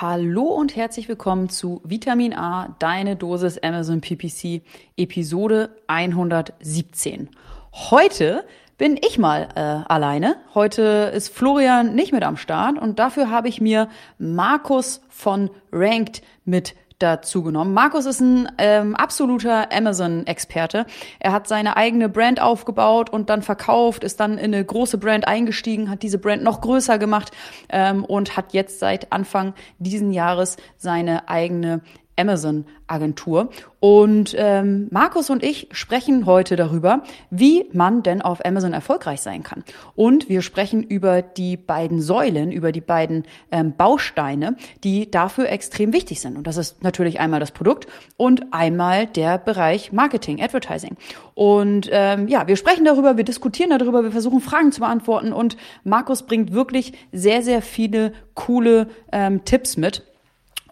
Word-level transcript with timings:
Hallo 0.00 0.44
und 0.44 0.76
herzlich 0.76 1.10
willkommen 1.10 1.50
zu 1.50 1.82
Vitamin 1.84 2.32
A, 2.32 2.74
deine 2.78 3.16
Dosis 3.16 3.58
Amazon 3.58 4.00
PPC, 4.00 4.62
Episode 4.96 5.76
117. 5.88 7.28
Heute 7.74 8.46
bin 8.78 8.96
ich 9.06 9.18
mal 9.18 9.48
äh, 9.54 9.60
alleine. 9.60 10.36
Heute 10.54 11.12
ist 11.14 11.28
Florian 11.28 11.94
nicht 11.94 12.12
mit 12.12 12.22
am 12.22 12.38
Start 12.38 12.78
und 12.78 12.98
dafür 12.98 13.28
habe 13.28 13.48
ich 13.48 13.60
mir 13.60 13.90
Markus 14.16 15.02
von 15.10 15.50
Ranked 15.70 16.22
mit 16.46 16.74
dazu 17.00 17.42
genommen. 17.42 17.74
Markus 17.74 18.06
ist 18.06 18.20
ein 18.20 18.48
ähm, 18.58 18.94
absoluter 18.94 19.72
Amazon-Experte. 19.72 20.86
Er 21.18 21.32
hat 21.32 21.48
seine 21.48 21.76
eigene 21.76 22.08
Brand 22.08 22.40
aufgebaut 22.40 23.10
und 23.10 23.30
dann 23.30 23.42
verkauft, 23.42 24.04
ist 24.04 24.20
dann 24.20 24.38
in 24.38 24.54
eine 24.54 24.64
große 24.64 24.98
Brand 24.98 25.26
eingestiegen, 25.26 25.90
hat 25.90 26.02
diese 26.02 26.18
Brand 26.18 26.42
noch 26.42 26.60
größer 26.60 26.98
gemacht 26.98 27.32
ähm, 27.70 28.04
und 28.04 28.36
hat 28.36 28.52
jetzt 28.52 28.78
seit 28.78 29.12
Anfang 29.12 29.54
diesen 29.78 30.12
Jahres 30.12 30.56
seine 30.76 31.28
eigene 31.28 31.80
Amazon-Agentur. 32.20 33.48
Und 33.80 34.34
ähm, 34.36 34.88
Markus 34.90 35.30
und 35.30 35.42
ich 35.42 35.68
sprechen 35.72 36.26
heute 36.26 36.54
darüber, 36.54 37.02
wie 37.30 37.64
man 37.72 38.02
denn 38.02 38.20
auf 38.20 38.44
Amazon 38.44 38.74
erfolgreich 38.74 39.22
sein 39.22 39.42
kann. 39.42 39.64
Und 39.96 40.28
wir 40.28 40.42
sprechen 40.42 40.82
über 40.82 41.22
die 41.22 41.56
beiden 41.56 42.02
Säulen, 42.02 42.52
über 42.52 42.72
die 42.72 42.82
beiden 42.82 43.24
ähm, 43.50 43.74
Bausteine, 43.76 44.56
die 44.84 45.10
dafür 45.10 45.48
extrem 45.48 45.94
wichtig 45.94 46.20
sind. 46.20 46.36
Und 46.36 46.46
das 46.46 46.58
ist 46.58 46.82
natürlich 46.82 47.20
einmal 47.20 47.40
das 47.40 47.52
Produkt 47.52 47.86
und 48.18 48.52
einmal 48.52 49.06
der 49.06 49.38
Bereich 49.38 49.92
Marketing, 49.92 50.42
Advertising. 50.42 50.96
Und 51.34 51.88
ähm, 51.90 52.28
ja, 52.28 52.46
wir 52.46 52.56
sprechen 52.56 52.84
darüber, 52.84 53.16
wir 53.16 53.24
diskutieren 53.24 53.70
darüber, 53.70 54.02
wir 54.04 54.12
versuchen 54.12 54.40
Fragen 54.40 54.72
zu 54.72 54.80
beantworten. 54.80 55.32
Und 55.32 55.56
Markus 55.84 56.24
bringt 56.24 56.52
wirklich 56.52 56.92
sehr, 57.12 57.42
sehr 57.42 57.62
viele 57.62 58.12
coole 58.34 58.88
ähm, 59.10 59.44
Tipps 59.46 59.78
mit 59.78 60.09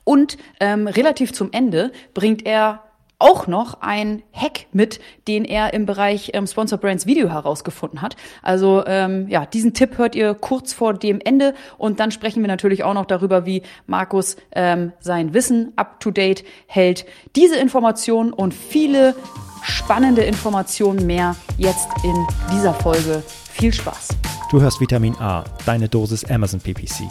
und 0.08 0.38
ähm, 0.58 0.86
relativ 0.86 1.34
zum 1.34 1.52
Ende 1.52 1.92
bringt 2.14 2.46
er 2.46 2.82
auch 3.18 3.46
noch 3.46 3.82
ein 3.82 4.22
Hack 4.32 4.64
mit, 4.72 5.00
den 5.26 5.44
er 5.44 5.74
im 5.74 5.84
Bereich 5.84 6.30
ähm, 6.32 6.46
Sponsor 6.46 6.78
Brands 6.78 7.04
Video 7.04 7.28
herausgefunden 7.28 8.00
hat. 8.00 8.16
Also 8.40 8.84
ähm, 8.86 9.28
ja, 9.28 9.44
diesen 9.44 9.74
Tipp 9.74 9.98
hört 9.98 10.14
ihr 10.14 10.32
kurz 10.32 10.72
vor 10.72 10.94
dem 10.94 11.20
Ende 11.22 11.52
und 11.76 12.00
dann 12.00 12.10
sprechen 12.10 12.40
wir 12.42 12.48
natürlich 12.48 12.84
auch 12.84 12.94
noch 12.94 13.04
darüber, 13.04 13.44
wie 13.44 13.60
Markus 13.86 14.36
ähm, 14.52 14.92
sein 14.98 15.34
Wissen 15.34 15.74
up 15.76 16.00
to 16.00 16.10
date 16.10 16.42
hält. 16.68 17.04
Diese 17.36 17.56
Informationen 17.56 18.32
und 18.32 18.54
viele 18.54 19.14
spannende 19.62 20.22
Informationen 20.22 21.06
mehr 21.06 21.36
jetzt 21.58 21.88
in 22.02 22.26
dieser 22.50 22.72
Folge. 22.72 23.22
Viel 23.52 23.74
Spaß. 23.74 24.08
Du 24.50 24.62
hörst 24.62 24.80
Vitamin 24.80 25.14
A, 25.16 25.44
deine 25.66 25.90
Dosis 25.90 26.24
Amazon 26.24 26.60
PPC 26.60 27.10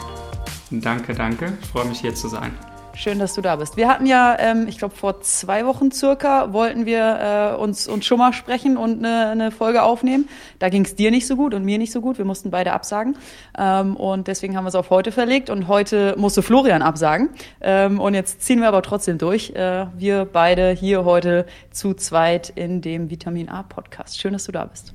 Danke, 0.71 1.13
danke. 1.13 1.57
Ich 1.61 1.67
freue 1.67 1.85
mich 1.85 1.99
hier 1.99 2.15
zu 2.15 2.29
sein. 2.29 2.53
Schön, 2.93 3.19
dass 3.19 3.33
du 3.35 3.41
da 3.41 3.55
bist. 3.55 3.77
Wir 3.77 3.87
hatten 3.87 4.05
ja, 4.05 4.37
ähm, 4.37 4.67
ich 4.67 4.77
glaube, 4.77 4.95
vor 4.95 5.21
zwei 5.21 5.65
Wochen 5.65 5.91
circa 5.91 6.51
wollten 6.51 6.85
wir 6.85 7.53
äh, 7.53 7.55
uns, 7.55 7.87
uns 7.87 8.05
schon 8.05 8.17
mal 8.17 8.33
sprechen 8.33 8.75
und 8.75 8.99
eine, 8.99 9.29
eine 9.29 9.51
Folge 9.51 9.83
aufnehmen. 9.83 10.27
Da 10.59 10.69
ging 10.69 10.83
es 10.83 10.95
dir 10.95 11.09
nicht 11.09 11.25
so 11.25 11.35
gut 11.37 11.53
und 11.53 11.63
mir 11.63 11.77
nicht 11.77 11.91
so 11.91 12.01
gut. 12.01 12.17
Wir 12.17 12.25
mussten 12.25 12.51
beide 12.51 12.73
absagen. 12.73 13.15
Ähm, 13.57 13.95
und 13.95 14.27
deswegen 14.27 14.57
haben 14.57 14.65
wir 14.65 14.69
es 14.69 14.75
auf 14.75 14.89
heute 14.89 15.11
verlegt. 15.11 15.49
Und 15.49 15.67
heute 15.67 16.15
musste 16.17 16.41
Florian 16.41 16.81
absagen. 16.81 17.29
Ähm, 17.61 17.99
und 17.99 18.13
jetzt 18.13 18.41
ziehen 18.41 18.59
wir 18.59 18.67
aber 18.67 18.81
trotzdem 18.81 19.17
durch. 19.17 19.51
Äh, 19.51 19.87
wir 19.97 20.25
beide 20.25 20.71
hier 20.71 21.05
heute 21.05 21.45
zu 21.71 21.93
zweit 21.93 22.49
in 22.49 22.81
dem 22.81 23.09
Vitamin 23.09 23.47
A 23.47 23.63
Podcast. 23.63 24.19
Schön, 24.19 24.33
dass 24.33 24.43
du 24.43 24.51
da 24.51 24.65
bist. 24.65 24.93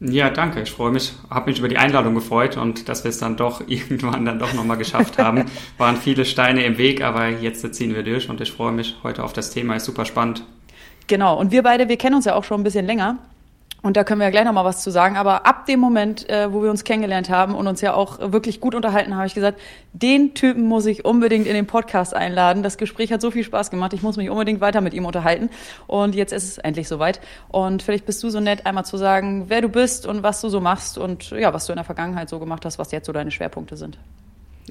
Ja, 0.00 0.30
danke. 0.30 0.62
Ich 0.62 0.70
freue 0.70 0.92
mich, 0.92 1.12
habe 1.28 1.50
mich 1.50 1.58
über 1.58 1.68
die 1.68 1.76
Einladung 1.76 2.14
gefreut 2.14 2.56
und 2.56 2.88
dass 2.88 3.02
wir 3.02 3.08
es 3.08 3.18
dann 3.18 3.36
doch 3.36 3.62
irgendwann 3.66 4.24
dann 4.24 4.38
doch 4.38 4.52
nochmal 4.52 4.76
geschafft 4.76 5.18
haben. 5.18 5.46
Waren 5.76 5.96
viele 5.96 6.24
Steine 6.24 6.64
im 6.64 6.78
Weg, 6.78 7.02
aber 7.02 7.28
jetzt 7.28 7.74
ziehen 7.74 7.94
wir 7.94 8.02
durch 8.02 8.28
und 8.28 8.40
ich 8.40 8.52
freue 8.52 8.72
mich 8.72 8.96
heute 9.02 9.24
auf 9.24 9.32
das 9.32 9.50
Thema. 9.50 9.74
Ist 9.74 9.86
super 9.86 10.04
spannend. 10.04 10.44
Genau. 11.08 11.38
Und 11.38 11.50
wir 11.50 11.62
beide, 11.62 11.88
wir 11.88 11.96
kennen 11.96 12.14
uns 12.14 12.26
ja 12.26 12.34
auch 12.34 12.44
schon 12.44 12.60
ein 12.60 12.64
bisschen 12.64 12.86
länger. 12.86 13.18
Und 13.80 13.96
da 13.96 14.02
können 14.02 14.20
wir 14.20 14.24
ja 14.24 14.30
gleich 14.30 14.44
nochmal 14.44 14.64
was 14.64 14.82
zu 14.82 14.90
sagen. 14.90 15.16
Aber 15.16 15.46
ab 15.46 15.66
dem 15.66 15.78
Moment, 15.78 16.28
äh, 16.28 16.52
wo 16.52 16.62
wir 16.62 16.70
uns 16.70 16.82
kennengelernt 16.82 17.30
haben 17.30 17.54
und 17.54 17.68
uns 17.68 17.80
ja 17.80 17.94
auch 17.94 18.18
wirklich 18.32 18.60
gut 18.60 18.74
unterhalten, 18.74 19.14
habe 19.14 19.26
ich 19.26 19.34
gesagt, 19.34 19.60
den 19.92 20.34
Typen 20.34 20.64
muss 20.64 20.84
ich 20.86 21.04
unbedingt 21.04 21.46
in 21.46 21.54
den 21.54 21.66
Podcast 21.66 22.14
einladen. 22.14 22.64
Das 22.64 22.76
Gespräch 22.76 23.12
hat 23.12 23.20
so 23.20 23.30
viel 23.30 23.44
Spaß 23.44 23.70
gemacht. 23.70 23.92
Ich 23.92 24.02
muss 24.02 24.16
mich 24.16 24.30
unbedingt 24.30 24.60
weiter 24.60 24.80
mit 24.80 24.94
ihm 24.94 25.06
unterhalten. 25.06 25.48
Und 25.86 26.16
jetzt 26.16 26.32
ist 26.32 26.44
es 26.44 26.58
endlich 26.58 26.88
soweit. 26.88 27.20
Und 27.48 27.82
vielleicht 27.82 28.04
bist 28.04 28.20
du 28.24 28.30
so 28.30 28.40
nett, 28.40 28.66
einmal 28.66 28.84
zu 28.84 28.96
sagen, 28.96 29.44
wer 29.46 29.60
du 29.60 29.68
bist 29.68 30.06
und 30.06 30.24
was 30.24 30.40
du 30.40 30.48
so 30.48 30.60
machst 30.60 30.98
und 30.98 31.30
ja, 31.30 31.54
was 31.54 31.66
du 31.66 31.72
in 31.72 31.76
der 31.76 31.84
Vergangenheit 31.84 32.28
so 32.28 32.40
gemacht 32.40 32.64
hast, 32.64 32.80
was 32.80 32.90
jetzt 32.90 33.06
so 33.06 33.12
deine 33.12 33.30
Schwerpunkte 33.30 33.76
sind. 33.76 33.96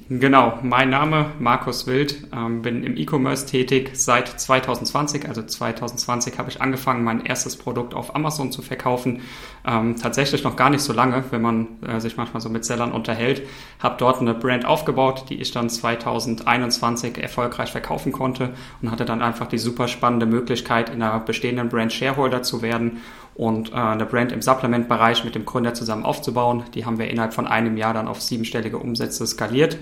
Genau, 0.08 0.58
mein 0.62 0.90
Name 0.90 1.32
Markus 1.40 1.86
Wild, 1.86 2.28
ähm, 2.32 2.62
bin 2.62 2.84
im 2.84 2.96
E-Commerce 2.96 3.46
tätig 3.46 3.90
seit 3.94 4.28
2020. 4.28 5.28
Also 5.28 5.42
2020 5.42 6.38
habe 6.38 6.50
ich 6.50 6.60
angefangen, 6.60 7.02
mein 7.02 7.24
erstes 7.24 7.56
Produkt 7.56 7.94
auf 7.94 8.14
Amazon 8.14 8.52
zu 8.52 8.62
verkaufen. 8.62 9.22
Ähm, 9.66 9.96
tatsächlich 9.96 10.44
noch 10.44 10.56
gar 10.56 10.70
nicht 10.70 10.82
so 10.82 10.92
lange, 10.92 11.24
wenn 11.30 11.42
man 11.42 11.66
äh, 11.82 12.00
sich 12.00 12.16
manchmal 12.16 12.40
so 12.40 12.48
mit 12.48 12.64
Sellern 12.64 12.92
unterhält. 12.92 13.42
Habe 13.80 13.96
dort 13.98 14.20
eine 14.20 14.34
Brand 14.34 14.64
aufgebaut, 14.64 15.24
die 15.30 15.40
ich 15.40 15.50
dann 15.50 15.68
2021 15.68 17.18
erfolgreich 17.18 17.72
verkaufen 17.72 18.12
konnte 18.12 18.50
und 18.80 18.90
hatte 18.90 19.04
dann 19.04 19.20
einfach 19.20 19.48
die 19.48 19.58
super 19.58 19.88
spannende 19.88 20.26
Möglichkeit, 20.26 20.90
in 20.90 21.02
einer 21.02 21.18
bestehenden 21.18 21.70
Brand 21.70 21.92
Shareholder 21.92 22.42
zu 22.42 22.62
werden 22.62 22.98
und 23.38 23.70
äh, 23.72 23.76
eine 23.76 24.04
Brand 24.04 24.32
im 24.32 24.42
Supplement-Bereich 24.42 25.24
mit 25.24 25.34
dem 25.34 25.46
Gründer 25.46 25.72
zusammen 25.72 26.04
aufzubauen. 26.04 26.64
Die 26.74 26.84
haben 26.84 26.98
wir 26.98 27.08
innerhalb 27.08 27.32
von 27.32 27.46
einem 27.46 27.76
Jahr 27.78 27.94
dann 27.94 28.08
auf 28.08 28.20
siebenstellige 28.20 28.78
Umsätze 28.78 29.26
skaliert. 29.26 29.78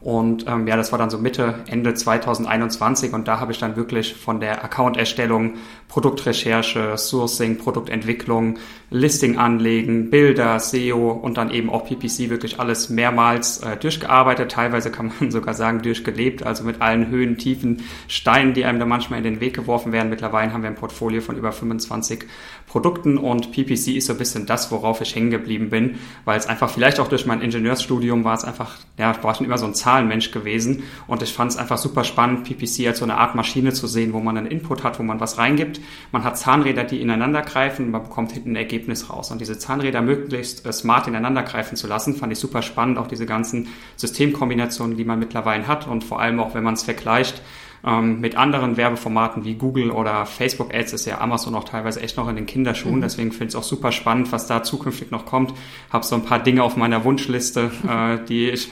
Und 0.00 0.46
ähm, 0.48 0.66
ja, 0.66 0.76
das 0.76 0.92
war 0.92 0.98
dann 0.98 1.10
so 1.10 1.18
Mitte, 1.18 1.56
Ende 1.66 1.92
2021 1.92 3.12
und 3.12 3.28
da 3.28 3.38
habe 3.38 3.52
ich 3.52 3.58
dann 3.58 3.76
wirklich 3.76 4.14
von 4.14 4.40
der 4.40 4.64
Account-Erstellung, 4.64 5.56
Produktrecherche, 5.88 6.96
Sourcing, 6.96 7.58
Produktentwicklung, 7.58 8.58
Listing 8.90 9.36
anlegen, 9.36 10.08
Bilder, 10.08 10.58
SEO 10.58 11.10
und 11.10 11.36
dann 11.36 11.50
eben 11.50 11.68
auch 11.68 11.84
PPC 11.84 12.30
wirklich 12.30 12.58
alles 12.58 12.88
mehrmals 12.88 13.58
äh, 13.58 13.76
durchgearbeitet. 13.76 14.52
Teilweise 14.52 14.90
kann 14.90 15.12
man 15.20 15.30
sogar 15.30 15.52
sagen 15.52 15.82
durchgelebt, 15.82 16.44
also 16.44 16.64
mit 16.64 16.80
allen 16.80 17.08
Höhen, 17.08 17.36
Tiefen, 17.36 17.82
Steinen, 18.08 18.54
die 18.54 18.64
einem 18.64 18.78
da 18.78 18.86
manchmal 18.86 19.18
in 19.18 19.24
den 19.24 19.40
Weg 19.40 19.54
geworfen 19.54 19.92
werden. 19.92 20.08
Mittlerweile 20.08 20.52
haben 20.52 20.62
wir 20.62 20.70
ein 20.70 20.76
Portfolio 20.76 21.20
von 21.20 21.36
über 21.36 21.52
25 21.52 22.24
Produkten 22.66 23.18
und 23.18 23.52
PPC 23.52 23.96
ist 23.96 24.06
so 24.06 24.12
ein 24.14 24.18
bisschen 24.18 24.46
das, 24.46 24.70
worauf 24.70 25.00
ich 25.00 25.14
hängen 25.14 25.30
geblieben 25.30 25.70
bin, 25.70 25.98
weil 26.24 26.38
es 26.38 26.46
einfach 26.46 26.70
vielleicht 26.70 27.00
auch 27.00 27.08
durch 27.08 27.26
mein 27.26 27.42
Ingenieursstudium 27.42 28.24
war 28.24 28.34
es 28.34 28.44
einfach, 28.44 28.78
ja, 28.96 29.14
war 29.22 29.34
schon 29.34 29.44
immer 29.44 29.58
so 29.58 29.66
ein 29.66 29.74
Zahlenmensch 29.90 30.30
gewesen 30.30 30.84
und 31.08 31.22
ich 31.22 31.32
fand 31.32 31.50
es 31.50 31.56
einfach 31.56 31.78
super 31.78 32.04
spannend, 32.04 32.44
PPC 32.44 32.86
als 32.86 32.98
so 32.98 33.04
eine 33.04 33.16
Art 33.16 33.34
Maschine 33.34 33.72
zu 33.72 33.88
sehen, 33.88 34.12
wo 34.12 34.20
man 34.20 34.36
einen 34.36 34.46
Input 34.46 34.84
hat, 34.84 34.98
wo 34.98 35.02
man 35.02 35.18
was 35.18 35.36
reingibt. 35.36 35.80
Man 36.12 36.22
hat 36.22 36.38
Zahnräder, 36.38 36.84
die 36.84 37.00
ineinander 37.00 37.42
greifen 37.42 37.90
man 37.90 38.04
bekommt 38.04 38.32
hinten 38.32 38.52
ein 38.52 38.56
Ergebnis 38.56 39.10
raus. 39.10 39.30
Und 39.30 39.40
diese 39.40 39.58
Zahnräder 39.58 40.00
möglichst 40.00 40.64
äh, 40.64 40.72
smart 40.72 41.08
ineinander 41.08 41.42
greifen 41.42 41.76
zu 41.76 41.88
lassen, 41.88 42.14
fand 42.14 42.32
ich 42.32 42.38
super 42.38 42.62
spannend, 42.62 42.98
auch 42.98 43.08
diese 43.08 43.26
ganzen 43.26 43.68
Systemkombinationen, 43.96 44.96
die 44.96 45.04
man 45.04 45.18
mittlerweile 45.18 45.66
hat 45.66 45.88
und 45.88 46.04
vor 46.04 46.20
allem 46.20 46.38
auch, 46.38 46.54
wenn 46.54 46.64
man 46.64 46.74
es 46.74 46.84
vergleicht, 46.84 47.42
ähm, 47.86 48.20
mit 48.20 48.36
anderen 48.36 48.76
Werbeformaten 48.76 49.44
wie 49.44 49.54
Google 49.54 49.90
oder 49.90 50.26
Facebook 50.26 50.74
Ads 50.74 50.92
ist 50.92 51.06
ja 51.06 51.20
Amazon 51.20 51.54
auch 51.54 51.64
teilweise 51.64 52.00
echt 52.00 52.16
noch 52.16 52.28
in 52.28 52.36
den 52.36 52.46
Kinderschuhen. 52.46 52.96
Mhm. 52.96 53.00
Deswegen 53.00 53.32
finde 53.32 53.44
ich 53.46 53.50
es 53.50 53.56
auch 53.56 53.62
super 53.62 53.92
spannend, 53.92 54.32
was 54.32 54.46
da 54.46 54.62
zukünftig 54.62 55.10
noch 55.10 55.24
kommt. 55.24 55.54
Habe 55.90 56.04
so 56.04 56.14
ein 56.14 56.24
paar 56.24 56.40
Dinge 56.40 56.62
auf 56.62 56.76
meiner 56.76 57.04
Wunschliste, 57.04 57.70
äh, 57.88 58.24
die 58.26 58.50
ich 58.50 58.70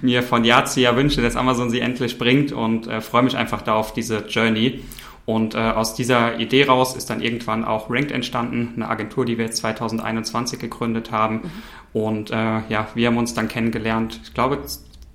mir 0.00 0.22
von 0.22 0.44
Jahr 0.44 0.64
zu 0.64 0.80
Jahr 0.80 0.96
wünsche, 0.96 1.22
dass 1.22 1.36
Amazon 1.36 1.70
sie 1.70 1.80
endlich 1.80 2.18
bringt 2.18 2.52
und 2.52 2.86
äh, 2.88 3.00
freue 3.00 3.22
mich 3.22 3.36
einfach 3.36 3.62
da 3.62 3.74
auf 3.74 3.92
diese 3.92 4.26
Journey. 4.28 4.82
Und 5.24 5.54
äh, 5.54 5.58
aus 5.58 5.92
dieser 5.94 6.40
Idee 6.40 6.64
raus 6.64 6.96
ist 6.96 7.10
dann 7.10 7.20
irgendwann 7.20 7.62
auch 7.62 7.90
Ranked 7.90 8.12
entstanden, 8.12 8.72
eine 8.76 8.88
Agentur, 8.88 9.26
die 9.26 9.36
wir 9.36 9.44
jetzt 9.44 9.58
2021 9.58 10.58
gegründet 10.58 11.12
haben. 11.12 11.34
Mhm. 11.34 11.50
Und 11.92 12.30
äh, 12.30 12.34
ja, 12.34 12.88
wir 12.94 13.08
haben 13.08 13.18
uns 13.18 13.34
dann 13.34 13.46
kennengelernt, 13.46 14.20
ich 14.24 14.32
glaube 14.32 14.58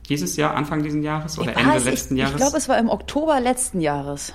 dieses 0.10 0.36
Jahr, 0.36 0.56
Anfang 0.56 0.84
dieses 0.84 1.04
Jahres 1.04 1.40
oder 1.40 1.56
Ende 1.56 1.78
letzten 1.80 2.16
ich, 2.16 2.22
Jahres? 2.22 2.36
Ich 2.36 2.42
glaube, 2.42 2.58
es 2.58 2.70
war 2.70 2.78
im 2.78 2.90
Oktober 2.90 3.40
letzten 3.40 3.82
Jahres. 3.82 4.34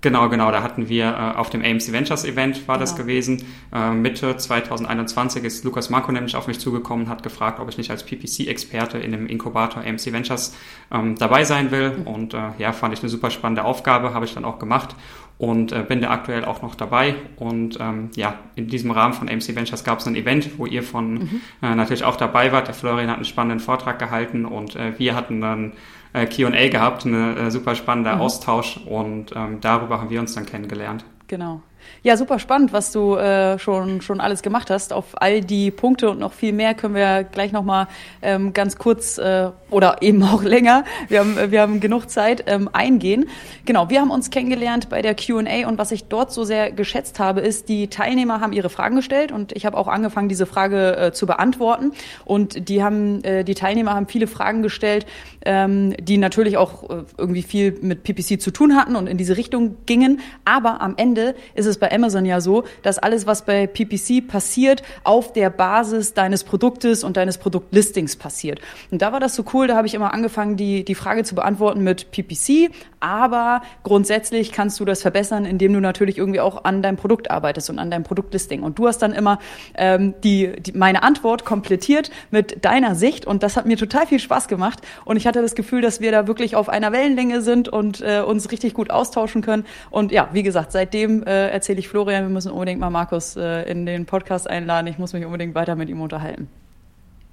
Genau, 0.00 0.28
genau. 0.28 0.52
Da 0.52 0.62
hatten 0.62 0.88
wir 0.88 1.06
äh, 1.06 1.36
auf 1.36 1.50
dem 1.50 1.64
AMC 1.64 1.90
Ventures 1.90 2.24
Event 2.24 2.68
war 2.68 2.76
genau. 2.76 2.84
das 2.84 2.94
gewesen. 2.94 3.44
Äh, 3.74 3.90
Mitte 3.90 4.36
2021 4.36 5.42
ist 5.42 5.64
Lukas 5.64 5.90
Marco 5.90 6.12
nämlich 6.12 6.36
auf 6.36 6.46
mich 6.46 6.60
zugekommen 6.60 7.06
und 7.06 7.10
hat 7.10 7.24
gefragt, 7.24 7.58
ob 7.58 7.68
ich 7.68 7.78
nicht 7.78 7.90
als 7.90 8.04
PPC-Experte 8.04 8.98
in 8.98 9.10
dem 9.10 9.26
Inkubator 9.26 9.82
AMC 9.82 10.12
Ventures 10.12 10.54
ähm, 10.92 11.16
dabei 11.16 11.42
sein 11.42 11.72
will. 11.72 11.98
Mhm. 11.98 12.06
Und 12.06 12.34
äh, 12.34 12.50
ja, 12.58 12.72
fand 12.72 12.94
ich 12.94 13.00
eine 13.00 13.08
super 13.08 13.30
spannende 13.30 13.64
Aufgabe, 13.64 14.14
habe 14.14 14.24
ich 14.24 14.34
dann 14.34 14.44
auch 14.44 14.60
gemacht 14.60 14.94
und 15.38 15.72
äh, 15.72 15.84
bin 15.86 16.00
da 16.00 16.10
aktuell 16.10 16.44
auch 16.44 16.62
noch 16.62 16.74
dabei. 16.74 17.14
Und 17.36 17.78
ähm, 17.80 18.10
ja, 18.16 18.38
in 18.56 18.66
diesem 18.66 18.90
Rahmen 18.90 19.14
von 19.14 19.28
AMC 19.28 19.54
Ventures 19.54 19.84
gab 19.84 20.00
es 20.00 20.06
ein 20.06 20.16
Event, 20.16 20.58
wo 20.58 20.66
ihr 20.66 20.82
von 20.82 21.14
mhm. 21.14 21.40
äh, 21.62 21.74
natürlich 21.74 22.04
auch 22.04 22.16
dabei 22.16 22.52
wart. 22.52 22.66
Der 22.66 22.74
Florian 22.74 23.08
hat 23.08 23.16
einen 23.16 23.24
spannenden 23.24 23.60
Vortrag 23.60 23.98
gehalten 23.98 24.44
und 24.44 24.74
äh, 24.74 24.98
wir 24.98 25.14
hatten 25.14 25.40
dann 25.40 25.72
äh, 26.12 26.26
QA 26.26 26.68
gehabt, 26.68 27.04
ein 27.04 27.36
äh, 27.36 27.50
super 27.50 27.76
spannender 27.76 28.16
mhm. 28.16 28.20
Austausch 28.20 28.78
und 28.84 29.32
ähm, 29.36 29.60
darüber 29.60 30.00
haben 30.00 30.10
wir 30.10 30.20
uns 30.20 30.34
dann 30.34 30.44
kennengelernt. 30.44 31.04
Genau. 31.28 31.62
Ja, 32.02 32.16
super 32.16 32.38
spannend, 32.38 32.72
was 32.72 32.92
du 32.92 33.16
äh, 33.16 33.58
schon, 33.58 34.00
schon 34.00 34.20
alles 34.20 34.42
gemacht 34.42 34.70
hast. 34.70 34.92
Auf 34.92 35.20
all 35.20 35.40
die 35.40 35.70
Punkte 35.70 36.10
und 36.10 36.18
noch 36.18 36.32
viel 36.32 36.52
mehr 36.52 36.74
können 36.74 36.94
wir 36.94 37.24
gleich 37.24 37.52
nochmal 37.52 37.88
ähm, 38.22 38.52
ganz 38.52 38.76
kurz 38.76 39.18
äh, 39.18 39.50
oder 39.70 40.02
eben 40.02 40.22
auch 40.22 40.42
länger, 40.48 40.84
wir 41.08 41.20
haben, 41.20 41.50
wir 41.50 41.60
haben 41.60 41.80
genug 41.80 42.10
Zeit, 42.10 42.44
ähm, 42.46 42.68
eingehen. 42.72 43.26
Genau, 43.64 43.90
wir 43.90 44.00
haben 44.00 44.10
uns 44.10 44.30
kennengelernt 44.30 44.88
bei 44.88 45.02
der 45.02 45.14
Q&A 45.14 45.68
und 45.68 45.78
was 45.78 45.90
ich 45.92 46.04
dort 46.04 46.32
so 46.32 46.44
sehr 46.44 46.72
geschätzt 46.72 47.18
habe, 47.18 47.40
ist, 47.40 47.68
die 47.68 47.88
Teilnehmer 47.88 48.40
haben 48.40 48.52
ihre 48.52 48.70
Fragen 48.70 48.96
gestellt 48.96 49.32
und 49.32 49.52
ich 49.52 49.66
habe 49.66 49.76
auch 49.76 49.88
angefangen, 49.88 50.28
diese 50.28 50.46
Frage 50.46 50.96
äh, 50.96 51.12
zu 51.12 51.26
beantworten. 51.26 51.92
Und 52.24 52.68
die 52.68 52.82
haben, 52.82 53.22
äh, 53.24 53.44
die 53.44 53.54
Teilnehmer 53.54 53.94
haben 53.94 54.06
viele 54.06 54.26
Fragen 54.26 54.62
gestellt, 54.62 55.06
ähm, 55.44 55.94
die 56.00 56.18
natürlich 56.18 56.56
auch 56.56 56.88
äh, 56.88 57.04
irgendwie 57.16 57.42
viel 57.42 57.78
mit 57.82 58.02
PPC 58.02 58.40
zu 58.40 58.50
tun 58.50 58.76
hatten 58.76 58.96
und 58.96 59.06
in 59.06 59.18
diese 59.18 59.36
Richtung 59.36 59.76
gingen. 59.86 60.20
Aber 60.44 60.80
am 60.80 60.94
Ende 60.96 61.34
ist 61.54 61.66
es 61.68 61.78
bei 61.78 61.92
Amazon 61.92 62.24
ja 62.24 62.40
so, 62.40 62.64
dass 62.82 62.98
alles, 62.98 63.26
was 63.26 63.44
bei 63.44 63.66
PPC 63.66 64.26
passiert, 64.26 64.82
auf 65.04 65.32
der 65.32 65.50
Basis 65.50 66.14
deines 66.14 66.44
Produktes 66.44 67.04
und 67.04 67.16
deines 67.16 67.38
Produktlistings 67.38 68.16
passiert. 68.16 68.60
Und 68.90 69.02
da 69.02 69.12
war 69.12 69.20
das 69.20 69.34
so 69.34 69.44
cool, 69.52 69.66
da 69.66 69.76
habe 69.76 69.86
ich 69.86 69.94
immer 69.94 70.12
angefangen, 70.12 70.56
die, 70.56 70.84
die 70.84 70.94
Frage 70.94 71.24
zu 71.24 71.34
beantworten 71.34 71.82
mit 71.82 72.10
PPC, 72.10 72.70
aber 73.00 73.62
grundsätzlich 73.84 74.52
kannst 74.52 74.80
du 74.80 74.84
das 74.84 75.02
verbessern, 75.02 75.44
indem 75.44 75.72
du 75.72 75.80
natürlich 75.80 76.18
irgendwie 76.18 76.40
auch 76.40 76.64
an 76.64 76.82
deinem 76.82 76.96
Produkt 76.96 77.30
arbeitest 77.30 77.70
und 77.70 77.78
an 77.78 77.90
deinem 77.90 78.04
Produktlisting. 78.04 78.62
Und 78.62 78.78
du 78.78 78.88
hast 78.88 78.98
dann 78.98 79.12
immer 79.12 79.38
ähm, 79.74 80.14
die, 80.24 80.60
die, 80.60 80.72
meine 80.72 81.02
Antwort 81.02 81.44
komplettiert 81.44 82.10
mit 82.30 82.64
deiner 82.64 82.94
Sicht 82.94 83.26
und 83.26 83.42
das 83.42 83.56
hat 83.56 83.66
mir 83.66 83.76
total 83.76 84.06
viel 84.06 84.18
Spaß 84.18 84.48
gemacht 84.48 84.80
und 85.04 85.16
ich 85.16 85.26
hatte 85.26 85.42
das 85.42 85.54
Gefühl, 85.54 85.80
dass 85.80 86.00
wir 86.00 86.12
da 86.12 86.26
wirklich 86.26 86.56
auf 86.56 86.68
einer 86.68 86.92
Wellenlänge 86.92 87.42
sind 87.42 87.68
und 87.68 88.00
äh, 88.00 88.20
uns 88.20 88.50
richtig 88.50 88.74
gut 88.74 88.90
austauschen 88.90 89.42
können. 89.42 89.64
Und 89.90 90.12
ja, 90.12 90.28
wie 90.32 90.42
gesagt, 90.42 90.72
seitdem 90.72 91.22
äh, 91.22 91.50
erzähle 91.58 91.80
ich 91.80 91.88
Florian, 91.88 92.22
wir 92.22 92.30
müssen 92.30 92.52
unbedingt 92.52 92.80
mal 92.80 92.90
Markus 92.90 93.36
äh, 93.36 93.68
in 93.70 93.84
den 93.84 94.06
Podcast 94.06 94.48
einladen. 94.48 94.86
Ich 94.86 94.98
muss 94.98 95.12
mich 95.12 95.26
unbedingt 95.26 95.54
weiter 95.54 95.74
mit 95.74 95.88
ihm 95.88 96.00
unterhalten. 96.00 96.48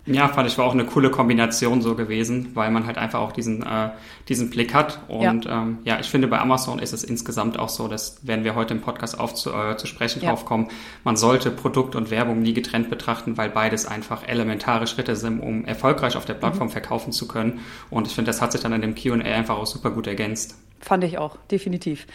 Ja, 0.08 0.28
fand 0.28 0.48
ich 0.48 0.58
war 0.60 0.66
auch 0.66 0.74
eine 0.74 0.86
coole 0.86 1.10
Kombination 1.10 1.82
so 1.82 1.96
gewesen, 1.96 2.52
weil 2.54 2.70
man 2.70 2.86
halt 2.86 3.00
einfach 3.00 3.20
auch 3.22 3.32
diesen, 3.32 3.64
äh, 3.64 3.90
diesen 4.30 4.52
Blick 4.52 4.74
hat. 4.74 5.00
Und 5.08 5.46
ja. 5.46 5.64
Ähm, 5.64 5.80
ja, 5.84 6.00
ich 6.00 6.08
finde, 6.08 6.28
bei 6.28 6.40
Amazon 6.40 6.78
ist 6.78 6.94
es 6.94 7.04
insgesamt 7.04 7.58
auch 7.58 7.70
so, 7.70 7.88
dass 7.88 8.26
werden 8.26 8.44
wir 8.44 8.54
heute 8.54 8.76
im 8.76 8.82
Podcast 8.82 9.20
auf 9.20 9.34
zu, 9.34 9.52
äh, 9.52 9.78
zu 9.78 9.88
sprechen 9.88 10.22
ja. 10.22 10.30
drauf 10.30 10.46
kommen, 10.46 10.68
man 11.04 11.18
sollte 11.18 11.50
Produkt 11.50 11.96
und 11.96 12.12
Werbung 12.12 12.42
nie 12.42 12.54
getrennt 12.54 12.92
betrachten, 12.92 13.36
weil 13.38 13.50
beides 13.50 13.88
einfach 13.88 14.28
elementare 14.28 14.86
Schritte 14.86 15.16
sind, 15.16 15.40
um 15.40 15.66
erfolgreich 15.66 16.18
auf 16.18 16.26
der 16.26 16.36
Plattform 16.36 16.68
mhm. 16.68 16.74
verkaufen 16.74 17.12
zu 17.12 17.28
können. 17.28 17.62
Und 17.90 18.06
ich 18.06 18.14
finde, 18.14 18.30
das 18.30 18.44
hat 18.44 18.52
sich 18.52 18.62
dann 18.62 18.74
in 18.74 18.82
dem 18.82 18.96
Q&A 18.96 19.18
einfach 19.18 19.58
auch 19.58 19.66
super 19.66 19.90
gut 19.90 20.06
ergänzt. 20.06 20.56
Fand 20.82 21.04
ich 21.04 21.18
auch, 21.18 21.38
definitiv. 21.50 22.06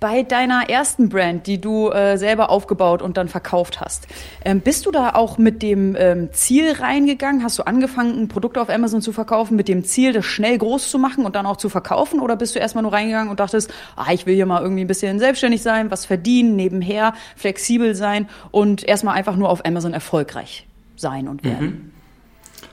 Bei 0.00 0.22
deiner 0.22 0.68
ersten 0.68 1.08
Brand, 1.08 1.46
die 1.46 1.62
du 1.62 1.88
äh, 1.88 2.18
selber 2.18 2.50
aufgebaut 2.50 3.00
und 3.00 3.16
dann 3.16 3.28
verkauft 3.28 3.80
hast, 3.80 4.06
ähm, 4.44 4.60
bist 4.60 4.84
du 4.84 4.90
da 4.90 5.14
auch 5.14 5.38
mit 5.38 5.62
dem 5.62 5.96
ähm, 5.98 6.28
Ziel 6.32 6.72
reingegangen? 6.72 7.42
Hast 7.42 7.58
du 7.58 7.62
angefangen, 7.62 8.20
ein 8.20 8.28
Produkt 8.28 8.58
auf 8.58 8.68
Amazon 8.68 9.00
zu 9.00 9.12
verkaufen, 9.12 9.56
mit 9.56 9.66
dem 9.66 9.82
Ziel, 9.82 10.12
das 10.12 10.26
schnell 10.26 10.58
groß 10.58 10.90
zu 10.90 10.98
machen 10.98 11.24
und 11.24 11.36
dann 11.36 11.46
auch 11.46 11.56
zu 11.56 11.70
verkaufen? 11.70 12.20
Oder 12.20 12.36
bist 12.36 12.54
du 12.54 12.58
erstmal 12.58 12.82
nur 12.82 12.92
reingegangen 12.92 13.30
und 13.30 13.40
dachtest, 13.40 13.72
ah, 13.96 14.12
ich 14.12 14.26
will 14.26 14.34
hier 14.34 14.46
mal 14.46 14.60
irgendwie 14.60 14.84
ein 14.84 14.88
bisschen 14.88 15.18
selbstständig 15.18 15.62
sein, 15.62 15.90
was 15.90 16.04
verdienen, 16.04 16.54
nebenher, 16.54 17.14
flexibel 17.34 17.94
sein 17.94 18.28
und 18.50 18.86
erstmal 18.86 19.14
einfach 19.14 19.36
nur 19.36 19.48
auf 19.48 19.64
Amazon 19.64 19.94
erfolgreich 19.94 20.66
sein 20.96 21.28
und 21.28 21.44
werden? 21.44 21.66
Mhm. 21.66 21.97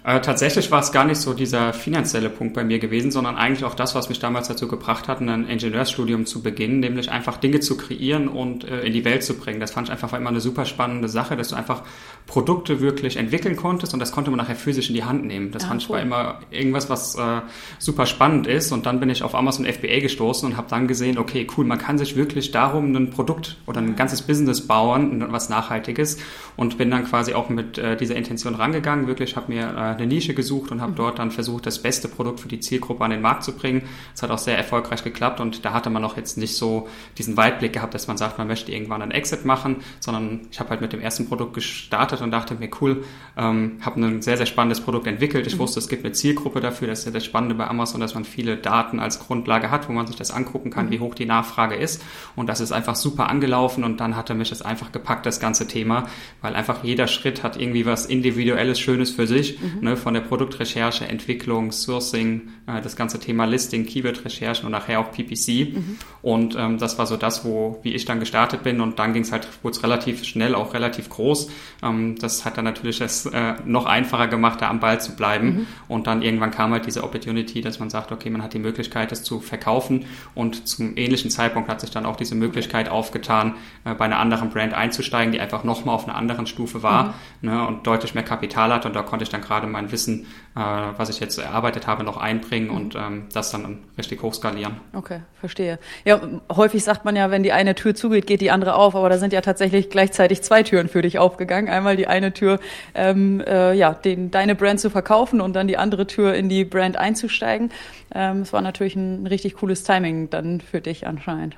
Äh, 0.06 0.22
tatsächlich 0.22 0.70
war 0.70 0.82
es 0.82 0.92
gar 0.92 1.04
nicht 1.06 1.20
so 1.20 1.34
dieser 1.34 1.74
finanzielle 1.74 2.30
Punkt 2.30 2.54
bei 2.54 2.64
mir 2.64 2.78
gewesen, 2.78 3.10
sondern 3.10 3.38
eigentlich 3.38 3.66
auch 3.66 3.74
das, 3.74 3.96
was 3.96 4.08
mich 4.08 4.20
damals 4.20 4.48
dazu 4.48 4.68
gebracht 4.68 5.08
hat, 5.08 5.20
ein 5.20 5.48
Ingenieursstudium 5.48 6.28
zu 6.28 6.44
beginnen, 6.44 6.80
nämlich 6.80 7.10
einfach 7.10 7.38
Dinge 7.38 7.60
zu 7.60 7.76
kreieren 7.76 8.28
und 8.28 8.66
äh, 8.66 8.82
in 8.82 8.94
die 8.94 9.04
Welt 9.04 9.24
zu 9.24 9.34
bringen. 9.34 9.60
Das 9.60 9.72
fand 9.72 9.88
ich 9.88 9.92
einfach 9.92 10.14
immer 10.14 10.30
eine 10.30 10.42
super 10.42 10.66
spannende 10.66 11.10
Sache, 11.10 11.36
dass 11.36 11.50
du 11.50 11.56
einfach 11.56 11.82
Produkte 12.28 12.82
wirklich 12.82 13.18
entwickeln 13.18 13.56
konntest 13.56 13.94
und 13.94 14.00
das 14.00 14.12
konnte 14.12 14.32
man 14.32 14.40
nachher 14.40 14.56
physisch 14.56 14.90
in 14.90 14.96
die 14.96 15.04
Hand 15.04 15.26
nehmen. 15.26 15.52
Das 15.52 15.64
ja, 15.64 15.70
fand 15.70 15.82
cool. 15.82 15.86
ich 15.86 15.92
war 15.92 16.02
immer 16.02 16.40
irgendwas, 16.50 16.90
was 16.90 17.16
äh, 17.16 17.42
super 17.78 18.06
spannend 18.06 18.48
ist 18.48 18.72
und 18.72 18.86
dann 18.86 19.00
bin 19.00 19.10
ich 19.10 19.22
auf 19.22 19.36
Amazon 19.36 19.66
FBA 19.66 20.00
gestoßen 20.00 20.50
und 20.50 20.58
habe 20.58 20.68
dann 20.70 20.88
gesehen, 20.88 21.18
okay, 21.20 21.46
cool, 21.56 21.66
man 21.66 21.78
kann 21.78 21.98
sich 21.98 22.16
wirklich 22.16 22.52
darum 22.52 22.96
ein 22.96 23.12
Produkt 23.12 23.58
oder 23.68 23.80
ein 23.80 23.96
ganzes 23.96 24.24
Business 24.24 24.66
bauen, 24.66 25.24
was 25.32 25.50
Nachhaltiges 25.50 26.18
und 26.56 26.78
bin 26.78 26.90
dann 26.90 27.06
quasi 27.06 27.34
auch 27.34 27.50
mit 27.50 27.78
äh, 27.78 27.96
dieser 27.96 28.16
Intention 28.16 28.56
rangegangen, 28.56 29.08
wirklich 29.08 29.36
habe 29.36 29.54
mir 29.54 29.64
äh, 29.64 29.96
eine 29.96 30.08
Nische 30.08 30.34
gesucht 30.34 30.72
und 30.72 30.82
habe 30.82 30.94
mhm. 30.94 30.98
dort 30.98 31.20
dann 31.20 31.32
versucht, 31.32 31.66
das 31.66 31.80
beste 31.82 32.08
Produkt 32.08 32.40
für 32.40 32.48
die 32.48 32.60
Zielgruppe 32.60 33.04
an 33.04 33.12
den 33.12 33.22
Markt 33.22 33.44
zu 33.44 33.54
bringen. 33.54 33.84
Es 34.14 34.24
hat 34.24 34.32
auch 34.32 34.40
sehr 34.40 34.58
erfolgreich 34.58 35.04
geklappt 35.04 35.40
und 35.40 35.64
da 35.64 35.74
hatte 35.74 35.90
man 35.90 36.04
auch 36.04 36.18
jetzt 36.18 36.38
nicht 36.38 36.56
so 36.56 36.88
diesen 37.18 37.38
Weitblick 37.38 37.74
gehabt, 37.74 37.94
dass 37.94 38.08
man 38.08 38.18
sagt, 38.18 38.38
man 38.38 38.48
möchte 38.48 38.72
irgendwann 38.72 39.02
einen 39.02 39.12
Exit 39.12 39.46
machen, 39.46 39.78
sondern 40.00 40.48
ich 40.52 40.60
habe 40.60 40.72
halt 40.72 40.82
mit 40.82 40.94
dem 40.94 41.02
ersten 41.02 41.28
Produkt 41.28 41.54
gestartet 41.54 42.15
und 42.22 42.32
dachte 42.32 42.56
mir, 42.56 42.70
cool, 42.82 43.04
ähm, 43.38 43.78
habe 43.82 44.02
ein 44.02 44.22
sehr, 44.22 44.38
sehr 44.38 44.46
spannendes 44.46 44.82
Produkt 44.82 45.08
entwickelt. 45.08 45.48
Ich 45.48 45.56
mhm. 45.56 45.60
wusste, 45.60 45.80
es 45.80 45.88
gibt 45.88 46.04
eine 46.04 46.14
Zielgruppe 46.14 46.60
dafür. 46.60 46.88
Das 46.88 47.00
ist 47.00 47.06
ja 47.06 47.12
das 47.12 47.24
Spannende 47.24 47.56
bei 47.56 47.68
Amazon, 47.68 48.02
dass 48.02 48.16
man 48.16 48.26
viele 48.26 48.58
Daten 48.58 49.00
als 49.00 49.20
Grundlage 49.20 49.72
hat, 49.72 49.88
wo 49.88 49.94
man 49.94 50.08
sich 50.08 50.16
das 50.16 50.32
angucken 50.32 50.72
kann, 50.72 50.88
mhm. 50.88 50.92
wie 50.92 51.00
hoch 51.00 51.16
die 51.16 51.26
Nachfrage 51.26 51.76
ist. 51.76 52.04
Und 52.36 52.48
das 52.48 52.60
ist 52.60 52.72
einfach 52.72 52.96
super 52.96 53.30
angelaufen 53.30 53.84
und 53.84 54.00
dann 54.00 54.16
hatte 54.16 54.34
mich 54.34 54.50
das 54.50 54.62
einfach 54.62 54.92
gepackt, 54.92 55.26
das 55.26 55.40
ganze 55.40 55.68
Thema, 55.68 56.06
weil 56.42 56.56
einfach 56.56 56.84
jeder 56.84 57.08
Schritt 57.08 57.44
hat 57.44 57.60
irgendwie 57.60 57.86
was 57.86 58.06
Individuelles, 58.06 58.80
Schönes 58.80 59.12
für 59.12 59.28
sich. 59.28 59.62
Mhm 59.62 59.86
ne, 59.86 59.96
von 59.96 60.14
der 60.14 60.22
Produktrecherche, 60.22 61.08
Entwicklung, 61.08 61.72
Sourcing, 61.72 62.50
äh, 62.68 62.82
das 62.82 62.96
ganze 62.96 63.20
Thema 63.20 63.46
Listing, 63.46 63.86
Keyword-Recherchen 63.86 64.66
und 64.66 64.72
nachher 64.72 65.00
auch 65.00 65.12
PPC. 65.12 65.76
Mhm. 65.76 65.98
Und 66.22 66.56
ähm, 66.58 66.78
das 66.78 66.98
war 66.98 67.06
so 67.06 67.18
das, 67.18 67.46
wo, 67.46 67.80
wie 67.84 67.94
ich 67.94 68.06
dann 68.06 68.20
gestartet 68.20 68.64
bin 68.64 68.82
und 68.82 69.00
dann 69.00 69.14
ging 69.14 69.24
es 69.24 69.32
halt, 69.32 69.48
wurde 69.64 69.78
es 69.78 69.84
relativ 69.84 70.24
schnell, 70.24 70.56
auch 70.56 70.74
relativ 70.74 71.10
groß. 71.10 71.50
Ähm, 71.84 72.05
das 72.14 72.46
hat 72.46 72.58
dann 72.58 72.66
natürlich 72.66 73.02
es 73.02 73.26
äh, 73.26 73.56
noch 73.66 73.86
einfacher 73.86 74.28
gemacht, 74.28 74.62
da 74.62 74.70
am 74.70 74.80
Ball 74.80 75.02
zu 75.02 75.16
bleiben. 75.16 75.48
Mhm. 75.48 75.68
Und 75.88 76.08
dann 76.08 76.22
irgendwann 76.22 76.52
kam 76.52 76.72
halt 76.72 76.86
diese 76.86 77.04
Opportunity, 77.04 77.62
dass 77.62 77.80
man 77.80 77.90
sagt, 77.90 78.12
okay, 78.12 78.30
man 78.30 78.44
hat 78.44 78.54
die 78.54 78.60
Möglichkeit, 78.60 79.12
es 79.12 79.24
zu 79.24 79.40
verkaufen. 79.40 80.06
Und 80.36 80.68
zum 80.68 80.96
ähnlichen 80.98 81.32
Zeitpunkt 81.32 81.70
hat 81.70 81.82
sich 81.82 81.90
dann 81.90 82.06
auch 82.06 82.16
diese 82.16 82.36
Möglichkeit 82.36 82.90
aufgetan, 82.90 83.56
äh, 83.84 83.94
bei 83.96 84.06
einer 84.06 84.20
anderen 84.20 84.50
Brand 84.50 84.74
einzusteigen, 84.74 85.32
die 85.32 85.40
einfach 85.40 85.64
nochmal 85.64 85.96
auf 85.96 86.08
einer 86.08 86.16
anderen 86.16 86.46
Stufe 86.46 86.84
war 86.84 87.16
mhm. 87.42 87.50
ne, 87.50 87.68
und 87.68 87.88
deutlich 87.88 88.14
mehr 88.14 88.24
Kapital 88.24 88.72
hat. 88.72 88.86
Und 88.86 88.96
da 88.96 89.02
konnte 89.02 89.24
ich 89.24 89.30
dann 89.30 89.42
gerade 89.42 89.68
mein 89.68 89.92
Wissen, 89.92 90.28
äh, 90.56 90.60
was 90.60 91.10
ich 91.10 91.20
jetzt 91.20 91.38
erarbeitet 91.38 91.88
habe, 91.88 92.04
noch 92.04 92.18
einbringen 92.18 92.70
mhm. 92.70 92.76
und 92.76 92.96
ähm, 92.96 93.24
das 93.34 93.52
dann 93.52 93.80
richtig 93.98 94.22
hochskalieren. 94.22 94.76
Okay, 94.94 95.22
verstehe. 95.40 95.80
Ja, 96.04 96.20
häufig 96.54 96.84
sagt 96.84 97.06
man 97.06 97.16
ja, 97.16 97.32
wenn 97.32 97.44
die 97.44 97.52
eine 97.52 97.76
Tür 97.76 97.96
zugeht, 97.96 98.28
geht 98.28 98.42
die 98.42 98.52
andere 98.52 98.76
auf, 98.76 98.96
aber 98.96 99.10
da 99.10 99.18
sind 99.18 99.34
ja 99.34 99.42
tatsächlich 99.42 99.90
gleichzeitig 99.90 100.42
zwei 100.42 100.64
Türen 100.64 100.90
für 100.90 101.02
dich 101.02 101.20
aufgegangen. 101.20 101.70
Einmal 101.70 101.95
die 101.96 102.08
eine 102.08 102.34
Tür, 102.34 102.60
ähm, 102.94 103.42
äh, 103.42 103.74
ja, 103.74 103.94
den, 103.94 104.32
deine 104.32 104.56
Brand 104.56 104.80
zu 104.80 104.90
verkaufen 104.90 105.42
und 105.42 105.54
dann 105.54 105.68
die 105.68 105.78
andere 105.78 106.08
Tür 106.08 106.34
in 106.34 106.50
die 106.50 106.66
Brand 106.66 106.98
einzusteigen. 106.98 107.72
Ähm, 108.14 108.42
es 108.42 108.54
war 108.54 108.62
natürlich 108.62 108.96
ein 108.96 109.28
richtig 109.28 109.56
cooles 109.56 109.84
Timing 109.84 110.30
dann 110.30 110.62
für 110.62 110.82
dich 110.82 111.08
anscheinend. 111.08 111.56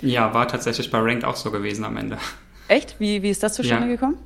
Ja, 0.00 0.34
war 0.34 0.48
tatsächlich 0.48 0.90
bei 0.90 0.98
Ranked 0.98 1.24
auch 1.24 1.36
so 1.36 1.50
gewesen 1.50 1.84
am 1.84 1.96
Ende. 1.96 2.18
Echt? 2.68 2.98
Wie, 2.98 3.22
wie 3.22 3.30
ist 3.30 3.42
das 3.42 3.54
zustande 3.54 3.86
ja. 3.86 3.92
gekommen? 3.92 4.18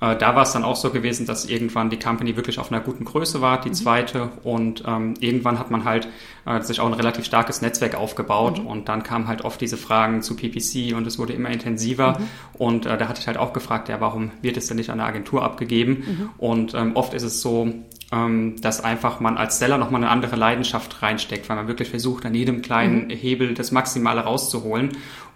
Äh, 0.00 0.16
da 0.16 0.34
war 0.34 0.42
es 0.42 0.52
dann 0.52 0.64
auch 0.64 0.76
so 0.76 0.90
gewesen, 0.90 1.26
dass 1.26 1.44
irgendwann 1.44 1.90
die 1.90 1.98
Company 1.98 2.36
wirklich 2.36 2.58
auf 2.58 2.72
einer 2.72 2.80
guten 2.80 3.04
Größe 3.04 3.40
war, 3.40 3.60
die 3.60 3.68
mhm. 3.68 3.74
zweite. 3.74 4.30
Und 4.42 4.82
ähm, 4.86 5.14
irgendwann 5.20 5.58
hat 5.58 5.70
man 5.70 5.84
halt 5.84 6.08
äh, 6.46 6.60
sich 6.62 6.80
auch 6.80 6.86
ein 6.86 6.94
relativ 6.94 7.24
starkes 7.24 7.62
Netzwerk 7.62 7.94
aufgebaut. 7.94 8.60
Mhm. 8.60 8.66
Und 8.66 8.88
dann 8.88 9.02
kamen 9.02 9.28
halt 9.28 9.44
oft 9.44 9.60
diese 9.60 9.76
Fragen 9.76 10.22
zu 10.22 10.36
PPC 10.36 10.96
und 10.96 11.06
es 11.06 11.18
wurde 11.18 11.32
immer 11.34 11.50
intensiver. 11.50 12.18
Mhm. 12.18 12.24
Und 12.54 12.86
äh, 12.86 12.96
da 12.96 13.08
hatte 13.08 13.20
ich 13.20 13.26
halt 13.26 13.36
auch 13.36 13.52
gefragt, 13.52 13.88
ja, 13.88 14.00
warum 14.00 14.30
wird 14.42 14.56
es 14.56 14.66
denn 14.66 14.76
nicht 14.76 14.90
an 14.90 15.00
eine 15.00 15.08
Agentur 15.08 15.42
abgegeben? 15.42 16.04
Mhm. 16.06 16.30
Und 16.38 16.74
ähm, 16.74 16.92
oft 16.94 17.14
ist 17.14 17.22
es 17.22 17.42
so, 17.42 17.72
ähm, 18.12 18.56
dass 18.60 18.82
einfach 18.82 19.20
man 19.20 19.36
als 19.36 19.58
Seller 19.58 19.78
nochmal 19.78 20.02
eine 20.02 20.10
andere 20.10 20.36
Leidenschaft 20.36 21.02
reinsteckt, 21.02 21.48
weil 21.48 21.56
man 21.56 21.68
wirklich 21.68 21.90
versucht, 21.90 22.26
an 22.26 22.34
jedem 22.34 22.62
kleinen 22.62 23.06
mhm. 23.06 23.10
Hebel 23.10 23.54
das 23.54 23.70
Maximale 23.70 24.22
rauszuholen. 24.22 24.90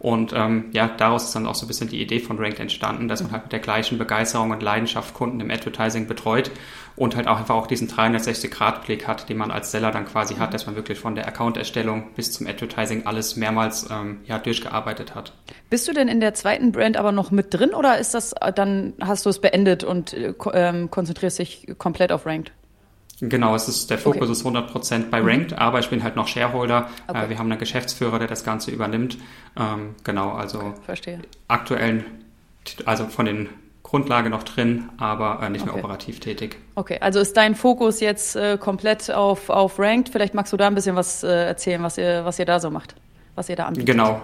Und 0.05 0.35
ähm, 0.35 0.67
ja, 0.73 0.87
daraus 0.87 1.25
ist 1.25 1.35
dann 1.35 1.47
auch 1.47 1.55
so 1.55 1.65
ein 1.65 1.69
bisschen 1.69 1.89
die 1.89 2.03
Idee 2.03 2.21
von 2.21 2.39
Ranked 2.39 2.61
entstanden, 2.61 3.09
dass 3.09 3.23
man 3.23 3.33
halt 3.33 3.45
mit 3.45 3.53
der 3.53 3.61
gleichen 3.61 3.97
Begeisterung 3.97 4.51
und 4.51 4.63
Leidenschaft 4.63 5.15
Kunden 5.15 5.41
im 5.41 5.51
Advertising 5.51 6.07
betreut 6.07 6.51
und 6.95 7.17
halt 7.17 7.27
auch 7.27 7.39
einfach 7.39 7.55
auch 7.55 7.67
diesen 7.67 7.89
360-Grad-Blick 7.89 9.09
hat, 9.09 9.31
den 9.31 9.39
man 9.39 9.51
als 9.51 9.71
Seller 9.71 9.93
dann 9.93 10.05
quasi 10.05 10.35
hat, 10.35 10.53
dass 10.53 10.67
man 10.67 10.77
wirklich 10.77 10.99
von 10.99 11.15
der 11.15 11.27
Account-Erstellung 11.27 12.11
bis 12.17 12.33
zum 12.33 12.47
Advertising 12.47 13.07
alles 13.07 13.37
mehrmals 13.37 13.89
ähm, 13.91 14.21
ja, 14.27 14.39
durchgearbeitet 14.39 15.15
hat. 15.15 15.33
Bist 15.71 15.89
du 15.89 15.95
denn 15.95 16.09
in 16.09 16.21
der 16.21 16.35
zweiten 16.35 16.71
Brand 16.71 16.99
aber 16.99 17.11
noch 17.11 17.31
mit 17.31 17.55
drin 17.55 17.73
oder 17.73 17.97
ist 17.97 18.13
das 18.13 18.35
äh, 18.35 18.53
dann 18.53 18.93
hast 19.01 19.25
du 19.25 19.31
es 19.31 19.41
beendet 19.41 19.85
und 19.85 20.13
äh, 20.13 20.35
ähm, 20.53 20.91
konzentrierst 20.91 21.39
dich 21.39 21.67
komplett 21.79 22.13
auf 22.13 22.27
Ranked? 22.27 22.53
Genau, 23.21 23.55
es 23.55 23.69
ist, 23.69 23.91
der 23.91 23.99
Fokus 23.99 24.29
okay. 24.29 24.33
ist 24.33 24.47
100% 24.47 25.11
bei 25.11 25.21
Ranked, 25.21 25.53
mhm. 25.53 25.59
aber 25.59 25.79
ich 25.79 25.89
bin 25.89 26.03
halt 26.03 26.17
noch 26.17 26.29
Shareholder. 26.29 26.89
Okay. 27.07 27.27
Äh, 27.27 27.29
wir 27.31 27.39
haben 27.39 27.51
einen 27.51 27.61
Geschäftsführer, 27.61 28.19
der 28.19 28.29
das 28.29 28.45
Ganze 28.45 28.71
übernimmt. 28.71 29.19
Ähm, 29.57 29.95
genau, 30.03 30.33
also 30.33 30.59
okay, 30.59 30.73
Verstehe. 30.85 31.21
aktuell, 31.49 32.05
also 32.87 33.07
von 33.07 33.27
den 33.27 33.49
Grundlage 33.83 34.31
noch 34.31 34.43
drin, 34.43 34.89
aber 34.99 35.41
äh, 35.43 35.51
nicht 35.51 35.63
okay. 35.63 35.75
mehr 35.75 35.85
operativ 35.85 36.19
tätig. 36.19 36.57
Okay, 36.75 36.99
also 37.01 37.21
ist 37.21 37.37
dein 37.37 37.55
Fokus 37.55 38.01
jetzt 38.01 38.35
äh, 38.35 38.59
komplett 38.59 39.11
auf, 39.11 39.51
auf 39.51 39.79
Ranked? 39.79 40.09
Vielleicht 40.09 40.35
magst 40.35 40.53
du 40.53 40.57
da 40.57 40.67
ein 40.67 40.75
bisschen 40.75 40.97
was 40.97 41.23
äh, 41.23 41.29
erzählen, 41.29 41.83
was 41.83 41.99
ihr, 41.99 42.25
was 42.25 42.39
ihr 42.39 42.47
da 42.47 42.59
so 42.59 42.71
macht, 42.71 42.97
was 43.37 43.49
ihr 43.49 43.57
da 43.57 43.67
anbietet. 43.67 43.87
Genau. 43.87 44.21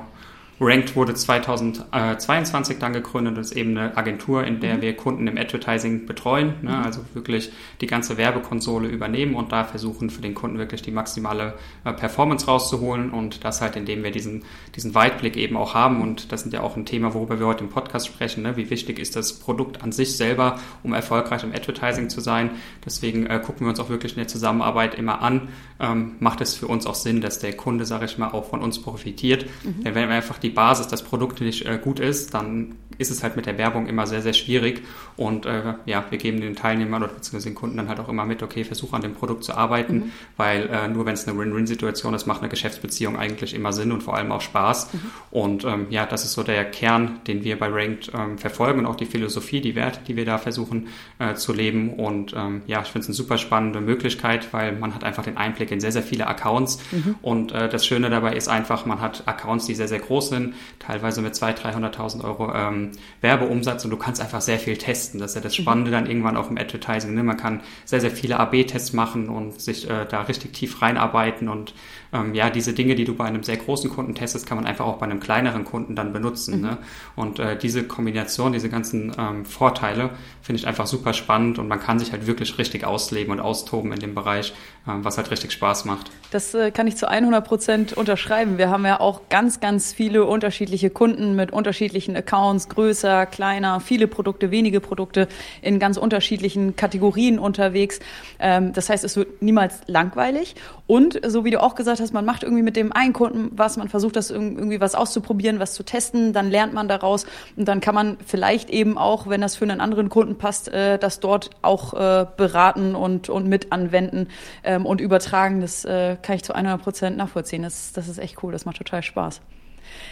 Ranked 0.62 0.94
wurde 0.94 1.14
2022 1.14 2.78
dann 2.78 2.92
gegründet 2.92 3.34
und 3.34 3.40
ist 3.40 3.52
eben 3.52 3.78
eine 3.78 3.96
Agentur, 3.96 4.44
in 4.44 4.60
der 4.60 4.76
mhm. 4.76 4.82
wir 4.82 4.94
Kunden 4.94 5.26
im 5.26 5.38
Advertising 5.38 6.04
betreuen, 6.04 6.54
ne? 6.60 6.70
Mhm. 6.70 6.84
also 6.84 7.00
wirklich 7.14 7.50
die 7.80 7.86
ganze 7.86 8.18
Werbekonsole 8.18 8.86
übernehmen 8.88 9.34
und 9.34 9.52
da 9.52 9.64
versuchen 9.64 10.10
für 10.10 10.20
den 10.20 10.34
Kunden 10.34 10.58
wirklich 10.58 10.82
die 10.82 10.90
maximale 10.90 11.54
äh, 11.84 11.94
Performance 11.94 12.46
rauszuholen 12.46 13.10
und 13.10 13.42
das 13.42 13.62
halt, 13.62 13.74
indem 13.76 14.04
wir 14.04 14.10
diesen, 14.10 14.44
diesen 14.76 14.94
Weitblick 14.94 15.38
eben 15.38 15.56
auch 15.56 15.72
haben 15.72 16.02
und 16.02 16.30
das 16.30 16.42
sind 16.42 16.52
ja 16.52 16.60
auch 16.60 16.76
ein 16.76 16.84
Thema, 16.84 17.14
worüber 17.14 17.38
wir 17.38 17.46
heute 17.46 17.64
im 17.64 17.70
Podcast 17.70 18.06
sprechen, 18.06 18.42
ne? 18.42 18.58
wie 18.58 18.68
wichtig 18.68 18.98
ist 18.98 19.16
das 19.16 19.32
Produkt 19.32 19.82
an 19.82 19.92
sich 19.92 20.14
selber, 20.14 20.58
um 20.82 20.92
erfolgreich 20.92 21.42
im 21.42 21.54
Advertising 21.54 22.10
zu 22.10 22.20
sein. 22.20 22.50
Deswegen 22.84 23.24
äh, 23.26 23.40
gucken 23.42 23.66
wir 23.66 23.70
uns 23.70 23.80
auch 23.80 23.88
wirklich 23.88 24.12
in 24.12 24.18
der 24.18 24.28
Zusammenarbeit 24.28 24.94
immer 24.94 25.22
an, 25.22 25.48
ähm, 25.80 26.16
macht 26.20 26.42
es 26.42 26.54
für 26.54 26.66
uns 26.66 26.86
auch 26.86 26.94
Sinn, 26.94 27.22
dass 27.22 27.38
der 27.38 27.54
Kunde, 27.54 27.86
sage 27.86 28.04
ich 28.04 28.18
mal, 28.18 28.28
auch 28.28 28.44
von 28.44 28.60
uns 28.60 28.82
profitiert. 28.82 29.46
Mhm. 29.64 29.84
Denn 29.84 29.94
wenn 29.94 30.08
wir 30.10 30.16
einfach 30.16 30.38
die 30.38 30.49
die 30.50 30.54
Basis, 30.54 30.88
das 30.88 31.02
Produkt 31.02 31.40
nicht 31.40 31.64
äh, 31.64 31.78
gut 31.78 32.00
ist, 32.00 32.34
dann 32.34 32.76
ist 32.98 33.10
es 33.10 33.22
halt 33.22 33.34
mit 33.36 33.46
der 33.46 33.56
Werbung 33.56 33.86
immer 33.86 34.06
sehr, 34.06 34.20
sehr 34.20 34.34
schwierig. 34.34 34.82
Und 35.16 35.46
äh, 35.46 35.74
ja, 35.86 36.04
wir 36.10 36.18
geben 36.18 36.40
den 36.40 36.54
Teilnehmern 36.54 37.02
oder 37.02 37.12
beziehungsweise 37.12 37.48
den 37.48 37.54
Kunden 37.54 37.76
dann 37.76 37.88
halt 37.88 37.98
auch 37.98 38.08
immer 38.08 38.26
mit, 38.26 38.42
okay, 38.42 38.64
versuch 38.64 38.92
an 38.92 39.00
dem 39.00 39.14
Produkt 39.14 39.44
zu 39.44 39.54
arbeiten, 39.54 39.94
mhm. 39.94 40.12
weil 40.36 40.68
äh, 40.68 40.88
nur 40.88 41.06
wenn 41.06 41.14
es 41.14 41.26
eine 41.26 41.38
Win-Win-Situation 41.38 42.12
ist, 42.14 42.26
macht 42.26 42.40
eine 42.40 42.50
Geschäftsbeziehung 42.50 43.18
eigentlich 43.18 43.54
immer 43.54 43.72
Sinn 43.72 43.92
und 43.92 44.02
vor 44.02 44.16
allem 44.16 44.32
auch 44.32 44.42
Spaß. 44.42 44.92
Mhm. 44.92 45.00
Und 45.30 45.64
ähm, 45.64 45.86
ja, 45.90 46.04
das 46.04 46.24
ist 46.24 46.32
so 46.32 46.42
der 46.42 46.64
Kern, 46.64 47.20
den 47.26 47.42
wir 47.44 47.58
bei 47.58 47.68
Ranked 47.68 48.12
ähm, 48.14 48.38
verfolgen 48.38 48.80
und 48.80 48.86
auch 48.86 48.96
die 48.96 49.06
Philosophie, 49.06 49.60
die 49.60 49.74
Werte, 49.74 50.00
die 50.06 50.16
wir 50.16 50.26
da 50.26 50.36
versuchen 50.36 50.88
äh, 51.18 51.34
zu 51.34 51.52
leben. 51.52 51.94
Und 51.94 52.34
ähm, 52.36 52.62
ja, 52.66 52.82
ich 52.82 52.88
finde 52.88 53.04
es 53.04 53.08
eine 53.08 53.14
super 53.14 53.38
spannende 53.38 53.80
Möglichkeit, 53.80 54.52
weil 54.52 54.72
man 54.72 54.94
hat 54.94 55.04
einfach 55.04 55.24
den 55.24 55.36
Einblick 55.36 55.70
in 55.70 55.80
sehr, 55.80 55.92
sehr 55.92 56.02
viele 56.02 56.26
Accounts. 56.26 56.80
Mhm. 56.92 57.14
Und 57.22 57.52
äh, 57.52 57.68
das 57.68 57.86
Schöne 57.86 58.10
dabei 58.10 58.34
ist 58.34 58.48
einfach, 58.48 58.84
man 58.84 59.00
hat 59.00 59.22
Accounts, 59.26 59.66
die 59.66 59.74
sehr, 59.74 59.88
sehr 59.88 60.00
groß 60.00 60.28
sind 60.28 60.39
sind, 60.40 60.54
teilweise 60.78 61.20
mit 61.22 61.34
200.000, 61.34 61.94
300.000 61.94 62.24
Euro 62.24 62.52
ähm, 62.54 62.92
Werbeumsatz 63.20 63.84
und 63.84 63.90
du 63.90 63.96
kannst 63.96 64.20
einfach 64.20 64.40
sehr 64.40 64.58
viel 64.58 64.76
testen. 64.76 65.20
Das 65.20 65.32
ist 65.32 65.34
ja 65.36 65.40
das 65.40 65.58
mhm. 65.58 65.62
Spannende 65.62 65.90
mhm. 65.90 65.94
dann 65.94 66.06
irgendwann 66.06 66.36
auch 66.36 66.50
im 66.50 66.58
Advertising. 66.58 67.14
Ne? 67.14 67.22
Man 67.22 67.36
kann 67.36 67.60
sehr, 67.84 68.00
sehr 68.00 68.10
viele 68.10 68.38
AB-Tests 68.38 68.92
machen 68.92 69.28
und 69.28 69.60
sich 69.60 69.88
äh, 69.88 70.06
da 70.08 70.22
richtig 70.22 70.52
tief 70.52 70.82
reinarbeiten 70.82 71.48
und 71.48 71.74
ähm, 72.12 72.34
ja, 72.34 72.50
diese 72.50 72.72
Dinge, 72.72 72.94
die 72.94 73.04
du 73.04 73.14
bei 73.14 73.24
einem 73.24 73.42
sehr 73.42 73.56
großen 73.56 73.90
Kunden 73.90 74.14
testest, 74.14 74.46
kann 74.46 74.56
man 74.56 74.66
einfach 74.66 74.86
auch 74.86 74.98
bei 74.98 75.06
einem 75.06 75.20
kleineren 75.20 75.64
Kunden 75.64 75.94
dann 75.94 76.12
benutzen. 76.12 76.56
Mhm. 76.56 76.62
Ne? 76.62 76.78
Und 77.16 77.38
äh, 77.38 77.56
diese 77.56 77.84
Kombination, 77.84 78.52
diese 78.52 78.68
ganzen 78.68 79.12
ähm, 79.16 79.44
Vorteile 79.44 80.10
finde 80.42 80.60
ich 80.60 80.66
einfach 80.66 80.86
super 80.86 81.12
spannend 81.12 81.58
und 81.58 81.68
man 81.68 81.80
kann 81.80 81.98
sich 81.98 82.12
halt 82.12 82.26
wirklich 82.26 82.58
richtig 82.58 82.84
ausleben 82.84 83.32
und 83.32 83.40
austoben 83.40 83.92
in 83.92 84.00
dem 84.00 84.14
Bereich, 84.14 84.52
was 84.84 85.18
halt 85.18 85.30
richtig 85.30 85.52
Spaß 85.52 85.84
macht. 85.84 86.10
Das 86.30 86.54
äh, 86.54 86.70
kann 86.70 86.86
ich 86.86 86.96
zu 86.96 87.08
100 87.08 87.46
Prozent 87.46 87.92
unterschreiben. 87.92 88.56
Wir 88.56 88.70
haben 88.70 88.86
ja 88.86 89.00
auch 89.00 89.22
ganz, 89.28 89.60
ganz 89.60 89.92
viele 89.92 90.24
unterschiedliche 90.24 90.90
Kunden 90.90 91.34
mit 91.36 91.52
unterschiedlichen 91.52 92.16
Accounts, 92.16 92.68
größer, 92.68 93.26
kleiner, 93.26 93.80
viele 93.80 94.06
Produkte, 94.06 94.50
wenige 94.50 94.80
Produkte 94.80 95.28
in 95.60 95.78
ganz 95.78 95.96
unterschiedlichen 95.96 96.76
Kategorien 96.76 97.38
unterwegs. 97.38 98.00
Ähm, 98.38 98.72
das 98.72 98.88
heißt, 98.88 99.04
es 99.04 99.16
wird 99.16 99.42
niemals 99.42 99.80
langweilig. 99.86 100.54
Und 100.86 101.20
so 101.24 101.44
wie 101.44 101.50
du 101.50 101.62
auch 101.62 101.74
gesagt 101.74 102.00
hast, 102.00 102.12
man 102.12 102.24
macht 102.24 102.42
irgendwie 102.42 102.62
mit 102.62 102.76
dem 102.76 102.92
einen 102.92 103.12
Kunden 103.12 103.50
was, 103.52 103.76
man 103.76 103.88
versucht 103.88 104.16
das 104.16 104.30
irgendwie 104.30 104.80
was 104.80 104.94
auszuprobieren, 104.94 105.60
was 105.60 105.74
zu 105.74 105.82
testen, 105.82 106.32
dann 106.32 106.50
lernt 106.50 106.72
man 106.72 106.88
daraus 106.88 107.26
und 107.56 107.66
dann 107.68 107.80
kann 107.80 107.94
man 107.94 108.16
vielleicht 108.26 108.70
eben 108.70 108.98
auch, 108.98 109.28
wenn 109.28 109.40
das 109.40 109.56
für 109.56 109.64
einen 109.64 109.80
anderen 109.80 110.08
Kunden 110.08 110.36
passt, 110.36 110.68
äh, 110.68 110.98
das 110.98 111.20
dort 111.20 111.50
auch 111.62 111.94
äh, 111.94 112.26
beraten 112.36 112.94
und, 112.94 113.28
und 113.28 113.46
mit 113.46 113.72
anwenden 113.72 114.28
ähm, 114.70 114.86
und 114.86 115.00
übertragen. 115.00 115.60
Das 115.60 115.84
äh, 115.84 116.16
kann 116.22 116.36
ich 116.36 116.44
zu 116.44 116.54
100 116.54 116.80
Prozent 116.80 117.16
nachvollziehen. 117.16 117.62
Das, 117.62 117.92
das 117.92 118.08
ist 118.08 118.18
echt 118.18 118.42
cool, 118.42 118.52
das 118.52 118.64
macht 118.64 118.76
total 118.76 119.02
Spaß. 119.02 119.40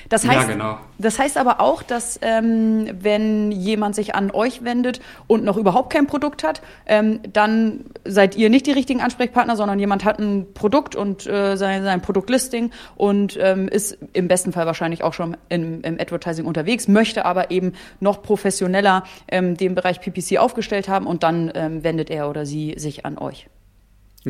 Das 0.09 0.27
heißt, 0.27 0.49
ja, 0.49 0.55
genau. 0.55 0.79
das 0.99 1.19
heißt 1.19 1.37
aber 1.37 1.61
auch, 1.61 1.83
dass 1.83 2.19
ähm, 2.23 2.89
wenn 3.01 3.53
jemand 3.53 3.95
sich 3.95 4.15
an 4.15 4.31
euch 4.33 4.65
wendet 4.65 5.01
und 5.29 5.45
noch 5.45 5.57
überhaupt 5.57 5.93
kein 5.93 6.07
Produkt 6.07 6.43
hat, 6.43 6.63
ähm, 6.87 7.21
dann 7.33 7.85
seid 8.05 8.37
ihr 8.37 8.51
nicht 8.51 8.67
die 8.67 8.73
richtigen 8.73 9.01
Ansprechpartner, 9.01 9.55
sondern 9.55 9.79
jemand 9.79 10.05
hat 10.05 10.19
ein 10.19 10.53
Produkt 10.55 10.97
und 10.97 11.27
äh, 11.27 11.57
sein, 11.57 11.85
sein 11.85 12.01
Produktlisting 12.01 12.71
und 12.97 13.39
ähm, 13.41 13.69
ist 13.69 13.99
im 14.15 14.27
besten 14.27 14.53
Fall 14.53 14.67
wahrscheinlich 14.67 15.05
auch 15.05 15.15
schon 15.15 15.37
im, 15.49 15.83
im 15.83 16.01
Advertising 16.01 16.47
unterwegs, 16.47 16.89
möchte 16.89 17.25
aber 17.25 17.51
eben 17.51 17.75
noch 18.01 18.23
professioneller 18.23 19.05
ähm, 19.29 19.57
den 19.57 19.75
Bereich 19.75 20.01
PPC 20.01 20.39
aufgestellt 20.39 20.89
haben 20.89 21.07
und 21.07 21.23
dann 21.23 21.53
ähm, 21.55 21.85
wendet 21.85 22.11
er 22.11 22.29
oder 22.29 22.47
sie 22.47 22.75
sich 22.79 23.07
an 23.07 23.19
euch. 23.19 23.49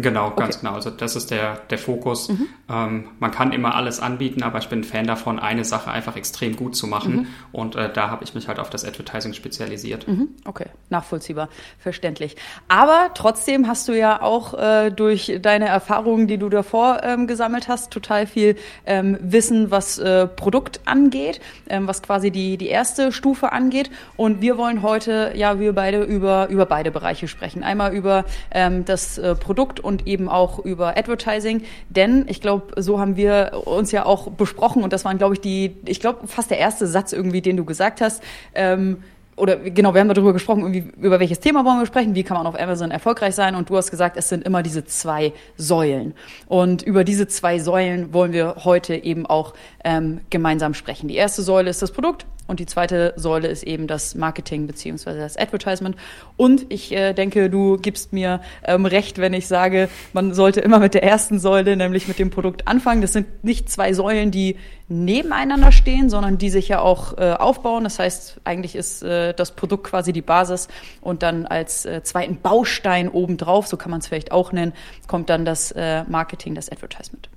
Genau, 0.03 0.31
ganz 0.31 0.57
okay. 0.57 0.67
genau. 0.67 0.75
Also 0.75 0.91
das 0.91 1.17
ist 1.17 1.31
der, 1.31 1.57
der 1.71 1.79
Fokus. 1.79 2.29
Mhm. 2.29 2.49
Ähm, 2.69 3.09
man 3.19 3.31
kann 3.31 3.53
immer 3.53 3.75
alles 3.75 4.01
anbieten, 4.01 4.43
aber 4.43 4.59
ich 4.59 4.69
bin 4.69 4.85
Fan 4.85 5.07
davon, 5.07 5.39
eine 5.39 5.65
Sache 5.65 5.91
einfach 5.91 6.17
extrem 6.17 6.57
gut 6.57 6.77
zu 6.77 6.87
machen. 6.87 7.15
Mhm. 7.17 7.27
Und 7.53 7.77
äh, 7.77 7.93
da 7.93 8.11
habe 8.11 8.25
ich 8.25 8.35
mich 8.35 8.49
halt 8.49 8.59
auf 8.59 8.71
das 8.71 8.85
Advertising 8.85 9.33
spezialisiert. 9.33 10.07
Mhm. 10.07 10.29
Okay, 10.45 10.67
nachvollziehbar, 10.91 11.49
verständlich. 11.79 12.37
Aber 12.69 13.11
trotzdem 13.15 13.67
hast 13.67 13.89
du 13.89 13.93
ja 13.93 14.21
auch 14.21 14.55
äh, 14.55 14.91
durch 14.91 15.39
deine 15.41 15.67
Erfahrungen, 15.69 16.27
die 16.27 16.39
du 16.39 16.49
davor 16.49 17.01
ähm, 17.03 17.27
gesammelt 17.27 17.69
hast, 17.69 17.91
total 17.91 18.27
viel 18.27 18.57
ähm, 18.87 19.19
Wissen, 19.21 19.71
was 19.71 19.99
äh, 19.99 20.27
Produkt 20.27 20.81
angeht, 20.85 21.41
ähm, 21.69 21.87
was 21.87 22.03
quasi 22.03 22.31
die, 22.31 22.57
die 22.57 22.69
erste 22.69 23.13
Stufe 23.13 23.53
angeht. 23.53 23.91
Und 24.17 24.41
wir 24.41 24.59
wollen 24.59 24.83
heute, 24.83 25.33
ja, 25.35 25.59
wir 25.59 25.73
beide 25.73 26.03
über, 26.03 26.49
über 26.49 26.67
beide 26.67 26.91
Bereiche 26.91 27.29
sprechen. 27.29 27.63
Einmal 27.63 27.95
über 27.95 28.25
ähm, 28.51 28.85
das 28.85 29.19
äh, 29.19 29.35
Produkt 29.35 29.81
und 29.81 29.88
eben 30.07 30.29
auch 30.29 30.59
über 30.59 30.97
Advertising. 30.97 31.63
Denn 31.89 32.27
ich 32.29 32.41
glaube, 32.41 32.81
so 32.81 33.01
haben 33.01 33.17
wir 33.17 33.63
uns 33.65 33.93
ja 33.93 34.05
auch 34.05 34.31
besprochen 34.31 34.83
und 34.83 34.93
das 34.93 35.05
waren, 35.05 35.19
glaube 35.19 35.35
ich, 35.35 35.41
die, 35.41 35.77
ich 35.87 36.01
glaube, 36.01 36.27
fast 36.27 36.51
der 36.51 36.59
erste 36.59 36.87
Satz 36.87 37.13
irgendwie, 37.13 37.41
den 37.41 37.57
du 37.57 37.65
gesagt 37.65 38.01
hast. 38.01 38.23
Ähm, 38.55 38.99
oder 39.39 39.57
genau, 39.57 39.95
wir 39.95 40.01
haben 40.01 40.09
darüber 40.09 40.33
gesprochen, 40.33 40.93
über 41.01 41.21
welches 41.21 41.41
Thema 41.41 41.65
wollen 41.65 41.79
wir 41.79 41.87
sprechen, 41.87 42.15
wie 42.15 42.25
kann 42.25 42.37
man 42.37 42.47
auf 42.47 42.59
Amazon 42.59 42.91
erfolgreich 42.91 43.35
sein 43.35 43.55
und 43.55 43.71
du 43.71 43.77
hast 43.77 43.91
gesagt, 43.91 44.17
es 44.17 44.29
sind 44.29 44.45
immer 44.45 44.63
diese 44.63 44.85
zwei 44.85 45.33
Säulen. 45.57 46.15
Und 46.47 46.83
über 46.83 47.05
diese 47.05 47.29
zwei 47.29 47.59
Säulen 47.59 48.13
wollen 48.13 48.33
wir 48.33 48.57
heute 48.65 48.97
eben 48.97 49.27
auch 49.27 49.55
ähm, 49.85 50.21
gemeinsam 50.31 50.75
sprechen. 50.75 51.09
Die 51.09 51.15
erste 51.15 51.43
Säule 51.43 51.71
ist 51.71 51.83
das 51.83 51.93
Produkt, 51.93 52.27
und 52.49 52.61
die 52.61 52.67
zweite 52.67 53.13
Säule 53.17 53.47
ist 53.47 53.63
eben 53.63 53.87
das 53.87 54.15
Marketing 54.15 54.67
beziehungsweise 54.67 55.21
das 55.21 55.37
Advertisement. 55.37 55.97
Und 56.37 56.67
ich 56.71 56.91
äh, 56.93 57.13
denke, 57.13 57.51
du 57.51 57.77
gibst 57.77 58.13
mir 58.13 58.41
ähm, 58.65 58.87
recht, 58.87 59.19
wenn 59.19 59.35
ich 59.35 59.47
sage, 59.47 59.89
man 60.15 60.35
sollte 60.35 60.61
immer 60.61 60.79
mit 60.79 60.95
der 60.95 61.05
ersten 61.05 61.39
Säule, 61.39 61.77
nämlich 61.77 62.09
mit 62.09 62.19
dem 62.19 62.31
Produkt 62.31 62.67
anfangen. 62.67 63.03
Das 63.03 63.13
sind 63.13 63.45
nicht 63.45 63.69
zwei 63.71 63.93
Säulen, 63.93 64.31
die 64.31 64.57
nebeneinander 64.89 65.71
stehen, 65.73 66.09
sondern 66.09 66.39
die 66.39 66.49
sich 66.49 66.69
ja 66.69 66.81
auch 66.81 67.19
äh, 67.19 67.33
aufbauen. 67.33 67.85
Das 67.85 67.99
heißt, 67.99 68.41
eigentlich 68.45 68.75
ist 68.75 69.03
äh, 69.03 69.35
das 69.35 69.53
Produkt 69.53 69.85
quasi 69.85 70.15
die 70.15 70.23
Basis 70.23 70.69
und 71.03 71.23
dann 71.23 71.47
als 71.47 71.85
äh, 71.85 72.03
zweiten 72.03 72.41
Baustein 72.41 73.11
obendrauf, 73.11 73.67
so 73.67 73.77
kann 73.77 73.91
man 73.91 74.01
es 74.01 74.09
vielleicht 74.09 74.33
auch 74.33 74.53
nennen, 74.53 74.73
kommt 75.07 75.29
dann 75.29 75.45
das 75.45 75.71
äh, 75.73 76.05
Marketing, 76.05 76.55
das 76.55 76.71
Advertisement. 76.71 77.29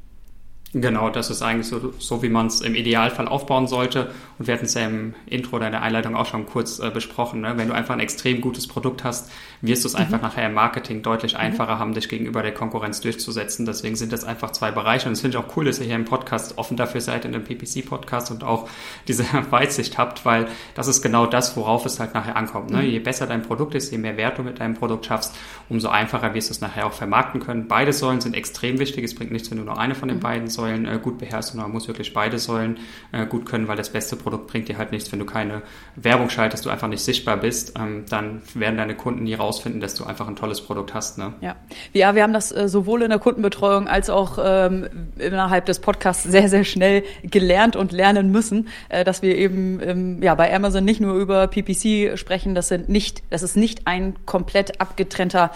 Genau, 0.73 1.09
das 1.09 1.29
ist 1.29 1.41
eigentlich 1.41 1.67
so, 1.67 1.93
so 1.99 2.23
wie 2.23 2.29
man 2.29 2.47
es 2.47 2.61
im 2.61 2.75
Idealfall 2.75 3.27
aufbauen 3.27 3.67
sollte. 3.67 4.09
Und 4.39 4.47
wir 4.47 4.53
hatten 4.53 4.65
es 4.65 4.73
ja 4.73 4.85
im 4.85 5.15
Intro 5.25 5.57
oder 5.57 5.65
in 5.65 5.73
der 5.73 5.81
Einleitung 5.81 6.15
auch 6.15 6.25
schon 6.25 6.45
kurz 6.45 6.79
äh, 6.79 6.89
besprochen. 6.89 7.41
Ne? 7.41 7.57
Wenn 7.57 7.67
du 7.67 7.73
einfach 7.73 7.93
ein 7.93 7.99
extrem 7.99 8.39
gutes 8.39 8.67
Produkt 8.67 9.03
hast, 9.03 9.29
wirst 9.59 9.83
du 9.83 9.89
es 9.89 9.95
mhm. 9.95 9.99
einfach 9.99 10.21
nachher 10.21 10.47
im 10.47 10.53
Marketing 10.53 11.01
deutlich 11.01 11.33
mhm. 11.33 11.41
einfacher 11.41 11.77
haben, 11.77 11.93
dich 11.93 12.07
gegenüber 12.07 12.41
der 12.41 12.53
Konkurrenz 12.53 13.01
durchzusetzen. 13.01 13.65
Deswegen 13.65 13.97
sind 13.97 14.13
das 14.13 14.23
einfach 14.23 14.51
zwei 14.51 14.71
Bereiche. 14.71 15.09
Und 15.09 15.13
es 15.13 15.21
finde 15.21 15.37
ich 15.37 15.43
auch 15.43 15.57
cool, 15.57 15.65
dass 15.65 15.79
ihr 15.79 15.87
hier 15.87 15.95
im 15.95 16.05
Podcast 16.05 16.57
offen 16.57 16.77
dafür 16.77 17.01
seid, 17.01 17.25
in 17.25 17.33
dem 17.33 17.43
PPC-Podcast 17.43 18.31
und 18.31 18.45
auch 18.45 18.69
diese 19.09 19.25
Weitsicht 19.49 19.97
habt, 19.97 20.25
weil 20.25 20.47
das 20.75 20.87
ist 20.87 21.01
genau 21.01 21.25
das, 21.25 21.57
worauf 21.57 21.85
es 21.85 21.99
halt 21.99 22.13
nachher 22.13 22.37
ankommt. 22.37 22.69
Ne? 22.69 22.77
Mhm. 22.77 22.89
Je 22.89 22.99
besser 22.99 23.27
dein 23.27 23.41
Produkt 23.41 23.75
ist, 23.75 23.91
je 23.91 23.97
mehr 23.97 24.15
Wert 24.15 24.37
du 24.37 24.43
mit 24.43 24.61
deinem 24.61 24.75
Produkt 24.75 25.05
schaffst, 25.05 25.35
umso 25.67 25.89
einfacher 25.89 26.33
wirst 26.33 26.49
du 26.49 26.53
es 26.53 26.61
nachher 26.61 26.85
auch 26.85 26.93
vermarkten 26.93 27.41
können. 27.41 27.67
Beide 27.67 27.91
Säulen 27.91 28.21
sind 28.21 28.35
extrem 28.35 28.79
wichtig. 28.79 29.03
Es 29.03 29.15
bringt 29.15 29.33
nichts, 29.33 29.51
wenn 29.51 29.57
du 29.57 29.65
nur 29.65 29.77
eine 29.77 29.95
von 29.95 30.07
den 30.07 30.19
mhm. 30.19 30.21
beiden 30.21 30.47
Säulen 30.47 30.60
Säulen 30.61 30.85
äh, 30.85 30.99
gut 31.01 31.17
beherrschen, 31.17 31.59
man 31.59 31.71
muss 31.71 31.87
wirklich 31.87 32.13
beide 32.13 32.37
Säulen 32.37 32.77
äh, 33.11 33.25
gut 33.25 33.45
können, 33.45 33.67
weil 33.67 33.77
das 33.77 33.89
beste 33.89 34.15
Produkt 34.15 34.47
bringt 34.47 34.67
dir 34.67 34.77
halt 34.77 34.91
nichts, 34.91 35.11
wenn 35.11 35.17
du 35.17 35.25
keine 35.25 35.63
Werbung 35.95 36.29
schaltest, 36.29 36.65
du 36.65 36.69
einfach 36.69 36.87
nicht 36.87 37.03
sichtbar 37.03 37.37
bist, 37.37 37.73
ähm, 37.79 38.05
dann 38.09 38.43
werden 38.53 38.77
deine 38.77 38.95
Kunden 38.95 39.23
nie 39.23 39.33
rausfinden, 39.33 39.81
dass 39.81 39.95
du 39.95 40.03
einfach 40.03 40.27
ein 40.27 40.35
tolles 40.35 40.61
Produkt 40.61 40.93
hast. 40.93 41.17
Ne? 41.17 41.33
Ja. 41.41 41.55
ja, 41.93 42.13
wir 42.13 42.21
haben 42.21 42.33
das 42.33 42.51
äh, 42.51 42.69
sowohl 42.69 43.01
in 43.01 43.09
der 43.09 43.17
Kundenbetreuung 43.17 43.87
als 43.87 44.11
auch 44.11 44.37
ähm, 44.43 44.87
innerhalb 45.17 45.65
des 45.65 45.79
Podcasts 45.79 46.23
sehr, 46.23 46.47
sehr 46.47 46.63
schnell 46.63 47.03
gelernt 47.23 47.75
und 47.75 47.91
lernen 47.91 48.31
müssen, 48.31 48.67
dass 49.05 49.21
wir 49.21 49.35
eben 49.35 49.79
ähm, 49.81 50.23
ja, 50.23 50.35
bei 50.35 50.53
Amazon 50.53 50.85
nicht 50.85 51.01
nur 51.01 51.15
über 51.15 51.47
PPC 51.47 52.17
sprechen, 52.17 52.53
das, 52.55 52.67
sind 52.67 52.89
nicht, 52.89 53.23
das 53.29 53.41
ist 53.41 53.57
nicht 53.57 53.87
ein 53.87 54.15
komplett 54.25 54.79
abgetrennter 54.79 55.51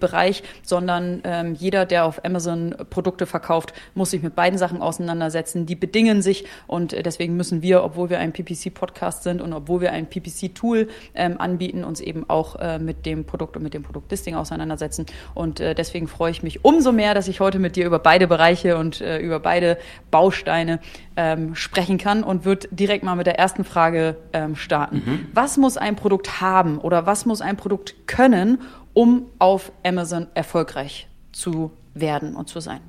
Bereich, 0.00 0.42
sondern 0.62 1.54
jeder, 1.58 1.86
der 1.86 2.04
auf 2.04 2.24
Amazon 2.24 2.74
Produkte 2.90 3.26
verkauft, 3.26 3.72
muss 3.94 4.10
sich 4.10 4.22
mit 4.22 4.31
mit 4.32 4.36
beiden 4.36 4.58
Sachen 4.58 4.80
auseinandersetzen. 4.80 5.66
Die 5.66 5.76
bedingen 5.76 6.22
sich 6.22 6.46
und 6.66 6.92
äh, 6.92 7.02
deswegen 7.02 7.36
müssen 7.36 7.62
wir, 7.62 7.84
obwohl 7.84 8.08
wir 8.10 8.18
ein 8.18 8.32
PPC-Podcast 8.32 9.22
sind 9.22 9.42
und 9.42 9.52
obwohl 9.52 9.82
wir 9.82 9.92
ein 9.92 10.06
PPC-Tool 10.06 10.88
ähm, 11.14 11.38
anbieten, 11.38 11.84
uns 11.84 12.00
eben 12.00 12.28
auch 12.28 12.56
äh, 12.56 12.78
mit 12.78 13.04
dem 13.04 13.24
Produkt 13.24 13.56
und 13.56 13.62
mit 13.62 13.74
dem 13.74 13.82
Produktlisting 13.82 14.34
auseinandersetzen. 14.34 15.06
Und 15.34 15.60
äh, 15.60 15.74
deswegen 15.74 16.08
freue 16.08 16.30
ich 16.30 16.42
mich 16.42 16.64
umso 16.64 16.92
mehr, 16.92 17.14
dass 17.14 17.28
ich 17.28 17.40
heute 17.40 17.58
mit 17.58 17.76
dir 17.76 17.84
über 17.84 17.98
beide 17.98 18.26
Bereiche 18.26 18.78
und 18.78 19.00
äh, 19.00 19.18
über 19.18 19.38
beide 19.38 19.76
Bausteine 20.10 20.80
ähm, 21.16 21.54
sprechen 21.54 21.98
kann 21.98 22.24
und 22.24 22.44
wird 22.44 22.68
direkt 22.70 23.04
mal 23.04 23.16
mit 23.16 23.26
der 23.26 23.38
ersten 23.38 23.64
Frage 23.64 24.16
ähm, 24.32 24.56
starten. 24.56 25.02
Mhm. 25.04 25.26
Was 25.34 25.58
muss 25.58 25.76
ein 25.76 25.96
Produkt 25.96 26.40
haben 26.40 26.78
oder 26.78 27.04
was 27.04 27.26
muss 27.26 27.42
ein 27.42 27.56
Produkt 27.56 28.06
können, 28.06 28.62
um 28.94 29.26
auf 29.38 29.72
Amazon 29.84 30.28
erfolgreich 30.34 31.08
zu 31.32 31.72
werden 31.94 32.34
und 32.34 32.48
zu 32.48 32.60
sein? 32.60 32.80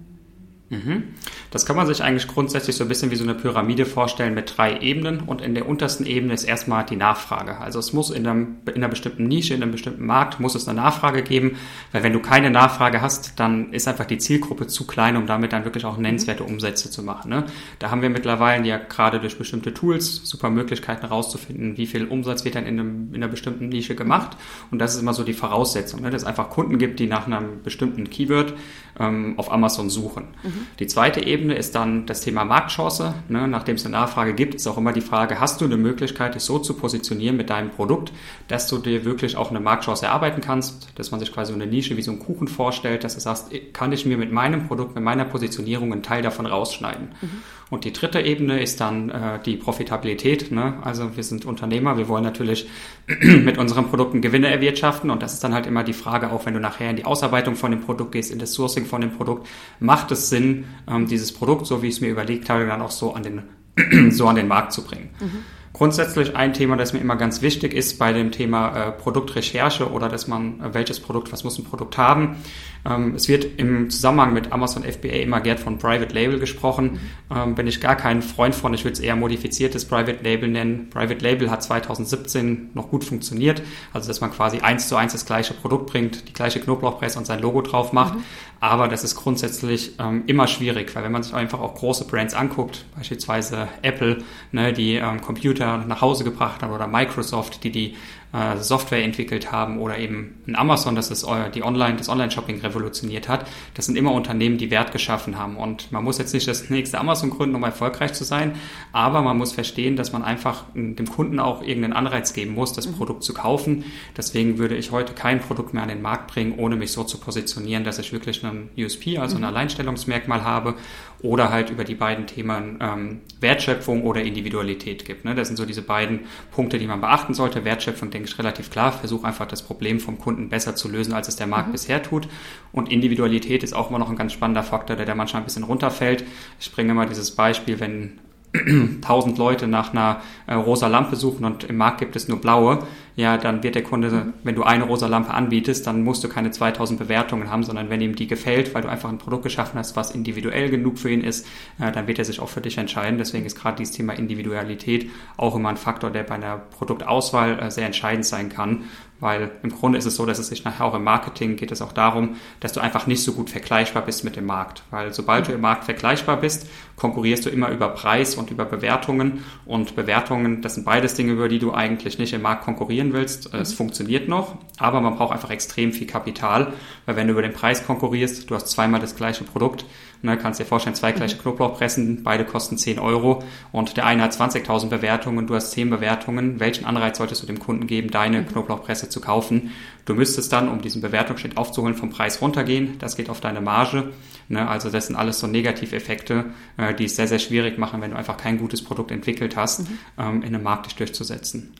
Mhm. 0.73 1.03
Das 1.51 1.65
kann 1.65 1.75
man 1.75 1.85
sich 1.85 2.03
eigentlich 2.03 2.27
grundsätzlich 2.27 2.75
so 2.75 2.83
ein 2.83 2.87
bisschen 2.87 3.11
wie 3.11 3.15
so 3.15 3.23
eine 3.23 3.35
Pyramide 3.35 3.85
vorstellen 3.85 4.33
mit 4.33 4.57
drei 4.57 4.79
Ebenen 4.79 5.21
und 5.21 5.41
in 5.41 5.53
der 5.53 5.67
untersten 5.67 6.05
Ebene 6.05 6.33
ist 6.33 6.43
erstmal 6.43 6.83
die 6.85 6.95
Nachfrage. 6.95 7.59
Also 7.59 7.79
es 7.79 7.93
muss 7.93 8.09
in, 8.09 8.25
einem, 8.25 8.57
in 8.67 8.75
einer 8.75 8.87
bestimmten 8.87 9.27
Nische, 9.27 9.53
in 9.53 9.61
einem 9.61 9.71
bestimmten 9.71 10.05
Markt, 10.05 10.39
muss 10.39 10.55
es 10.55 10.67
eine 10.67 10.81
Nachfrage 10.81 11.21
geben, 11.21 11.57
weil 11.91 12.03
wenn 12.03 12.13
du 12.13 12.19
keine 12.19 12.49
Nachfrage 12.49 13.01
hast, 13.01 13.39
dann 13.39 13.71
ist 13.71 13.87
einfach 13.87 14.05
die 14.05 14.17
Zielgruppe 14.17 14.67
zu 14.67 14.87
klein, 14.87 15.15
um 15.15 15.27
damit 15.27 15.53
dann 15.53 15.63
wirklich 15.63 15.85
auch 15.85 15.97
nennenswerte 15.97 16.43
Umsätze 16.43 16.89
zu 16.89 17.03
machen. 17.03 17.29
Ne? 17.29 17.45
Da 17.79 17.91
haben 17.91 18.01
wir 18.01 18.09
mittlerweile 18.09 18.65
ja 18.67 18.77
gerade 18.77 19.19
durch 19.19 19.37
bestimmte 19.37 19.73
Tools 19.73 20.21
super 20.23 20.49
Möglichkeiten 20.49 21.01
herauszufinden, 21.01 21.77
wie 21.77 21.85
viel 21.85 22.05
Umsatz 22.05 22.45
wird 22.45 22.55
dann 22.55 22.65
in, 22.65 22.79
einem, 22.79 23.09
in 23.13 23.21
einer 23.21 23.27
bestimmten 23.27 23.69
Nische 23.69 23.95
gemacht 23.95 24.37
und 24.71 24.79
das 24.79 24.95
ist 24.95 25.01
immer 25.01 25.13
so 25.13 25.23
die 25.23 25.33
Voraussetzung, 25.33 26.01
ne? 26.01 26.09
dass 26.09 26.23
es 26.23 26.27
einfach 26.27 26.49
Kunden 26.49 26.77
gibt, 26.79 26.99
die 26.99 27.07
nach 27.07 27.27
einem 27.27 27.61
bestimmten 27.63 28.09
Keyword 28.09 28.53
ähm, 28.99 29.35
auf 29.37 29.51
Amazon 29.51 29.89
suchen. 29.89 30.29
Mhm. 30.43 30.62
Die 30.79 30.87
zweite 30.87 31.25
Ebene 31.25 31.55
ist 31.55 31.75
dann 31.75 32.05
das 32.05 32.21
Thema 32.21 32.45
Marktchance. 32.45 33.13
Ne? 33.29 33.47
Nachdem 33.47 33.75
es 33.75 33.85
eine 33.85 33.93
Nachfrage 33.93 34.33
gibt, 34.33 34.55
ist 34.55 34.67
auch 34.67 34.77
immer 34.77 34.93
die 34.93 35.01
Frage, 35.01 35.39
hast 35.39 35.61
du 35.61 35.65
eine 35.65 35.77
Möglichkeit, 35.77 36.35
dich 36.35 36.43
so 36.43 36.59
zu 36.59 36.73
positionieren 36.75 37.37
mit 37.37 37.49
deinem 37.49 37.69
Produkt, 37.69 38.11
dass 38.47 38.67
du 38.67 38.77
dir 38.77 39.05
wirklich 39.05 39.37
auch 39.37 39.49
eine 39.49 39.59
Marktchance 39.59 40.05
erarbeiten 40.05 40.41
kannst, 40.41 40.89
dass 40.95 41.11
man 41.11 41.19
sich 41.19 41.31
quasi 41.31 41.51
so 41.51 41.59
eine 41.59 41.67
Nische 41.67 41.97
wie 41.97 42.01
so 42.01 42.11
einen 42.11 42.19
Kuchen 42.19 42.47
vorstellt, 42.47 43.03
dass 43.03 43.15
du 43.15 43.19
sagst, 43.19 43.51
kann 43.73 43.91
ich 43.91 44.05
mir 44.05 44.17
mit 44.17 44.31
meinem 44.31 44.67
Produkt, 44.67 44.95
mit 44.95 45.03
meiner 45.03 45.25
Positionierung 45.25 45.91
einen 45.91 46.03
Teil 46.03 46.21
davon 46.21 46.45
rausschneiden. 46.45 47.09
Mhm. 47.21 47.43
Und 47.73 47.85
die 47.85 47.91
dritte 47.91 48.21
Ebene 48.21 48.61
ist 48.61 48.79
dann 48.81 49.09
äh, 49.09 49.39
die 49.43 49.57
Profitabilität. 49.57 50.51
Ne? 50.51 50.75
Also 50.83 51.17
wir 51.17 51.23
sind 51.23 51.43
Unternehmer, 51.43 51.97
wir 51.97 52.07
wollen 52.07 52.23
natürlich 52.23 52.69
mit 53.07 53.57
unseren 53.57 53.89
Produkten 53.89 54.21
Gewinne 54.21 54.51
erwirtschaften 54.51 55.09
und 55.09 55.23
das 55.23 55.33
ist 55.33 55.43
dann 55.43 55.55
halt 55.55 55.65
immer 55.65 55.83
die 55.83 55.93
Frage, 55.93 56.31
auch 56.31 56.45
wenn 56.45 56.53
du 56.53 56.59
nachher 56.59 56.91
in 56.91 56.97
die 56.97 57.05
Ausarbeitung 57.05 57.55
von 57.55 57.71
dem 57.71 57.81
Produkt 57.81 58.11
gehst, 58.11 58.31
in 58.31 58.37
das 58.37 58.53
Sourcing 58.53 58.85
von 58.85 59.01
dem 59.01 59.09
Produkt, 59.09 59.47
macht 59.79 60.11
es 60.11 60.29
Sinn, 60.29 60.65
ähm, 60.87 61.07
dieses 61.07 61.31
Produkt, 61.31 61.65
so 61.65 61.81
wie 61.81 61.87
ich 61.87 61.95
es 61.95 62.01
mir 62.01 62.09
überlegt 62.09 62.47
habe, 62.47 62.67
dann 62.67 62.83
auch 62.83 62.91
so 62.91 63.15
an 63.15 63.23
den, 63.23 63.41
so 64.11 64.27
an 64.27 64.35
den 64.35 64.47
Markt 64.47 64.71
zu 64.71 64.83
bringen. 64.83 65.09
Mhm. 65.19 65.43
Grundsätzlich 65.73 66.35
ein 66.35 66.53
Thema, 66.53 66.77
das 66.77 66.93
mir 66.93 66.99
immer 66.99 67.15
ganz 67.15 67.41
wichtig 67.41 67.73
ist 67.73 67.97
bei 67.97 68.13
dem 68.13 68.31
Thema 68.31 68.75
äh, 68.75 68.91
Produktrecherche 68.91 69.91
oder 69.91 70.07
dass 70.07 70.27
man, 70.27 70.61
äh, 70.61 70.73
welches 70.75 70.99
Produkt, 70.99 71.33
was 71.33 71.43
muss 71.43 71.57
ein 71.57 71.65
Produkt 71.65 71.97
haben, 71.97 72.37
ähm, 72.85 73.15
es 73.15 73.27
wird 73.27 73.59
im 73.59 73.89
Zusammenhang 73.89 74.33
mit 74.33 74.51
Amazon 74.51 74.83
FBA 74.83 75.21
immer 75.21 75.41
gern 75.41 75.57
von 75.57 75.77
Private 75.77 76.13
Label 76.13 76.39
gesprochen. 76.39 76.99
Ähm, 77.33 77.55
bin 77.55 77.67
ich 77.67 77.79
gar 77.79 77.95
kein 77.95 78.21
Freund 78.21 78.55
von. 78.55 78.73
Ich 78.73 78.83
würde 78.83 78.93
es 78.93 78.99
eher 78.99 79.15
modifiziertes 79.15 79.85
Private 79.85 80.23
Label 80.23 80.49
nennen. 80.49 80.89
Private 80.89 81.23
Label 81.23 81.49
hat 81.49 81.63
2017 81.63 82.71
noch 82.73 82.89
gut 82.89 83.03
funktioniert. 83.03 83.61
Also, 83.93 84.07
dass 84.07 84.21
man 84.21 84.31
quasi 84.31 84.59
eins 84.59 84.89
zu 84.89 84.95
eins 84.95 85.13
das 85.13 85.25
gleiche 85.25 85.53
Produkt 85.53 85.87
bringt, 85.87 86.27
die 86.27 86.33
gleiche 86.33 86.59
Knoblauchpresse 86.59 87.17
und 87.17 87.25
sein 87.25 87.39
Logo 87.39 87.61
drauf 87.61 87.93
macht. 87.93 88.15
Mhm. 88.15 88.23
Aber 88.59 88.87
das 88.87 89.03
ist 89.03 89.15
grundsätzlich 89.15 89.93
ähm, 89.99 90.23
immer 90.27 90.47
schwierig, 90.47 90.95
weil 90.95 91.03
wenn 91.03 91.11
man 91.11 91.23
sich 91.23 91.33
einfach 91.33 91.59
auch 91.59 91.75
große 91.75 92.05
Brands 92.05 92.33
anguckt, 92.33 92.85
beispielsweise 92.95 93.67
Apple, 93.81 94.23
ne, 94.53 94.71
die 94.71 94.95
ähm, 94.95 95.19
Computer 95.63 95.87
nach 95.87 96.01
Hause 96.01 96.23
gebracht 96.23 96.61
hat 96.61 96.69
oder 96.69 96.87
Microsoft, 96.87 97.63
die 97.63 97.71
die 97.71 97.95
äh, 98.33 98.57
Software 98.57 99.03
entwickelt 99.03 99.51
haben 99.51 99.79
oder 99.79 99.97
eben 99.97 100.41
ein 100.47 100.55
Amazon, 100.55 100.95
das 100.95 101.11
ist 101.11 101.25
die 101.53 101.63
Online, 101.63 101.97
das 101.97 102.09
Online-Shopping 102.09 102.61
revolutioniert 102.61 103.29
hat. 103.29 103.45
Das 103.75 103.85
sind 103.85 103.95
immer 103.95 104.11
Unternehmen, 104.11 104.57
die 104.57 104.71
Wert 104.71 104.91
geschaffen 104.91 105.37
haben. 105.37 105.55
Und 105.55 105.91
man 105.91 106.03
muss 106.03 106.17
jetzt 106.17 106.33
nicht 106.33 106.47
das 106.47 106.69
nächste 106.69 106.99
Amazon 106.99 107.29
gründen, 107.29 107.55
um 107.55 107.63
erfolgreich 107.63 108.13
zu 108.13 108.23
sein, 108.23 108.55
aber 108.91 109.21
man 109.21 109.37
muss 109.37 109.53
verstehen, 109.53 109.95
dass 109.95 110.11
man 110.11 110.23
einfach 110.23 110.65
dem 110.73 111.07
Kunden 111.07 111.39
auch 111.39 111.61
irgendeinen 111.61 111.93
Anreiz 111.93 112.33
geben 112.33 112.53
muss, 112.53 112.73
das 112.73 112.87
mhm. 112.87 112.93
Produkt 112.93 113.23
zu 113.23 113.33
kaufen. 113.33 113.85
Deswegen 114.17 114.57
würde 114.57 114.75
ich 114.75 114.91
heute 114.91 115.13
kein 115.13 115.39
Produkt 115.39 115.73
mehr 115.73 115.83
an 115.83 115.89
den 115.89 116.01
Markt 116.01 116.33
bringen, 116.33 116.55
ohne 116.57 116.75
mich 116.75 116.91
so 116.91 117.03
zu 117.03 117.19
positionieren, 117.19 117.83
dass 117.83 117.99
ich 117.99 118.11
wirklich 118.11 118.43
einen 118.43 118.69
USP, 118.77 119.19
also 119.19 119.35
ein 119.35 119.41
mhm. 119.41 119.47
Alleinstellungsmerkmal 119.47 120.43
habe 120.43 120.75
oder 121.23 121.49
halt 121.51 121.69
über 121.69 121.85
die 121.85 121.95
beiden 121.95 122.27
Themen 122.27 122.77
ähm, 122.81 123.21
Wertschöpfung 123.39 124.03
oder 124.03 124.21
Individualität 124.21 125.05
gibt. 125.05 125.23
Ne? 125.23 125.33
Das 125.33 125.47
sind 125.47 125.55
so 125.55 125.65
diese 125.65 125.81
beiden 125.81 126.21
Punkte, 126.51 126.77
die 126.77 126.85
man 126.85 126.99
beachten 126.99 127.33
sollte. 127.33 127.63
Wertschöpfung, 127.63 128.11
denke 128.11 128.27
ich, 128.27 128.37
relativ 128.37 128.69
klar. 128.69 128.91
Versuch 128.91 129.23
einfach 129.23 129.47
das 129.47 129.63
Problem 129.63 130.01
vom 130.01 130.19
Kunden 130.19 130.49
besser 130.49 130.75
zu 130.75 130.89
lösen, 130.89 131.13
als 131.13 131.29
es 131.29 131.37
der 131.37 131.47
Markt 131.47 131.69
mhm. 131.69 131.71
bisher 131.71 132.03
tut. 132.03 132.27
Und 132.73 132.91
Individualität 132.91 133.63
ist 133.63 133.73
auch 133.73 133.89
immer 133.89 133.99
noch 133.99 134.09
ein 134.09 134.17
ganz 134.17 134.33
spannender 134.33 134.63
Faktor, 134.63 134.97
der 134.97 135.05
da 135.05 135.15
manchmal 135.15 135.41
ein 135.41 135.45
bisschen 135.45 135.63
runterfällt. 135.63 136.25
Ich 136.59 136.71
bringe 136.73 136.91
immer 136.91 137.05
dieses 137.05 137.31
Beispiel, 137.31 137.79
wenn 137.79 138.19
tausend 139.01 139.37
Leute 139.37 139.67
nach 139.67 139.91
einer 139.91 140.21
äh, 140.47 140.53
rosa 140.53 140.87
Lampe 140.87 141.15
suchen 141.15 141.45
und 141.45 141.63
im 141.63 141.77
Markt 141.77 141.99
gibt 141.99 142.15
es 142.15 142.27
nur 142.27 142.39
blaue, 142.39 142.79
ja, 143.15 143.37
dann 143.37 143.61
wird 143.61 143.75
der 143.75 143.83
Kunde, 143.83 144.33
wenn 144.43 144.55
du 144.55 144.63
eine 144.63 144.85
rosa 144.85 145.07
Lampe 145.07 145.33
anbietest, 145.33 145.85
dann 145.85 146.03
musst 146.03 146.23
du 146.23 146.29
keine 146.29 146.49
2000 146.49 146.99
Bewertungen 146.99 147.51
haben, 147.51 147.63
sondern 147.63 147.89
wenn 147.89 148.01
ihm 148.01 148.15
die 148.15 148.25
gefällt, 148.25 148.73
weil 148.73 148.81
du 148.81 148.89
einfach 148.89 149.09
ein 149.09 149.19
Produkt 149.19 149.43
geschaffen 149.43 149.77
hast, 149.77 149.95
was 149.95 150.11
individuell 150.11 150.69
genug 150.69 150.97
für 150.97 151.11
ihn 151.11 151.21
ist, 151.21 151.45
äh, 151.79 151.91
dann 151.91 152.07
wird 152.07 152.17
er 152.17 152.25
sich 152.25 152.39
auch 152.39 152.49
für 152.49 152.61
dich 152.61 152.77
entscheiden. 152.77 153.19
Deswegen 153.19 153.45
ist 153.45 153.55
gerade 153.55 153.77
dieses 153.77 153.95
Thema 153.95 154.13
Individualität 154.13 155.11
auch 155.37 155.55
immer 155.55 155.69
ein 155.69 155.77
Faktor, 155.77 156.09
der 156.09 156.23
bei 156.23 156.35
einer 156.35 156.57
Produktauswahl 156.57 157.59
äh, 157.59 157.71
sehr 157.71 157.85
entscheidend 157.85 158.25
sein 158.25 158.49
kann, 158.49 158.85
weil 159.23 159.51
im 159.63 159.69
Grunde 159.69 159.97
ist 159.97 160.05
es 160.05 160.17
so, 160.17 160.25
dass 160.25 160.37
es 160.37 160.49
sich 160.49 160.65
nachher 160.65 160.83
auch 160.83 160.93
im 160.93 161.03
Marketing 161.05 161.55
geht 161.55 161.71
es 161.71 161.81
auch 161.81 161.93
darum, 161.93 162.35
dass 162.59 162.73
du 162.73 162.81
einfach 162.81 163.07
nicht 163.07 163.23
so 163.23 163.31
gut 163.31 163.49
vergleichbar 163.49 164.03
bist 164.03 164.25
mit 164.25 164.35
dem 164.35 164.45
Markt, 164.45 164.83
weil 164.91 165.13
sobald 165.13 165.47
du 165.47 165.53
im 165.53 165.61
Markt 165.61 165.85
vergleichbar 165.85 166.37
bist, 166.37 166.67
konkurrierst 166.97 167.45
du 167.45 167.49
immer 167.49 167.69
über 167.69 167.87
Preis 167.89 168.35
und 168.35 168.51
über 168.51 168.65
Bewertungen 168.65 169.45
und 169.65 169.95
Bewertungen, 169.95 170.61
das 170.61 170.75
sind 170.75 170.83
beides 170.83 171.13
Dinge, 171.13 171.31
über 171.31 171.47
die 171.47 171.59
du 171.59 171.73
eigentlich 171.73 172.19
nicht 172.19 172.33
im 172.33 172.41
Markt 172.41 172.65
konkurrieren 172.65 173.13
willst. 173.13 173.53
Es 173.53 173.71
mhm. 173.71 173.75
funktioniert 173.77 174.27
noch, 174.27 174.57
aber 174.77 174.99
man 174.99 175.15
braucht 175.15 175.31
einfach 175.31 175.51
extrem 175.51 175.93
viel 175.93 176.05
Kapital, 176.05 176.73
weil 177.05 177.15
wenn 177.15 177.27
du 177.27 177.31
über 177.31 177.41
den 177.41 177.53
Preis 177.53 177.85
konkurrierst, 177.85 178.49
du 178.49 178.55
hast 178.55 178.67
zweimal 178.67 178.99
das 178.99 179.15
gleiche 179.15 179.45
Produkt, 179.45 179.85
Ne, 180.25 180.37
kannst 180.37 180.57
dir 180.57 180.65
vorstellen, 180.65 180.95
zwei 180.95 181.11
gleiche 181.11 181.35
mhm. 181.35 181.41
Knoblauchpressen, 181.41 182.23
beide 182.23 182.45
kosten 182.45 182.77
10 182.77 182.97
Euro 182.97 183.43
und 183.73 183.97
der 183.97 184.05
eine 184.05 184.23
hat 184.23 184.31
20.000 184.31 184.87
Bewertungen, 184.87 185.47
du 185.47 185.53
hast 185.53 185.71
10 185.71 185.89
Bewertungen. 185.89 186.61
Welchen 186.61 186.85
Anreiz 186.85 187.17
solltest 187.17 187.43
du 187.43 187.45
dem 187.45 187.59
Kunden 187.59 187.87
geben, 187.87 188.09
deine 188.09 188.41
mhm. 188.41 188.47
Knoblauchpresse 188.47 189.09
zu 189.09 189.19
kaufen? 189.19 189.71
Du 190.05 190.15
müsstest 190.15 190.53
dann, 190.53 190.69
um 190.69 190.81
diesen 190.81 191.01
Bewertungsschnitt 191.01 191.57
aufzuholen, 191.57 191.93
vom 191.93 192.09
Preis 192.09 192.41
runtergehen. 192.41 192.97
Das 192.99 193.17
geht 193.17 193.29
auf 193.29 193.41
deine 193.41 193.59
Marge. 193.59 194.13
Ne, 194.47 194.65
also 194.65 194.89
das 194.89 195.07
sind 195.07 195.17
alles 195.17 195.39
so 195.39 195.47
Negativeffekte, 195.47 196.45
äh, 196.77 196.93
die 196.93 197.05
es 197.05 197.17
sehr, 197.17 197.27
sehr 197.27 197.39
schwierig 197.39 197.77
machen, 197.77 197.99
wenn 197.99 198.11
du 198.11 198.17
einfach 198.17 198.37
kein 198.37 198.57
gutes 198.59 198.81
Produkt 198.81 199.11
entwickelt 199.11 199.57
hast, 199.57 199.81
mhm. 199.81 199.99
ähm, 200.17 200.41
in 200.41 200.55
einem 200.55 200.63
Markt 200.63 200.85
dich 200.85 200.95
durchzusetzen. 200.95 201.73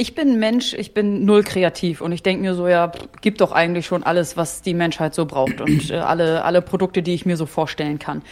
Ich 0.00 0.14
bin 0.14 0.38
Mensch, 0.38 0.74
ich 0.74 0.94
bin 0.94 1.24
null 1.24 1.42
kreativ 1.42 2.02
und 2.02 2.12
ich 2.12 2.22
denke 2.22 2.42
mir 2.42 2.54
so, 2.54 2.68
ja, 2.68 2.92
gibt 3.20 3.40
doch 3.40 3.50
eigentlich 3.50 3.86
schon 3.86 4.04
alles, 4.04 4.36
was 4.36 4.62
die 4.62 4.72
Menschheit 4.72 5.12
so 5.12 5.26
braucht 5.26 5.60
und 5.60 5.90
äh, 5.90 5.96
alle, 5.96 6.44
alle 6.44 6.62
Produkte, 6.62 7.02
die 7.02 7.14
ich 7.14 7.26
mir 7.26 7.36
so 7.36 7.46
vorstellen 7.46 7.98
kann. 7.98 8.22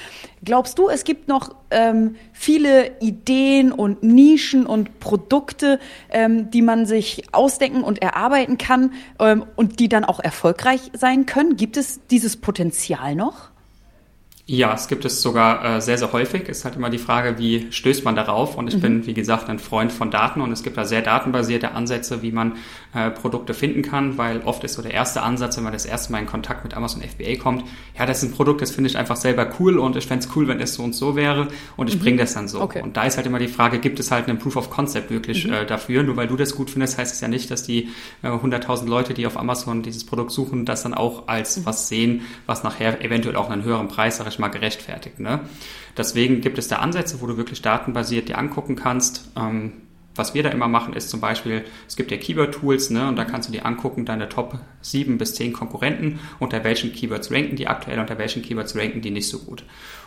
Glaubst 0.45 0.79
du, 0.79 0.89
es 0.89 1.03
gibt 1.03 1.27
noch 1.27 1.57
ähm, 1.73 2.15
viele 2.33 3.01
Ideen 3.01 3.73
und 3.73 4.05
Nischen 4.05 4.65
und 4.65 5.01
Produkte, 5.01 5.81
ähm, 6.09 6.53
die 6.53 6.63
man 6.63 6.87
sich 6.87 7.25
ausdenken 7.33 7.83
und 7.83 8.01
erarbeiten 8.01 8.59
kann 8.59 8.93
ähm, 9.19 9.45
und 9.57 9.81
die 9.81 9.89
dann 9.89 10.05
auch 10.05 10.21
erfolgreich 10.21 10.93
sein 10.93 11.27
können? 11.27 11.57
Gibt 11.57 11.77
es 11.77 12.01
dieses 12.07 12.37
Potenzial 12.37 13.17
noch? 13.17 13.51
Ja, 14.49 14.75
es 14.75 14.87
gibt 14.87 15.05
es 15.05 15.23
sogar 15.23 15.65
äh, 15.65 15.81
sehr, 15.81 15.99
sehr 15.99 16.13
häufig. 16.13 16.49
Es 16.49 16.59
ist 16.59 16.65
halt 16.65 16.77
immer 16.77 16.89
die 16.89 16.99
Frage, 16.99 17.37
wie 17.37 17.67
stößt 17.73 18.05
man 18.05 18.15
darauf? 18.15 18.57
Und 18.57 18.69
ich 18.69 18.77
mhm. 18.77 18.81
bin, 18.81 19.07
wie 19.07 19.13
gesagt, 19.13 19.49
ein 19.49 19.59
Freund 19.59 19.91
von 19.91 20.13
Daten 20.13 20.41
und 20.41 20.53
es 20.53 20.63
gibt 20.63 20.77
da 20.77 20.85
sehr 20.85 21.03
datenbasierte 21.03 21.73
Ansätze, 21.73 22.23
wie 22.23 22.31
man 22.31 22.53
äh, 22.95 23.11
Produkte 23.11 23.55
finden 23.55 23.83
kann, 23.83 24.19
weil 24.19 24.43
oft 24.45 24.63
ist 24.63 24.75
so 24.75 24.83
der 24.83 24.95
erste 24.95 25.23
Ansatz, 25.23 25.57
wenn 25.57 25.65
man 25.65 25.73
das 25.73 25.85
erste 25.85 26.13
Mal 26.13 26.21
in 26.21 26.27
Kontakt 26.27 26.63
mit 26.63 26.75
Amazon 26.75 27.03
FBA 27.03 27.43
kommt, 27.43 27.65
ja, 27.99 28.07
das 28.07 28.23
ist 28.23 28.31
ein 28.31 28.37
Produkt, 28.37 28.63
das 28.63 28.71
finde 28.71 28.89
ich 28.89 28.97
einfach 28.97 29.17
selber 29.17 29.49
cool 29.59 29.79
und 29.81 29.97
ich 29.97 30.07
fände 30.07 30.25
es 30.25 30.37
cool, 30.37 30.47
wenn 30.47 30.61
es 30.61 30.75
so 30.75 30.85
und 30.85 30.95
so 30.95 31.17
wäre 31.17 31.49
und 31.77 31.89
ich 31.89 31.97
mhm. 31.97 32.01
bringe 32.01 32.19
das 32.19 32.35
dann 32.35 32.47
so. 32.47 32.61
Okay. 32.61 32.83
Und 32.83 32.97
da 32.97 33.03
ist 33.03 33.17
halt 33.17 33.27
immer 33.27 33.41
die 33.41 33.49
Frage, 33.49 33.81
gibt 33.81 33.99
es 33.99 34.13
halt 34.13 34.29
einen 34.29 34.39
Proof 34.39 34.55
of 34.55 34.71
Concept 34.71 35.11
wirklich 35.11 35.45
mhm. 35.45 35.55
äh, 35.55 35.67
dafür? 35.67 36.05
Nur 36.05 36.17
weil 36.17 36.29
du 36.29 36.37
das 36.37 36.55
gut 36.55 36.71
findest, 36.71 36.99
heißt 36.99 37.13
es 37.13 37.21
ja 37.21 37.27
nicht, 37.27 37.51
dass 37.51 37.65
die 37.65 37.89
äh, 38.23 38.29
100.000 38.29 38.87
Leute, 38.87 39.13
die 39.13 39.27
auf 39.27 39.37
Amazon 39.37 39.83
dieses 39.83 40.07
Produkt 40.07 40.31
suchen, 40.31 40.65
das 40.65 40.85
dann 40.85 40.95
auch 40.95 41.27
als 41.27 41.57
mhm. 41.57 41.67
was 41.67 41.89
sehen, 41.89 42.21
was 42.47 42.63
nachher 42.63 43.05
eventuell 43.05 43.35
auch 43.35 43.51
einen 43.51 43.65
höheren 43.65 43.89
Preis, 43.89 44.19
sag 44.19 44.36
ich 44.37 44.41
mal, 44.41 44.49
gerechtfertigt. 44.49 45.19
Ne? 45.21 45.41
Deswegen 45.97 46.41
gibt 46.41 46.59
es 46.59 46.69
da 46.69 46.77
Ansätze, 46.77 47.21
wo 47.21 47.27
du 47.27 47.37
wirklich 47.37 47.63
datenbasiert 47.63 48.29
dir 48.29 48.39
angucken 48.39 48.77
kannst, 48.77 49.31
ähm, 49.37 49.73
was 50.17 50.35
wir 50.35 50.43
da 50.43 50.49
immer 50.49 50.69
machen, 50.69 50.95
ist 50.95 51.11
zum 51.11 51.21
Beispiel, 51.21 51.65
es 51.87 51.97
gibt 51.97 52.11
ja 52.11 52.17
Keyword-Tools, 52.17 52.91
ne, 52.91 53.09
und 53.09 53.17
da 53.17 53.25
kannst 53.25 53.49
du 53.49 53.53
dir 53.53 53.67
angucken, 53.67 54.07
deine 54.07 54.29
Top 54.29 54.59
7 54.81 55.19
bis 55.19 55.35
10 55.35 55.53
Konkurrenten, 55.53 56.21
unter 56.39 56.65
welchen 56.65 56.93
Keywords 56.93 57.31
ranken 57.31 57.57
die 57.57 57.69
aktuell, 57.69 57.99
unter 57.99 58.19
welchen 58.19 58.43
Keywords 58.43 58.75
ranken 58.77 59.03
die 59.03 59.11
nicht 59.11 59.29
so 59.29 59.39
gut. 59.41 59.65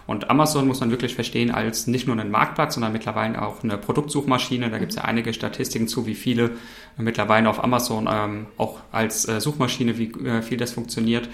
Und 0.07 0.31
Amazon 0.31 0.67
muss 0.67 0.79
man 0.79 0.89
wirklich 0.89 1.13
verstehen 1.13 1.51
als 1.51 1.85
nicht 1.85 2.07
nur 2.07 2.19
einen 2.19 2.31
Marktplatz, 2.31 2.73
sondern 2.73 2.93
mittlerweile 2.93 3.39
auch 3.39 3.63
eine 3.63 3.77
Produktsuchmaschine. 3.77 4.71
Da 4.71 4.79
gibt 4.79 4.91
es 4.91 4.95
ja 4.95 5.03
einige 5.03 5.33
Statistiken 5.33 5.87
zu, 5.87 6.07
wie 6.07 6.15
viele 6.15 6.51
mittlerweile 6.97 7.47
auf 7.47 7.63
Amazon 7.63 8.09
ähm, 8.11 8.47
auch 8.57 8.79
als 8.91 9.27
äh, 9.27 9.39
Suchmaschine, 9.39 9.99
wie 9.99 10.11
äh, 10.25 10.41
viel 10.41 10.57
das 10.57 10.71
funktioniert. 10.71 11.29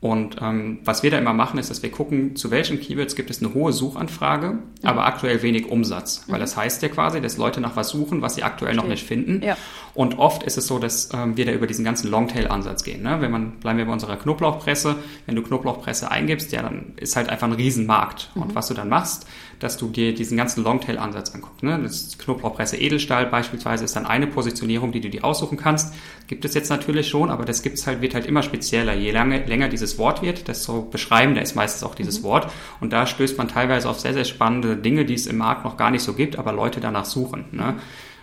Und 0.00 0.36
ähm, 0.40 0.78
was 0.82 1.02
wir 1.02 1.10
da 1.10 1.18
immer 1.18 1.34
machen, 1.34 1.58
ist, 1.58 1.70
dass 1.70 1.82
wir 1.82 1.90
gucken, 1.90 2.34
zu 2.34 2.50
welchen 2.50 2.80
Keywords 2.80 3.16
gibt 3.16 3.28
es 3.28 3.42
eine 3.42 3.52
hohe 3.52 3.72
Suchanfrage, 3.74 4.52
mhm. 4.52 4.62
aber 4.82 5.04
aktuell 5.04 5.42
wenig 5.42 5.68
Umsatz. 5.70 6.24
Weil 6.26 6.40
das 6.40 6.56
heißt 6.56 6.82
ja 6.82 6.88
quasi, 6.88 7.20
dass 7.20 7.36
Leute 7.36 7.60
nach 7.60 7.76
was 7.76 7.90
suchen, 7.90 8.22
was 8.22 8.36
sie 8.36 8.42
aktuell 8.42 8.72
Verstehe. 8.72 8.82
noch 8.82 8.90
nicht 8.90 9.06
finden. 9.06 9.42
Ja. 9.44 9.58
Und 9.92 10.18
oft 10.18 10.42
ist 10.42 10.56
es 10.56 10.66
so, 10.66 10.78
dass 10.78 11.10
ähm, 11.12 11.36
wir 11.36 11.44
da 11.44 11.52
über 11.52 11.66
diesen 11.66 11.84
ganzen 11.84 12.10
Longtail-Ansatz 12.10 12.82
gehen. 12.82 13.02
Ne? 13.02 13.20
Wenn 13.20 13.30
man, 13.30 13.58
bleiben 13.58 13.78
wir 13.78 13.84
bei 13.84 13.92
unserer 13.92 14.16
Knoblauchpresse, 14.16 14.96
wenn 15.26 15.36
du 15.36 15.42
Knoblauchpresse 15.42 16.10
eingibst, 16.10 16.50
ja, 16.52 16.62
dann 16.62 16.94
ist 16.96 17.16
halt 17.16 17.28
einfach 17.28 17.46
ein 17.46 17.52
Riesenmarkt. 17.52 18.30
Mhm. 18.34 18.42
Und 18.42 18.54
was 18.54 18.68
du 18.68 18.74
dann 18.74 18.88
machst, 18.88 19.26
dass 19.60 19.76
du 19.76 19.88
dir 19.88 20.14
diesen 20.14 20.36
ganzen 20.36 20.64
Longtail-Ansatz 20.64 21.34
anguckst. 21.34 21.62
Ne? 21.62 21.78
Das 21.82 22.18
Knoblauchpresse 22.18 22.76
Edelstahl 22.76 23.26
beispielsweise 23.26 23.84
ist 23.84 23.94
dann 23.94 24.06
eine 24.06 24.26
Positionierung, 24.26 24.90
die 24.90 25.00
du 25.00 25.10
dir 25.10 25.22
aussuchen 25.22 25.56
kannst. 25.56 25.94
Gibt 26.26 26.44
es 26.44 26.54
jetzt 26.54 26.70
natürlich 26.70 27.08
schon, 27.08 27.30
aber 27.30 27.44
das 27.44 27.62
gibt's 27.62 27.86
halt, 27.86 28.00
wird 28.00 28.14
halt 28.14 28.26
immer 28.26 28.42
spezieller. 28.42 28.94
Je 28.94 29.12
lange, 29.12 29.44
länger 29.44 29.68
dieses 29.68 29.98
Wort 29.98 30.22
wird, 30.22 30.48
desto 30.48 30.82
beschreibender 30.82 31.42
ist 31.42 31.54
meistens 31.54 31.84
auch 31.84 31.94
dieses 31.94 32.20
mhm. 32.20 32.24
Wort. 32.24 32.52
Und 32.80 32.92
da 32.92 33.06
stößt 33.06 33.36
man 33.38 33.48
teilweise 33.48 33.88
auf 33.88 34.00
sehr, 34.00 34.14
sehr 34.14 34.24
spannende 34.24 34.76
Dinge, 34.76 35.04
die 35.04 35.14
es 35.14 35.26
im 35.26 35.36
Markt 35.36 35.64
noch 35.64 35.76
gar 35.76 35.90
nicht 35.90 36.02
so 36.02 36.14
gibt, 36.14 36.38
aber 36.38 36.52
Leute 36.52 36.80
danach 36.80 37.04
suchen. 37.04 37.44
Ne? 37.52 37.76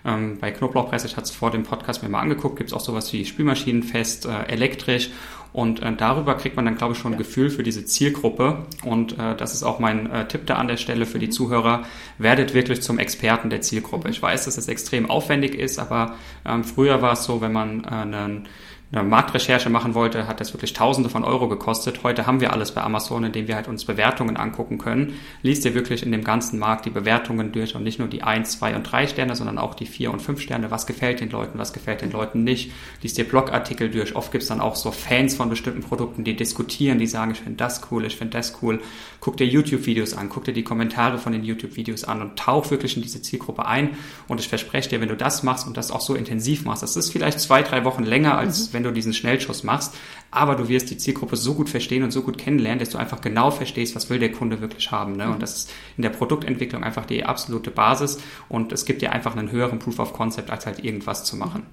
Ähm, 0.08 0.38
bei 0.39 0.52
Knoblauchpresse, 0.52 1.06
ich 1.06 1.17
hatte 1.17 1.26
es 1.26 1.32
vor 1.32 1.52
dem 1.52 1.63
Podcast 1.63 2.02
mir 2.02 2.10
mal 2.10 2.22
angeguckt, 2.22 2.56
gibt 2.58 2.70
es 2.70 2.74
auch 2.74 2.80
sowas 2.80 3.13
wie 3.13 3.26
Spülmaschinenfest, 3.26 4.26
äh, 4.26 4.43
elektrisch 4.48 5.12
und 5.54 5.82
äh, 5.82 5.91
darüber 5.96 6.36
kriegt 6.36 6.56
man 6.56 6.65
dann, 6.65 6.76
glaube 6.76 6.93
ich, 6.93 7.00
schon 7.00 7.13
ein 7.13 7.17
Gefühl 7.17 7.50
für 7.50 7.63
diese 7.63 7.86
Zielgruppe. 7.86 8.65
Und 8.84 9.17
äh, 9.17 9.36
das 9.36 9.54
ist 9.54 9.63
auch 9.63 9.80
mein 9.80 10.10
äh, 10.12 10.28
Tipp 10.28 10.46
da 10.46 10.56
an 10.56 10.67
der 10.67 10.78
Stelle 10.78 11.06
für 11.06 11.20
die 11.20 11.28
mhm. 11.28 11.32
Zuhörer. 11.32 11.84
Werdet 12.17 12.54
wirklich 12.54 12.82
zum 12.82 13.00
Experten 13.00 13.50
der 13.50 13.62
Zielgruppe. 13.62 14.10
Ich 14.10 14.22
weiß, 14.22 14.46
dass 14.46 14.58
es 14.58 14.67
extrem 14.67 15.10
aufwendig 15.10 15.56
ist, 15.56 15.80
aber 15.80 16.15
ähm, 16.46 16.63
früher 16.63 17.02
war 17.02 17.13
es 17.13 17.24
so, 17.24 17.41
wenn 17.41 17.54
man 17.54 17.84
äh, 17.86 17.88
einen 17.88 18.48
eine 18.89 19.04
Marktrecherche 19.04 19.69
machen 19.69 19.95
wollte, 19.95 20.28
hat 20.28 20.39
das 20.39 20.54
wirklich 20.54 20.71
Tausende 20.71 21.10
von 21.10 21.26
Euro 21.26 21.50
gekostet. 21.50 22.04
Heute 22.04 22.26
haben 22.26 22.39
wir 22.39 22.54
alles 22.54 22.71
bei 22.71 22.82
Amazon, 22.82 23.26
indem 23.26 23.50
wir 23.50 23.56
halt 23.56 23.67
uns 23.67 23.84
Bewertungen 23.84 24.38
angucken 24.38 24.78
können. 24.78 25.15
Liest 25.41 25.65
ihr 25.65 25.73
wirklich 25.73 26.04
in 26.04 26.13
dem 26.13 26.23
ganzen 26.23 26.58
Markt 26.58 26.86
die 26.86 26.89
Bewertungen 26.89 27.52
durch 27.52 27.76
und 27.76 27.84
nicht 27.84 28.00
nur 28.00 28.08
die 28.08 28.23
1, 28.23 28.52
2 28.60 28.78
und 28.78 28.84
3 28.84 29.08
Sterne, 29.08 29.36
sondern 29.36 29.58
auch 29.58 29.76
die 29.76 29.88
4 29.88 30.13
und 30.13 30.21
5 30.21 30.39
Sterne. 30.39 30.71
Was 30.71 30.88
gefällt 30.88 31.19
den 31.19 31.30
Leuten, 31.30 31.60
was 31.60 31.73
gefällt 31.73 32.02
den 32.02 32.12
Leuten 32.12 32.45
nicht. 32.45 32.71
Liest 33.02 33.17
ihr 33.17 33.28
Blogartikel 33.28 33.89
durch. 33.89 34.15
Oft 34.15 34.32
gibt's 34.32 34.47
dann 34.47 34.62
auch 34.62 34.78
so 34.78 34.91
Fans 34.91 35.36
von 35.36 35.50
bestimmten 35.50 35.82
Produkten, 35.82 36.23
die 36.23 36.38
diskutieren, 36.38 36.97
die 36.97 37.08
sagen, 37.08 37.32
ich 37.32 37.39
finde 37.39 37.58
das 37.58 37.82
cool, 37.91 38.06
ich 38.06 38.15
finde 38.15 38.38
das 38.38 38.58
cool. 38.62 38.80
Guck 39.19 39.36
dir 39.36 39.47
YouTube-Videos 39.47 40.13
an, 40.13 40.30
guck 40.30 40.45
dir 40.45 40.54
die 40.54 40.63
Kommentare 40.63 41.17
von 41.17 41.34
den 41.34 41.43
YouTube-Videos 41.43 42.06
an 42.06 42.21
und 42.21 42.39
tauch 42.39 42.71
wirklich 42.71 42.95
in 42.95 43.04
diese 43.04 43.21
Zielgruppe 43.21 43.65
ein. 43.65 43.97
Und 44.30 44.39
ich 44.39 44.47
verspreche 44.47 44.89
dir, 44.89 45.02
wenn 45.02 45.10
du 45.10 45.17
das 45.17 45.43
machst 45.43 45.67
und 45.67 45.76
das 45.76 45.91
auch 45.91 46.02
so 46.02 46.15
intensiv 46.15 46.63
machst, 46.63 46.84
das 46.84 46.95
ist 46.95 47.12
vielleicht 47.12 47.41
zwei, 47.41 47.63
drei 47.63 47.84
Wochen 47.84 48.04
länger 48.04 48.38
als 48.38 48.71
mhm 48.71 48.77
wenn 48.78 48.84
du 48.84 48.94
diesen 48.94 49.13
Schnellschuss 49.13 49.63
machst. 49.63 49.96
Aber 50.30 50.56
du 50.56 50.70
wirst 50.70 50.92
die 50.92 50.98
Zielgruppe 50.98 51.36
so 51.36 51.56
gut 51.56 51.70
verstehen 51.70 52.04
und 52.04 52.12
so 52.12 52.22
gut 52.22 52.38
kennenlernen, 52.38 52.80
dass 52.80 52.92
du 52.92 53.00
einfach 53.00 53.22
genau 53.22 53.50
verstehst, 53.50 53.96
was 53.96 54.10
will 54.12 54.20
der 54.20 54.32
Kunde 54.32 54.62
wirklich 54.62 54.92
haben. 54.92 55.16
Ne? 55.16 55.32
Und 55.32 55.42
das 55.42 55.58
ist 55.58 55.74
in 55.98 56.04
der 56.04 56.12
Produktentwicklung 56.12 56.84
einfach 56.84 57.06
die 57.06 57.26
absolute 57.26 57.72
Basis 57.72 58.20
und 58.50 58.72
es 58.72 58.86
gibt 58.86 59.02
dir 59.02 59.12
einfach 59.12 59.36
einen 59.36 59.52
höheren 59.52 59.80
Proof 59.80 59.98
of 59.98 60.13
Concept, 60.13 60.52
als 60.52 60.68
halt 60.68 60.84
irgendwas 60.84 61.24
zu 61.24 61.36
machen. 61.36 61.63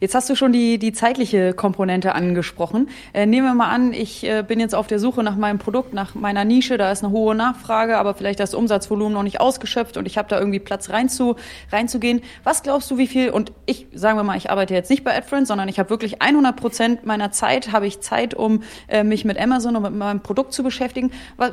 Jetzt 0.00 0.14
hast 0.14 0.28
du 0.28 0.34
schon 0.34 0.52
die, 0.52 0.78
die 0.78 0.92
zeitliche 0.92 1.54
Komponente 1.54 2.14
angesprochen. 2.14 2.88
Äh, 3.12 3.26
nehmen 3.26 3.46
wir 3.46 3.54
mal 3.54 3.70
an, 3.70 3.92
ich 3.92 4.24
äh, 4.24 4.42
bin 4.46 4.60
jetzt 4.60 4.74
auf 4.74 4.86
der 4.86 4.98
Suche 4.98 5.22
nach 5.22 5.36
meinem 5.36 5.58
Produkt, 5.58 5.94
nach 5.94 6.14
meiner 6.14 6.44
Nische, 6.44 6.76
da 6.78 6.90
ist 6.92 7.02
eine 7.04 7.12
hohe 7.12 7.34
Nachfrage, 7.34 7.96
aber 7.98 8.14
vielleicht 8.14 8.40
das 8.40 8.54
Umsatzvolumen 8.54 9.12
noch 9.14 9.22
nicht 9.22 9.40
ausgeschöpft 9.40 9.96
und 9.96 10.06
ich 10.06 10.18
habe 10.18 10.28
da 10.28 10.38
irgendwie 10.38 10.58
Platz 10.58 10.90
rein 10.90 11.08
zu, 11.08 11.36
reinzugehen. 11.72 12.22
Was 12.42 12.62
glaubst 12.62 12.90
du, 12.90 12.98
wie 12.98 13.06
viel, 13.06 13.30
und 13.30 13.52
ich, 13.66 13.86
sagen 13.94 14.18
wir 14.18 14.24
mal, 14.24 14.36
ich 14.36 14.50
arbeite 14.50 14.74
jetzt 14.74 14.90
nicht 14.90 15.04
bei 15.04 15.16
AdFriends, 15.16 15.48
sondern 15.48 15.68
ich 15.68 15.78
habe 15.78 15.90
wirklich 15.90 16.22
100 16.22 16.56
Prozent 16.56 17.06
meiner 17.06 17.32
Zeit, 17.32 17.72
habe 17.72 17.86
ich 17.86 18.00
Zeit, 18.00 18.34
um 18.34 18.62
äh, 18.88 19.04
mich 19.04 19.24
mit 19.24 19.38
Amazon 19.38 19.76
und 19.76 19.82
mit 19.82 19.94
meinem 19.94 20.20
Produkt 20.20 20.52
zu 20.52 20.62
beschäftigen. 20.62 21.10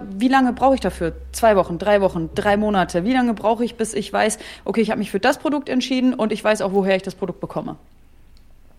Wie 0.10 0.28
lange 0.28 0.54
brauche 0.54 0.76
ich 0.76 0.82
dafür? 0.82 1.14
Zwei 1.32 1.56
Wochen, 1.56 1.78
drei 1.78 2.02
Wochen, 2.02 2.30
drei 2.36 2.58
Monate? 2.58 3.04
Wie 3.06 3.14
lange 3.14 3.34
brauche 3.34 3.64
ich, 3.64 3.76
bis 3.76 3.94
ich 3.94 4.12
weiß, 4.12 4.40
okay, 4.66 4.82
ich 4.82 4.90
habe 4.92 5.00
mich 5.00 5.12
für 5.12 5.20
das 5.20 5.38
Produkt 5.38 5.70
entschieden 5.70 6.14
und 6.14 6.32
ich 6.32 6.44
weiß 6.44 6.62
auch, 6.62 6.74
woher 6.74 6.96
ich 6.96 7.04
das 7.04 7.16
Produkt 7.16 7.40
bekomme? 7.40 7.78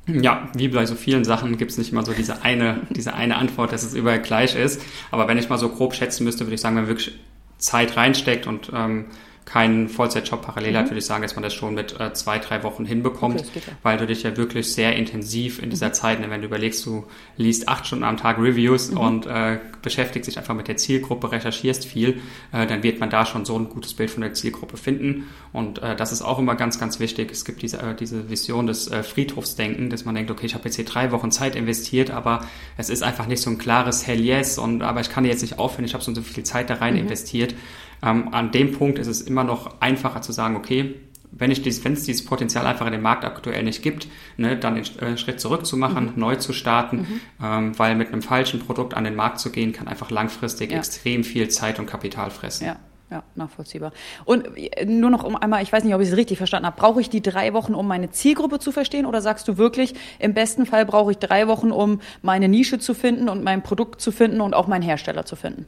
Ja, 0.06 0.48
wie 0.54 0.68
bei 0.68 0.84
so 0.84 0.96
vielen 0.96 1.24
Sachen 1.24 1.56
gibt 1.56 1.70
es 1.70 1.78
nicht 1.78 1.92
mal 1.92 2.04
so 2.04 2.12
diese 2.12 2.42
eine, 2.42 2.80
diese 2.90 3.14
eine 3.14 3.36
Antwort, 3.36 3.72
dass 3.72 3.84
es 3.84 3.94
überall 3.94 4.20
gleich 4.20 4.56
ist. 4.56 4.82
Aber 5.12 5.28
wenn 5.28 5.38
ich 5.38 5.48
mal 5.48 5.58
so 5.58 5.68
grob 5.68 5.94
schätzen 5.94 6.24
müsste, 6.24 6.44
würde 6.44 6.54
ich 6.54 6.60
sagen, 6.60 6.74
wenn 6.74 6.84
man 6.84 6.90
wirklich 6.90 7.18
Zeit 7.58 7.96
reinsteckt 7.96 8.48
und 8.48 8.72
ähm, 8.74 9.04
keinen 9.44 9.88
Vollzeitjob 9.88 10.42
parallel 10.42 10.72
mhm. 10.72 10.76
hat, 10.76 10.84
würde 10.86 10.98
ich 10.98 11.04
sagen, 11.04 11.22
dass 11.22 11.34
man 11.34 11.42
das 11.42 11.52
schon 11.52 11.74
mit 11.74 11.98
äh, 11.98 12.12
zwei, 12.12 12.38
drei 12.38 12.62
Wochen 12.62 12.84
hinbekommt, 12.84 13.40
okay, 13.40 13.60
ja. 13.66 13.72
weil 13.82 13.98
du 13.98 14.06
dich 14.06 14.22
ja 14.22 14.36
wirklich 14.36 14.72
sehr 14.72 14.94
intensiv 14.96 15.60
in 15.60 15.70
dieser 15.70 15.88
mhm. 15.88 15.94
Zeit, 15.94 16.20
ne, 16.20 16.30
wenn 16.30 16.40
du 16.40 16.46
überlegst, 16.46 16.84
du 16.86 17.04
liest 17.36 17.68
acht 17.68 17.86
Stunden 17.86 18.04
am 18.04 18.16
Tag 18.16 18.38
Reviews 18.38 18.90
mhm. 18.90 18.98
und 18.98 19.26
äh, 19.26 19.58
beschäftigst 19.82 20.28
dich 20.28 20.38
einfach 20.38 20.54
mit 20.54 20.68
der 20.68 20.76
Zielgruppe, 20.76 21.32
recherchierst 21.32 21.84
viel, 21.84 22.20
äh, 22.52 22.66
dann 22.66 22.82
wird 22.82 23.00
man 23.00 23.10
da 23.10 23.26
schon 23.26 23.44
so 23.44 23.58
ein 23.58 23.68
gutes 23.68 23.94
Bild 23.94 24.10
von 24.10 24.22
der 24.22 24.32
Zielgruppe 24.32 24.76
finden 24.76 25.26
und 25.52 25.82
äh, 25.82 25.96
das 25.96 26.12
ist 26.12 26.22
auch 26.22 26.38
immer 26.38 26.54
ganz, 26.54 26.78
ganz 26.78 27.00
wichtig. 27.00 27.30
Es 27.32 27.44
gibt 27.44 27.62
diese, 27.62 27.78
äh, 27.78 27.94
diese 27.94 28.30
Vision 28.30 28.68
des 28.68 28.88
äh, 28.88 29.02
Friedhofsdenken, 29.02 29.90
dass 29.90 30.04
man 30.04 30.14
denkt, 30.14 30.30
okay, 30.30 30.46
ich 30.46 30.54
habe 30.54 30.64
jetzt 30.64 30.76
hier 30.76 30.84
drei 30.84 31.10
Wochen 31.10 31.32
Zeit 31.32 31.56
investiert, 31.56 32.10
aber 32.10 32.46
es 32.76 32.90
ist 32.90 33.02
einfach 33.02 33.26
nicht 33.26 33.42
so 33.42 33.50
ein 33.50 33.58
klares 33.58 34.06
Hell 34.06 34.20
yes 34.20 34.56
und 34.58 34.82
aber 34.82 35.00
ich 35.00 35.10
kann 35.10 35.24
jetzt 35.24 35.42
nicht 35.42 35.58
aufhören, 35.58 35.84
ich 35.84 35.94
habe 35.94 36.04
so, 36.04 36.14
so 36.14 36.22
viel 36.22 36.44
Zeit 36.44 36.70
da 36.70 36.74
rein 36.74 36.94
mhm. 36.94 37.00
investiert. 37.00 37.54
Ähm, 38.02 38.32
an 38.32 38.50
dem 38.50 38.72
Punkt 38.72 38.98
ist 38.98 39.06
es 39.06 39.20
immer 39.20 39.44
noch 39.44 39.80
einfacher 39.80 40.22
zu 40.22 40.32
sagen, 40.32 40.56
okay, 40.56 40.96
wenn, 41.32 41.50
ich 41.50 41.62
dies, 41.62 41.84
wenn 41.84 41.94
es 41.94 42.04
dieses 42.04 42.24
Potenzial 42.24 42.66
einfach 42.66 42.86
in 42.86 42.92
dem 42.92 43.02
Markt 43.02 43.24
aktuell 43.24 43.62
nicht 43.62 43.82
gibt, 43.82 44.06
ne, 44.36 44.56
dann 44.56 44.74
den 44.74 44.84
äh, 44.98 45.16
Schritt 45.16 45.40
zurück 45.40 45.64
zu 45.64 45.76
machen, 45.76 46.12
mhm. 46.14 46.20
neu 46.20 46.36
zu 46.36 46.52
starten, 46.52 46.98
mhm. 46.98 47.20
ähm, 47.42 47.78
weil 47.78 47.96
mit 47.96 48.08
einem 48.08 48.22
falschen 48.22 48.60
Produkt 48.60 48.94
an 48.94 49.04
den 49.04 49.14
Markt 49.14 49.40
zu 49.40 49.50
gehen, 49.50 49.72
kann 49.72 49.88
einfach 49.88 50.10
langfristig 50.10 50.70
ja. 50.70 50.78
extrem 50.78 51.24
viel 51.24 51.48
Zeit 51.48 51.78
und 51.78 51.86
Kapital 51.86 52.30
fressen. 52.30 52.66
Ja. 52.66 52.76
Ja, 53.10 53.22
nachvollziehbar. 53.34 53.92
Und 54.24 54.56
äh, 54.56 54.86
nur 54.86 55.10
noch 55.10 55.22
um 55.22 55.36
einmal, 55.36 55.62
ich 55.62 55.70
weiß 55.70 55.84
nicht, 55.84 55.94
ob 55.94 56.00
ich 56.00 56.08
es 56.08 56.16
richtig 56.16 56.38
verstanden 56.38 56.64
habe, 56.64 56.80
brauche 56.80 56.98
ich 56.98 57.10
die 57.10 57.20
drei 57.20 57.52
Wochen, 57.52 57.74
um 57.74 57.86
meine 57.86 58.10
Zielgruppe 58.10 58.58
zu 58.58 58.72
verstehen? 58.72 59.04
Oder 59.04 59.20
sagst 59.20 59.46
du 59.48 59.58
wirklich, 59.58 59.92
im 60.18 60.32
besten 60.32 60.64
Fall 60.64 60.86
brauche 60.86 61.10
ich 61.10 61.18
drei 61.18 61.46
Wochen, 61.46 61.72
um 61.72 62.00
meine 62.22 62.48
Nische 62.48 62.78
zu 62.78 62.94
finden 62.94 63.28
und 63.28 63.44
mein 63.44 63.62
Produkt 63.62 64.00
zu 64.00 64.12
finden 64.12 64.40
und 64.40 64.54
auch 64.54 64.66
meinen 64.66 64.80
Hersteller 64.80 65.26
zu 65.26 65.36
finden? 65.36 65.66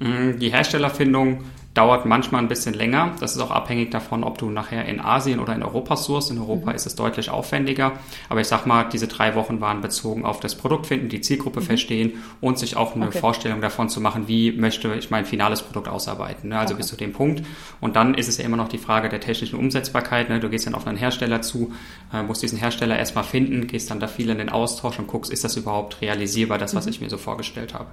Mm, 0.00 0.38
die 0.38 0.50
Herstellerfindung 0.50 1.44
Dauert 1.72 2.04
manchmal 2.04 2.42
ein 2.42 2.48
bisschen 2.48 2.74
länger. 2.74 3.14
Das 3.20 3.36
ist 3.36 3.40
auch 3.40 3.52
abhängig 3.52 3.92
davon, 3.92 4.24
ob 4.24 4.38
du 4.38 4.50
nachher 4.50 4.86
in 4.86 4.98
Asien 4.98 5.38
oder 5.38 5.54
in 5.54 5.62
Europa 5.62 5.96
sourst. 5.96 6.32
In 6.32 6.38
Europa 6.38 6.70
mhm. 6.70 6.74
ist 6.74 6.84
es 6.84 6.96
deutlich 6.96 7.30
aufwendiger. 7.30 7.92
Aber 8.28 8.40
ich 8.40 8.48
sag 8.48 8.66
mal, 8.66 8.88
diese 8.92 9.06
drei 9.06 9.36
Wochen 9.36 9.60
waren 9.60 9.80
bezogen 9.80 10.24
auf 10.24 10.40
das 10.40 10.56
Produkt 10.56 10.88
finden, 10.88 11.08
die 11.08 11.20
Zielgruppe 11.20 11.60
mhm. 11.60 11.64
verstehen 11.64 12.12
und 12.40 12.58
sich 12.58 12.76
auch 12.76 12.96
eine 12.96 13.06
okay. 13.06 13.20
Vorstellung 13.20 13.60
davon 13.60 13.88
zu 13.88 14.00
machen, 14.00 14.26
wie 14.26 14.50
möchte 14.50 14.92
ich 14.94 15.10
mein 15.10 15.24
finales 15.24 15.62
Produkt 15.62 15.86
ausarbeiten. 15.86 16.48
Ne? 16.48 16.58
Also 16.58 16.74
okay. 16.74 16.80
bis 16.80 16.88
zu 16.88 16.96
dem 16.96 17.12
Punkt. 17.12 17.46
Und 17.80 17.94
dann 17.94 18.14
ist 18.14 18.26
es 18.26 18.38
ja 18.38 18.44
immer 18.44 18.56
noch 18.56 18.68
die 18.68 18.78
Frage 18.78 19.08
der 19.08 19.20
technischen 19.20 19.56
Umsetzbarkeit. 19.56 20.28
Ne? 20.28 20.40
Du 20.40 20.50
gehst 20.50 20.66
dann 20.66 20.74
auf 20.74 20.88
einen 20.88 20.98
Hersteller 20.98 21.40
zu, 21.40 21.72
äh, 22.12 22.24
musst 22.24 22.42
diesen 22.42 22.58
Hersteller 22.58 22.98
erstmal 22.98 23.22
finden, 23.22 23.68
gehst 23.68 23.92
dann 23.92 24.00
da 24.00 24.08
viel 24.08 24.28
in 24.28 24.38
den 24.38 24.48
Austausch 24.48 24.98
und 24.98 25.06
guckst, 25.06 25.32
ist 25.32 25.44
das 25.44 25.56
überhaupt 25.56 26.00
realisierbar, 26.00 26.58
das, 26.58 26.74
was 26.74 26.86
mhm. 26.86 26.90
ich 26.90 27.00
mir 27.00 27.10
so 27.10 27.16
vorgestellt 27.16 27.74
habe. 27.74 27.86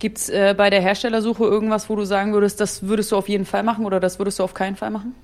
Gibt 0.00 0.18
es 0.18 0.28
äh, 0.30 0.54
bei 0.56 0.70
der 0.70 0.80
Herstellersuche 0.80 1.44
irgendwas, 1.44 1.88
wo 1.88 1.94
du 1.94 2.04
sagen 2.04 2.32
würdest, 2.32 2.58
das 2.60 2.82
würdest 2.82 3.12
du 3.12 3.16
auf 3.16 3.28
jeden 3.28 3.44
Fall 3.44 3.62
machen 3.62 3.84
oder 3.84 4.00
das 4.00 4.18
würdest 4.18 4.38
du 4.38 4.42
auf 4.42 4.54
keinen 4.54 4.74
Fall 4.74 4.90
machen? 4.90 5.14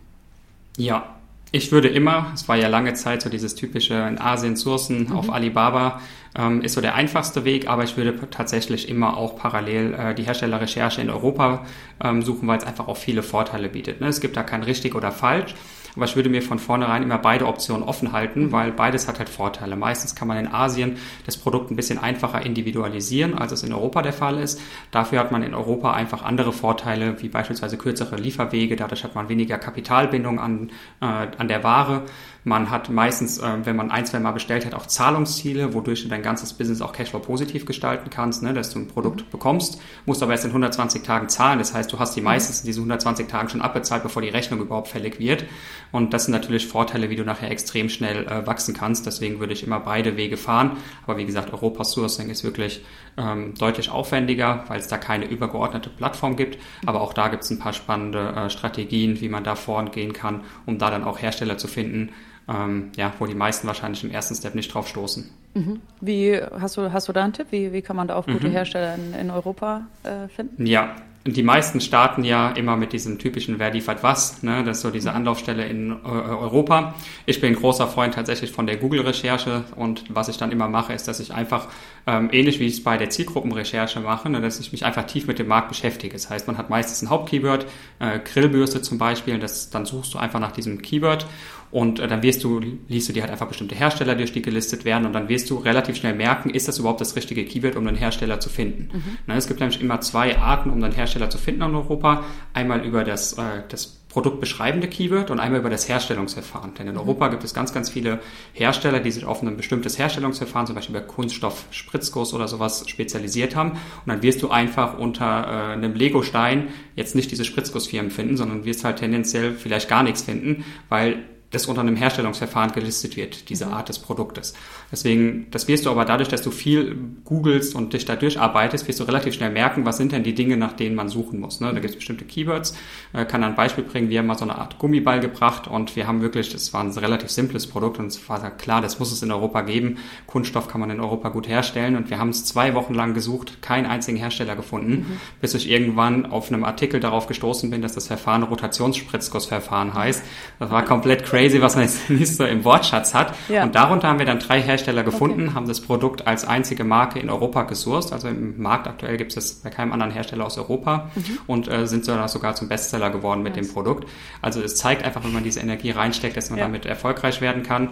Ja, 0.76 1.16
ich 1.50 1.72
würde 1.72 1.88
immer, 1.88 2.30
es 2.34 2.46
war 2.48 2.56
ja 2.56 2.68
lange 2.68 2.92
Zeit 2.92 3.22
so 3.22 3.30
dieses 3.30 3.54
typische 3.54 3.94
in 3.94 4.20
Asien 4.20 4.54
sourcen 4.54 5.08
mhm. 5.08 5.12
auf 5.16 5.32
Alibaba, 5.32 6.00
ähm, 6.36 6.62
ist 6.62 6.74
so 6.74 6.80
der 6.80 6.94
einfachste 6.94 7.44
Weg, 7.44 7.68
aber 7.68 7.84
ich 7.84 7.96
würde 7.96 8.18
tatsächlich 8.30 8.88
immer 8.88 9.16
auch 9.16 9.36
parallel 9.36 9.94
äh, 9.94 10.14
die 10.14 10.24
Herstellerrecherche 10.24 11.00
in 11.00 11.10
Europa 11.10 11.64
ähm, 12.02 12.22
suchen, 12.22 12.46
weil 12.48 12.58
es 12.58 12.64
einfach 12.64 12.88
auch 12.88 12.96
viele 12.96 13.22
Vorteile 13.22 13.68
bietet. 13.68 14.00
Ne? 14.00 14.08
Es 14.08 14.20
gibt 14.20 14.36
da 14.36 14.42
kein 14.42 14.62
richtig 14.62 14.94
oder 14.94 15.12
falsch. 15.12 15.54
Aber 15.96 16.04
ich 16.04 16.14
würde 16.14 16.28
mir 16.28 16.42
von 16.42 16.58
vornherein 16.58 17.02
immer 17.02 17.18
beide 17.18 17.46
Optionen 17.46 17.82
offen 17.82 18.12
halten, 18.12 18.52
weil 18.52 18.70
beides 18.70 19.08
hat 19.08 19.18
halt 19.18 19.30
Vorteile. 19.30 19.76
Meistens 19.76 20.14
kann 20.14 20.28
man 20.28 20.36
in 20.36 20.46
Asien 20.46 20.98
das 21.24 21.38
Produkt 21.38 21.70
ein 21.70 21.76
bisschen 21.76 21.98
einfacher 21.98 22.44
individualisieren, 22.44 23.36
als 23.36 23.52
es 23.52 23.62
in 23.62 23.72
Europa 23.72 24.02
der 24.02 24.12
Fall 24.12 24.38
ist. 24.38 24.60
Dafür 24.90 25.20
hat 25.20 25.32
man 25.32 25.42
in 25.42 25.54
Europa 25.54 25.92
einfach 25.94 26.22
andere 26.22 26.52
Vorteile, 26.52 27.20
wie 27.22 27.28
beispielsweise 27.28 27.78
kürzere 27.78 28.16
Lieferwege. 28.16 28.76
Dadurch 28.76 29.04
hat 29.04 29.14
man 29.14 29.30
weniger 29.30 29.56
Kapitalbindung 29.56 30.38
an, 30.38 30.70
äh, 31.00 31.06
an 31.06 31.48
der 31.48 31.64
Ware. 31.64 32.02
Man 32.48 32.70
hat 32.70 32.90
meistens, 32.90 33.38
äh, 33.38 33.58
wenn 33.64 33.74
man 33.74 33.90
ein, 33.90 34.06
zwei 34.06 34.20
Mal 34.20 34.30
bestellt 34.30 34.64
hat, 34.64 34.72
auch 34.72 34.86
Zahlungsziele, 34.86 35.74
wodurch 35.74 36.04
du 36.04 36.08
dein 36.08 36.22
ganzes 36.22 36.52
Business 36.52 36.80
auch 36.80 36.92
Cashflow 36.92 37.18
positiv 37.18 37.66
gestalten 37.66 38.08
kannst, 38.08 38.44
ne, 38.44 38.54
dass 38.54 38.70
du 38.70 38.78
ein 38.78 38.86
Produkt 38.86 39.22
mhm. 39.22 39.30
bekommst, 39.32 39.80
musst 40.04 40.22
aber 40.22 40.30
erst 40.30 40.44
in 40.44 40.52
120 40.52 41.02
Tagen 41.02 41.28
zahlen. 41.28 41.58
Das 41.58 41.74
heißt, 41.74 41.92
du 41.92 41.98
hast 41.98 42.14
die 42.14 42.20
mhm. 42.20 42.26
meistens 42.26 42.60
in 42.60 42.66
diesen 42.66 42.82
120 42.82 43.26
Tagen 43.26 43.48
schon 43.48 43.62
abbezahlt, 43.62 44.04
bevor 44.04 44.22
die 44.22 44.28
Rechnung 44.28 44.60
überhaupt 44.60 44.86
fällig 44.86 45.18
wird. 45.18 45.44
Und 45.90 46.14
das 46.14 46.26
sind 46.26 46.32
natürlich 46.32 46.68
Vorteile, 46.68 47.10
wie 47.10 47.16
du 47.16 47.24
nachher 47.24 47.50
extrem 47.50 47.88
schnell 47.88 48.28
äh, 48.28 48.46
wachsen 48.46 48.74
kannst. 48.74 49.06
Deswegen 49.06 49.40
würde 49.40 49.52
ich 49.52 49.64
immer 49.64 49.80
beide 49.80 50.16
Wege 50.16 50.36
fahren. 50.36 50.76
Aber 51.04 51.16
wie 51.16 51.26
gesagt, 51.26 51.52
Europa 51.52 51.82
Sourcing 51.82 52.30
ist 52.30 52.44
wirklich 52.44 52.84
ähm, 53.16 53.54
deutlich 53.58 53.90
aufwendiger, 53.90 54.62
weil 54.68 54.78
es 54.78 54.86
da 54.86 54.98
keine 54.98 55.24
übergeordnete 55.24 55.90
Plattform 55.90 56.36
gibt. 56.36 56.58
Aber 56.86 57.00
auch 57.00 57.12
da 57.12 57.26
gibt 57.26 57.42
es 57.42 57.50
ein 57.50 57.58
paar 57.58 57.72
spannende 57.72 58.28
äh, 58.36 58.50
Strategien, 58.50 59.20
wie 59.20 59.28
man 59.28 59.42
da 59.42 59.56
vorgehen 59.56 60.12
kann, 60.12 60.42
um 60.64 60.78
da 60.78 60.92
dann 60.92 61.02
auch 61.02 61.20
Hersteller 61.20 61.58
zu 61.58 61.66
finden, 61.66 62.12
ähm, 62.48 62.90
ja, 62.96 63.12
wo 63.18 63.26
die 63.26 63.34
meisten 63.34 63.66
wahrscheinlich 63.66 64.04
im 64.04 64.10
ersten 64.10 64.34
Step 64.34 64.54
nicht 64.54 64.72
drauf 64.72 64.88
stoßen. 64.88 65.30
Mhm. 65.54 65.80
Wie 66.00 66.40
hast 66.60 66.76
du, 66.76 66.92
hast 66.92 67.08
du 67.08 67.12
da 67.12 67.24
einen 67.24 67.32
Tipp? 67.32 67.48
Wie, 67.50 67.72
wie 67.72 67.82
kann 67.82 67.96
man 67.96 68.08
da 68.08 68.16
auch 68.16 68.26
gute 68.26 68.48
mhm. 68.48 68.52
Hersteller 68.52 68.94
in, 68.94 69.14
in 69.14 69.30
Europa 69.30 69.86
äh, 70.04 70.28
finden? 70.28 70.66
Ja, 70.66 70.96
die 71.26 71.42
meisten 71.42 71.80
starten 71.80 72.22
ja 72.24 72.50
immer 72.50 72.76
mit 72.76 72.92
diesem 72.92 73.18
typischen 73.18 73.58
Wer 73.58 73.72
liefert 73.72 74.02
was, 74.02 74.42
ne? 74.42 74.62
das 74.64 74.78
ist 74.78 74.82
so 74.82 74.90
diese 74.90 75.12
Anlaufstelle 75.12 75.66
in 75.66 75.90
äh, 75.90 75.94
Europa. 76.04 76.94
Ich 77.26 77.40
bin 77.40 77.52
ein 77.52 77.56
großer 77.56 77.88
Freund 77.88 78.14
tatsächlich 78.14 78.52
von 78.52 78.66
der 78.66 78.76
Google-Recherche 78.76 79.64
und 79.74 80.04
was 80.08 80.28
ich 80.28 80.36
dann 80.36 80.52
immer 80.52 80.68
mache, 80.68 80.92
ist, 80.92 81.08
dass 81.08 81.18
ich 81.18 81.34
einfach, 81.34 81.68
ähm, 82.06 82.28
ähnlich 82.32 82.60
wie 82.60 82.66
ich 82.66 82.74
es 82.74 82.84
bei 82.84 82.96
der 82.96 83.10
Zielgruppenrecherche 83.10 84.00
mache, 84.00 84.30
ne, 84.30 84.40
dass 84.40 84.60
ich 84.60 84.70
mich 84.70 84.84
einfach 84.84 85.04
tief 85.04 85.26
mit 85.26 85.38
dem 85.38 85.48
Markt 85.48 85.68
beschäftige. 85.68 86.12
Das 86.12 86.30
heißt, 86.30 86.46
man 86.46 86.58
hat 86.58 86.70
meistens 86.70 87.02
ein 87.02 87.10
Hauptkeyword, 87.10 87.66
äh, 87.98 88.20
Grillbürste 88.20 88.80
zum 88.82 88.98
Beispiel, 88.98 89.38
das, 89.38 89.70
dann 89.70 89.84
suchst 89.84 90.14
du 90.14 90.18
einfach 90.18 90.38
nach 90.38 90.52
diesem 90.52 90.80
Keyword 90.80 91.26
und 91.70 91.98
äh, 91.98 92.08
dann 92.08 92.22
wirst 92.22 92.44
du, 92.44 92.60
liest 92.88 93.08
du 93.08 93.12
dir 93.12 93.22
halt 93.22 93.32
einfach 93.32 93.48
bestimmte 93.48 93.74
Hersteller 93.74 94.14
durch, 94.14 94.32
die 94.32 94.42
gelistet 94.42 94.84
werden 94.84 95.06
und 95.06 95.12
dann 95.12 95.28
wirst 95.28 95.50
du 95.50 95.56
relativ 95.56 95.96
schnell 95.96 96.14
merken, 96.14 96.50
ist 96.50 96.68
das 96.68 96.78
überhaupt 96.78 97.00
das 97.00 97.16
richtige 97.16 97.44
Keyword, 97.44 97.76
um 97.76 97.86
einen 97.86 97.96
Hersteller 97.96 98.40
zu 98.40 98.48
finden. 98.48 98.88
Mhm. 98.92 99.18
Na, 99.26 99.36
es 99.36 99.46
gibt 99.48 99.60
nämlich 99.60 99.80
immer 99.80 100.00
zwei 100.00 100.38
Arten, 100.38 100.70
um 100.70 100.82
einen 100.82 100.94
Hersteller 100.94 101.30
zu 101.30 101.38
finden 101.38 101.62
in 101.62 101.74
Europa. 101.74 102.24
Einmal 102.52 102.84
über 102.84 103.04
das, 103.04 103.34
äh, 103.34 103.62
das 103.68 103.96
produktbeschreibende 104.16 104.88
Keyword 104.88 105.30
und 105.30 105.40
einmal 105.40 105.60
über 105.60 105.68
das 105.68 105.90
Herstellungsverfahren. 105.90 106.72
Denn 106.72 106.86
in 106.86 106.94
mhm. 106.94 107.00
Europa 107.00 107.28
gibt 107.28 107.44
es 107.44 107.52
ganz, 107.52 107.74
ganz 107.74 107.90
viele 107.90 108.20
Hersteller, 108.54 109.00
die 109.00 109.10
sich 109.10 109.26
auf 109.26 109.42
ein 109.42 109.58
bestimmtes 109.58 109.98
Herstellungsverfahren, 109.98 110.66
zum 110.66 110.74
Beispiel 110.74 110.96
über 110.96 111.04
Kunststoff, 111.04 111.66
Spritzguss 111.70 112.32
oder 112.32 112.48
sowas 112.48 112.88
spezialisiert 112.88 113.54
haben. 113.54 113.72
Und 113.72 113.78
dann 114.06 114.22
wirst 114.22 114.40
du 114.40 114.48
einfach 114.48 114.96
unter 114.96 115.24
äh, 115.24 115.72
einem 115.74 115.94
Lego-Stein 115.94 116.68
jetzt 116.94 117.14
nicht 117.14 117.30
diese 117.30 117.44
Spritzgussfirmen 117.44 118.10
finden, 118.10 118.38
sondern 118.38 118.64
wirst 118.64 118.84
halt 118.84 119.00
tendenziell 119.00 119.52
vielleicht 119.52 119.86
gar 119.86 120.02
nichts 120.02 120.22
finden, 120.22 120.64
weil 120.88 121.22
das 121.50 121.66
unter 121.66 121.80
einem 121.80 121.94
Herstellungsverfahren 121.96 122.72
gelistet 122.72 123.16
wird, 123.16 123.48
diese 123.50 123.66
mhm. 123.66 123.74
Art 123.74 123.88
des 123.88 124.00
Produktes. 124.00 124.54
Deswegen, 124.90 125.46
das 125.50 125.68
wirst 125.68 125.86
du 125.86 125.90
aber 125.90 126.04
dadurch, 126.04 126.28
dass 126.28 126.42
du 126.42 126.50
viel 126.50 126.96
googelst 127.24 127.74
und 127.74 127.92
dich 127.92 128.04
da 128.04 128.16
durcharbeitest, 128.16 128.86
wirst 128.88 128.98
du 128.98 129.04
relativ 129.04 129.34
schnell 129.34 129.50
merken, 129.50 129.84
was 129.84 129.96
sind 129.96 130.12
denn 130.12 130.24
die 130.24 130.34
Dinge, 130.34 130.56
nach 130.56 130.72
denen 130.72 130.96
man 130.96 131.08
suchen 131.08 131.38
muss. 131.38 131.60
Ne? 131.60 131.68
Da 131.72 131.78
gibt 131.78 131.90
es 131.90 131.96
bestimmte 131.96 132.24
Keywords. 132.24 132.76
Äh, 133.12 133.24
kann 133.26 133.44
ein 133.44 133.54
Beispiel 133.54 133.84
bringen, 133.84 134.10
wir 134.10 134.18
haben 134.18 134.26
mal 134.26 134.36
so 134.36 134.44
eine 134.44 134.56
Art 134.58 134.78
Gummiball 134.78 135.20
gebracht 135.20 135.68
und 135.68 135.94
wir 135.94 136.08
haben 136.08 136.20
wirklich, 136.20 136.50
das 136.50 136.72
war 136.72 136.82
ein 136.82 136.90
relativ 136.90 137.30
simples 137.30 137.66
Produkt 137.68 137.98
und 138.00 138.06
es 138.06 138.28
war 138.28 138.50
klar, 138.50 138.80
das 138.80 138.98
muss 138.98 139.12
es 139.12 139.22
in 139.22 139.30
Europa 139.30 139.62
geben. 139.62 139.98
Kunststoff 140.26 140.66
kann 140.66 140.80
man 140.80 140.90
in 140.90 141.00
Europa 141.00 141.28
gut 141.28 141.48
herstellen 141.48 141.96
und 141.96 142.10
wir 142.10 142.18
haben 142.18 142.30
es 142.30 142.44
zwei 142.44 142.74
Wochen 142.74 142.94
lang 142.94 143.14
gesucht, 143.14 143.62
keinen 143.62 143.86
einzigen 143.86 144.16
Hersteller 144.16 144.56
gefunden, 144.56 144.90
mhm. 144.92 145.20
bis 145.40 145.54
ich 145.54 145.70
irgendwann 145.70 146.26
auf 146.26 146.52
einem 146.52 146.64
Artikel 146.64 146.98
darauf 146.98 147.28
gestoßen 147.28 147.70
bin, 147.70 147.82
dass 147.82 147.94
das 147.94 148.08
Verfahren 148.08 148.42
Rotationsspritzgussverfahren 148.42 149.94
heißt. 149.94 150.24
Das 150.58 150.70
war 150.70 150.84
komplett 150.84 151.24
crazy 151.24 151.35
crazy, 151.36 151.60
was 151.60 151.74
man 151.74 151.84
jetzt 151.84 152.10
nicht 152.10 152.34
so 152.34 152.44
im 152.44 152.64
Wortschatz 152.64 153.14
hat. 153.14 153.34
Ja. 153.48 153.64
Und 153.64 153.74
darunter 153.74 154.08
haben 154.08 154.18
wir 154.18 154.26
dann 154.26 154.38
drei 154.38 154.60
Hersteller 154.60 155.02
gefunden, 155.02 155.44
okay. 155.44 155.54
haben 155.54 155.68
das 155.68 155.80
Produkt 155.80 156.26
als 156.26 156.46
einzige 156.46 156.84
Marke 156.84 157.18
in 157.18 157.30
Europa 157.30 157.62
gesourced. 157.62 158.12
Also 158.12 158.28
im 158.28 158.60
Markt 158.60 158.86
aktuell 158.86 159.16
gibt 159.16 159.36
es 159.36 159.54
bei 159.54 159.70
keinem 159.70 159.92
anderen 159.92 160.12
Hersteller 160.12 160.46
aus 160.46 160.58
Europa 160.58 161.10
mhm. 161.14 161.38
und 161.46 161.68
äh, 161.68 161.86
sind 161.86 162.04
sogar 162.04 162.54
zum 162.54 162.68
Bestseller 162.68 163.10
geworden 163.10 163.42
mit 163.42 163.56
nice. 163.56 163.66
dem 163.66 163.74
Produkt. 163.74 164.08
Also 164.42 164.62
es 164.62 164.76
zeigt 164.76 165.04
einfach, 165.04 165.24
wenn 165.24 165.32
man 165.32 165.44
diese 165.44 165.60
Energie 165.60 165.90
reinsteckt, 165.90 166.36
dass 166.36 166.50
man 166.50 166.58
ja. 166.58 166.64
damit 166.64 166.86
erfolgreich 166.86 167.40
werden 167.40 167.62
kann. 167.62 167.90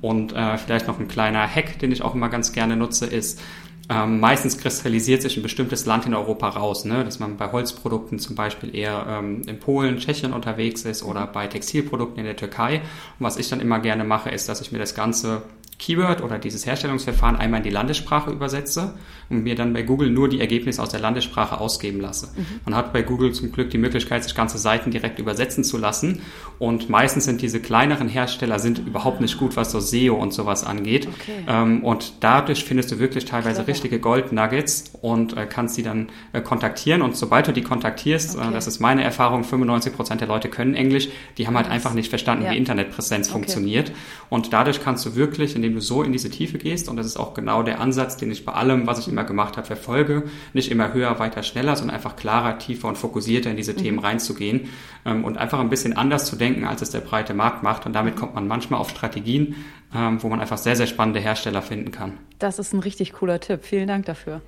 Und 0.00 0.34
äh, 0.34 0.58
vielleicht 0.58 0.86
noch 0.86 1.00
ein 1.00 1.08
kleiner 1.08 1.48
Hack, 1.48 1.78
den 1.78 1.90
ich 1.90 2.02
auch 2.02 2.14
immer 2.14 2.28
ganz 2.28 2.52
gerne 2.52 2.76
nutze, 2.76 3.06
ist, 3.06 3.40
ähm, 3.90 4.18
meistens 4.18 4.56
kristallisiert 4.56 5.20
sich 5.20 5.36
ein 5.36 5.42
bestimmtes 5.42 5.84
Land 5.84 6.06
in 6.06 6.14
Europa 6.14 6.48
raus, 6.48 6.84
ne? 6.84 7.04
dass 7.04 7.18
man 7.18 7.36
bei 7.36 7.52
Holzprodukten 7.52 8.18
zum 8.18 8.34
Beispiel 8.34 8.74
eher 8.74 9.04
ähm, 9.08 9.42
in 9.46 9.60
Polen, 9.60 9.98
Tschechien 9.98 10.32
unterwegs 10.32 10.82
ist 10.84 11.02
oder 11.02 11.26
bei 11.26 11.46
Textilprodukten 11.46 12.18
in 12.18 12.24
der 12.24 12.36
Türkei. 12.36 12.76
Und 13.18 13.26
was 13.26 13.36
ich 13.36 13.48
dann 13.48 13.60
immer 13.60 13.80
gerne 13.80 14.04
mache, 14.04 14.30
ist, 14.30 14.48
dass 14.48 14.62
ich 14.62 14.72
mir 14.72 14.78
das 14.78 14.94
Ganze 14.94 15.42
Keyword 15.78 16.22
oder 16.22 16.38
dieses 16.38 16.66
Herstellungsverfahren 16.66 17.36
einmal 17.36 17.58
in 17.58 17.64
die 17.64 17.70
Landessprache 17.70 18.30
übersetze 18.30 18.94
und 19.28 19.42
mir 19.42 19.54
dann 19.54 19.72
bei 19.72 19.82
Google 19.82 20.10
nur 20.10 20.28
die 20.28 20.40
Ergebnisse 20.40 20.82
aus 20.82 20.90
der 20.90 21.00
Landessprache 21.00 21.60
ausgeben 21.60 22.00
lasse. 22.00 22.28
Mhm. 22.36 22.60
Man 22.64 22.74
hat 22.74 22.92
bei 22.92 23.02
Google 23.02 23.32
zum 23.32 23.52
Glück 23.52 23.70
die 23.70 23.78
Möglichkeit, 23.78 24.22
sich 24.24 24.34
ganze 24.34 24.58
Seiten 24.58 24.90
direkt 24.90 25.18
übersetzen 25.18 25.64
zu 25.64 25.78
lassen 25.78 26.22
und 26.58 26.88
meistens 26.88 27.24
sind 27.24 27.42
diese 27.42 27.60
kleineren 27.60 28.08
Hersteller 28.08 28.58
sind 28.58 28.78
überhaupt 28.78 29.20
nicht 29.20 29.38
gut, 29.38 29.56
was 29.56 29.72
so 29.72 29.80
SEO 29.80 30.14
und 30.14 30.32
sowas 30.32 30.64
angeht 30.64 31.08
okay. 31.08 31.44
ähm, 31.48 31.82
und 31.82 32.14
dadurch 32.20 32.64
findest 32.64 32.92
du 32.92 32.98
wirklich 32.98 33.24
teilweise 33.24 33.56
Clever. 33.56 33.68
richtige 33.68 33.98
Gold 33.98 34.32
Nuggets 34.32 34.92
und 35.00 35.36
äh, 35.36 35.46
kannst 35.46 35.74
sie 35.74 35.82
dann 35.82 36.08
äh, 36.32 36.40
kontaktieren 36.40 37.02
und 37.02 37.16
sobald 37.16 37.48
du 37.48 37.52
die 37.52 37.62
kontaktierst, 37.62 38.36
äh, 38.36 38.38
okay. 38.38 38.48
äh, 38.48 38.52
das 38.52 38.66
ist 38.66 38.80
meine 38.80 39.02
Erfahrung, 39.02 39.44
95 39.44 39.94
Prozent 39.94 40.20
der 40.20 40.28
Leute 40.28 40.48
können 40.48 40.74
Englisch, 40.74 41.08
die 41.38 41.46
haben 41.46 41.56
halt 41.56 41.68
einfach 41.68 41.94
nicht 41.94 42.08
verstanden, 42.08 42.44
ja. 42.44 42.52
wie 42.52 42.56
Internetpräsenz 42.56 43.28
okay. 43.28 43.32
funktioniert 43.32 43.92
und 44.28 44.52
dadurch 44.52 44.82
kannst 44.82 45.04
du 45.06 45.16
wirklich, 45.16 45.56
indem 45.74 45.80
du 45.80 45.80
so 45.80 46.02
in 46.02 46.12
diese 46.12 46.30
Tiefe 46.30 46.58
gehst. 46.58 46.88
Und 46.88 46.96
das 46.96 47.06
ist 47.06 47.16
auch 47.16 47.34
genau 47.34 47.62
der 47.62 47.80
Ansatz, 47.80 48.16
den 48.16 48.30
ich 48.30 48.44
bei 48.44 48.52
allem, 48.52 48.86
was 48.86 48.98
ich 48.98 49.08
immer 49.08 49.24
gemacht 49.24 49.56
habe, 49.56 49.66
verfolge. 49.66 50.24
Nicht 50.52 50.70
immer 50.70 50.92
höher, 50.92 51.18
weiter, 51.18 51.42
schneller, 51.42 51.76
sondern 51.76 51.96
einfach 51.96 52.16
klarer, 52.16 52.58
tiefer 52.58 52.88
und 52.88 52.96
fokussierter 52.96 53.50
in 53.50 53.56
diese 53.56 53.72
mhm. 53.72 53.78
Themen 53.78 53.98
reinzugehen 53.98 54.68
ähm, 55.04 55.24
und 55.24 55.36
einfach 55.36 55.60
ein 55.60 55.70
bisschen 55.70 55.96
anders 55.96 56.26
zu 56.26 56.36
denken, 56.36 56.64
als 56.64 56.82
es 56.82 56.90
der 56.90 57.00
breite 57.00 57.34
Markt 57.34 57.62
macht. 57.62 57.86
Und 57.86 57.92
damit 57.92 58.16
kommt 58.16 58.34
man 58.34 58.46
manchmal 58.46 58.80
auf 58.80 58.90
Strategien, 58.90 59.56
ähm, 59.94 60.22
wo 60.22 60.28
man 60.28 60.40
einfach 60.40 60.58
sehr, 60.58 60.76
sehr 60.76 60.86
spannende 60.86 61.20
Hersteller 61.20 61.62
finden 61.62 61.90
kann. 61.90 62.12
Das 62.38 62.58
ist 62.58 62.72
ein 62.72 62.80
richtig 62.80 63.12
cooler 63.12 63.40
Tipp. 63.40 63.60
Vielen 63.64 63.88
Dank 63.88 64.06
dafür. 64.06 64.40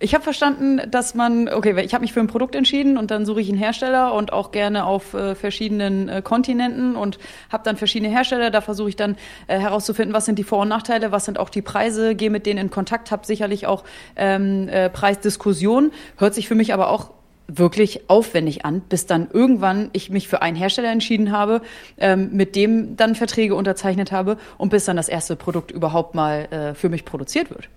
Ich 0.00 0.14
habe 0.14 0.22
verstanden, 0.22 0.80
dass 0.88 1.16
man, 1.16 1.48
okay, 1.48 1.80
ich 1.84 1.92
habe 1.92 2.02
mich 2.02 2.12
für 2.12 2.20
ein 2.20 2.28
Produkt 2.28 2.54
entschieden 2.54 2.98
und 2.98 3.10
dann 3.10 3.26
suche 3.26 3.40
ich 3.40 3.48
einen 3.48 3.58
Hersteller 3.58 4.14
und 4.14 4.32
auch 4.32 4.52
gerne 4.52 4.84
auf 4.84 5.12
äh, 5.12 5.34
verschiedenen 5.34 6.08
äh, 6.08 6.22
Kontinenten 6.22 6.94
und 6.94 7.18
habe 7.50 7.64
dann 7.64 7.76
verschiedene 7.76 8.08
Hersteller. 8.08 8.52
Da 8.52 8.60
versuche 8.60 8.90
ich 8.90 8.96
dann 8.96 9.16
äh, 9.48 9.58
herauszufinden, 9.58 10.14
was 10.14 10.24
sind 10.24 10.38
die 10.38 10.44
Vor- 10.44 10.60
und 10.60 10.68
Nachteile, 10.68 11.10
was 11.10 11.24
sind 11.24 11.40
auch 11.40 11.50
die 11.50 11.62
Preise, 11.62 12.14
gehe 12.14 12.30
mit 12.30 12.46
denen 12.46 12.60
in 12.60 12.70
Kontakt, 12.70 13.10
habe 13.10 13.26
sicherlich 13.26 13.66
auch 13.66 13.82
ähm, 14.14 14.68
äh, 14.68 14.88
Preisdiskussionen. 14.88 15.90
Hört 16.16 16.32
sich 16.32 16.46
für 16.46 16.54
mich 16.54 16.72
aber 16.72 16.90
auch 16.90 17.10
wirklich 17.48 18.08
aufwendig 18.08 18.64
an, 18.64 18.82
bis 18.82 19.06
dann 19.06 19.26
irgendwann 19.32 19.90
ich 19.94 20.10
mich 20.10 20.28
für 20.28 20.42
einen 20.42 20.56
Hersteller 20.56 20.92
entschieden 20.92 21.32
habe, 21.32 21.60
ähm, 21.96 22.28
mit 22.32 22.54
dem 22.54 22.96
dann 22.96 23.16
Verträge 23.16 23.56
unterzeichnet 23.56 24.12
habe 24.12 24.36
und 24.58 24.68
bis 24.68 24.84
dann 24.84 24.96
das 24.96 25.08
erste 25.08 25.34
Produkt 25.34 25.72
überhaupt 25.72 26.14
mal 26.14 26.44
äh, 26.52 26.74
für 26.74 26.88
mich 26.88 27.04
produziert 27.04 27.50
wird. 27.50 27.68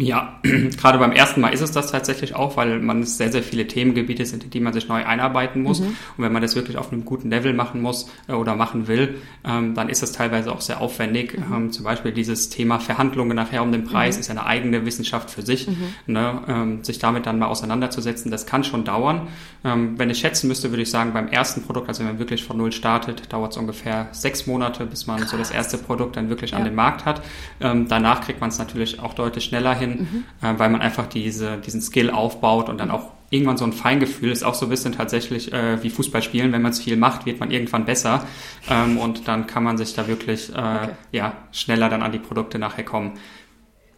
Ja, 0.00 0.40
gerade 0.42 0.98
beim 0.98 1.12
ersten 1.12 1.42
Mal 1.42 1.50
ist 1.50 1.60
es 1.60 1.72
das 1.72 1.90
tatsächlich 1.90 2.34
auch, 2.34 2.56
weil 2.56 2.80
man 2.80 3.02
es 3.02 3.18
sehr, 3.18 3.30
sehr 3.30 3.42
viele 3.42 3.66
Themengebiete 3.66 4.24
sind, 4.24 4.44
in 4.44 4.50
die 4.50 4.60
man 4.60 4.72
sich 4.72 4.88
neu 4.88 5.04
einarbeiten 5.04 5.62
muss. 5.62 5.80
Mhm. 5.80 5.96
Und 6.16 6.24
wenn 6.24 6.32
man 6.32 6.40
das 6.40 6.56
wirklich 6.56 6.78
auf 6.78 6.90
einem 6.90 7.04
guten 7.04 7.28
Level 7.28 7.52
machen 7.52 7.82
muss 7.82 8.10
äh, 8.26 8.32
oder 8.32 8.56
machen 8.56 8.88
will, 8.88 9.16
ähm, 9.44 9.74
dann 9.74 9.90
ist 9.90 10.02
es 10.02 10.12
teilweise 10.12 10.52
auch 10.52 10.62
sehr 10.62 10.80
aufwendig. 10.80 11.38
Mhm. 11.38 11.54
Ähm, 11.54 11.72
zum 11.72 11.84
Beispiel 11.84 12.12
dieses 12.12 12.48
Thema 12.48 12.78
Verhandlungen 12.78 13.36
nachher 13.36 13.62
um 13.62 13.72
den 13.72 13.84
Preis 13.84 14.16
mhm. 14.16 14.20
ist 14.20 14.30
eine 14.30 14.46
eigene 14.46 14.86
Wissenschaft 14.86 15.30
für 15.30 15.42
sich. 15.42 15.68
Mhm. 15.68 15.76
Ne? 16.06 16.40
Ähm, 16.48 16.84
sich 16.84 16.98
damit 16.98 17.26
dann 17.26 17.38
mal 17.38 17.48
auseinanderzusetzen, 17.48 18.30
das 18.30 18.46
kann 18.46 18.64
schon 18.64 18.84
dauern. 18.84 19.28
Wenn 19.62 20.08
ich 20.08 20.20
schätzen 20.20 20.48
müsste, 20.48 20.70
würde 20.70 20.82
ich 20.82 20.90
sagen, 20.90 21.12
beim 21.12 21.28
ersten 21.28 21.62
Produkt, 21.62 21.88
also 21.88 22.00
wenn 22.00 22.06
man 22.06 22.18
wirklich 22.18 22.44
von 22.44 22.56
Null 22.56 22.72
startet, 22.72 23.30
dauert 23.30 23.52
es 23.52 23.58
ungefähr 23.58 24.08
sechs 24.12 24.46
Monate, 24.46 24.86
bis 24.86 25.06
man 25.06 25.20
Krass. 25.20 25.30
so 25.32 25.36
das 25.36 25.50
erste 25.50 25.76
Produkt 25.76 26.16
dann 26.16 26.30
wirklich 26.30 26.52
ja. 26.52 26.56
an 26.56 26.64
den 26.64 26.74
Markt 26.74 27.04
hat. 27.04 27.20
Danach 27.58 28.22
kriegt 28.22 28.40
man 28.40 28.48
es 28.48 28.58
natürlich 28.58 29.00
auch 29.00 29.12
deutlich 29.12 29.44
schneller 29.44 29.74
hin 29.74 29.89
mhm. 29.90 30.24
äh, 30.42 30.58
weil 30.58 30.70
man 30.70 30.80
einfach 30.80 31.06
diese, 31.06 31.58
diesen 31.58 31.80
Skill 31.80 32.10
aufbaut 32.10 32.68
und 32.68 32.78
dann 32.78 32.90
auch 32.90 33.10
irgendwann 33.30 33.56
so 33.56 33.64
ein 33.64 33.72
Feingefühl 33.72 34.30
ist 34.30 34.42
auch 34.42 34.54
so 34.54 34.66
ein 34.66 34.70
bisschen 34.70 34.92
tatsächlich 34.92 35.52
äh, 35.52 35.82
wie 35.82 35.90
Fußball 35.90 36.22
spielen. 36.22 36.52
Wenn 36.52 36.62
man 36.62 36.72
es 36.72 36.80
viel 36.80 36.96
macht, 36.96 37.26
wird 37.26 37.38
man 37.38 37.50
irgendwann 37.50 37.84
besser 37.84 38.26
ähm, 38.68 38.98
und 38.98 39.28
dann 39.28 39.46
kann 39.46 39.62
man 39.62 39.78
sich 39.78 39.94
da 39.94 40.08
wirklich 40.08 40.50
äh, 40.50 40.52
okay. 40.52 40.88
ja, 41.12 41.32
schneller 41.52 41.88
dann 41.88 42.02
an 42.02 42.12
die 42.12 42.18
Produkte 42.18 42.58
nachher 42.58 42.84
kommen. 42.84 43.12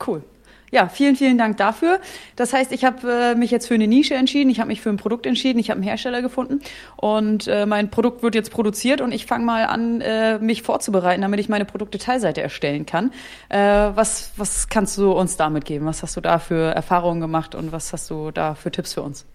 Cool. 0.07 0.23
Ja, 0.73 0.89
vielen, 0.89 1.17
vielen 1.17 1.37
Dank 1.37 1.59
dafür. 1.59 2.01
Das 2.35 2.55
heißt, 2.55 2.73
ich 2.73 2.83
habe 2.87 3.13
äh, 3.13 3.35
mich 3.35 3.51
jetzt 3.51 3.69
für 3.69 3.75
eine 3.75 3.87
Nische 3.87 4.15
entschieden, 4.15 4.49
ich 4.49 4.59
habe 4.59 4.69
mich 4.69 4.81
für 4.81 4.89
ein 4.89 4.97
Produkt 4.97 5.27
entschieden, 5.27 5.59
ich 5.59 5.69
habe 5.69 5.77
einen 5.77 5.87
Hersteller 5.87 6.23
gefunden 6.23 6.61
und 6.97 7.47
äh, 7.47 7.67
mein 7.67 7.91
Produkt 7.91 8.23
wird 8.23 8.35
jetzt 8.35 8.51
produziert 8.51 9.03
und 9.03 9.13
ich 9.13 9.27
fange 9.27 9.45
mal 9.45 9.67
an, 9.67 10.01
äh, 10.01 10.39
mich 10.39 10.63
vorzubereiten, 10.63 11.21
damit 11.21 11.41
ich 11.41 11.51
meine 11.51 11.67
Produktdetailseite 11.67 12.41
erstellen 12.41 12.87
kann. 12.87 13.13
Äh, 13.51 13.59
was, 13.59 14.33
was 14.39 14.71
kannst 14.71 14.97
du 14.97 15.13
uns 15.13 15.37
damit 15.37 15.67
geben? 15.67 15.85
Was 15.85 16.03
hast 16.03 16.17
du 16.17 16.23
da 16.23 16.39
für 16.39 16.75
Erfahrungen 16.75 17.21
gemacht 17.21 17.55
und 17.55 17.71
was 17.71 17.93
hast 17.93 18.09
du 18.09 18.31
da 18.31 18.55
für 18.55 18.73
Tipps 18.73 18.95
für 18.95 19.03
uns? 19.03 19.27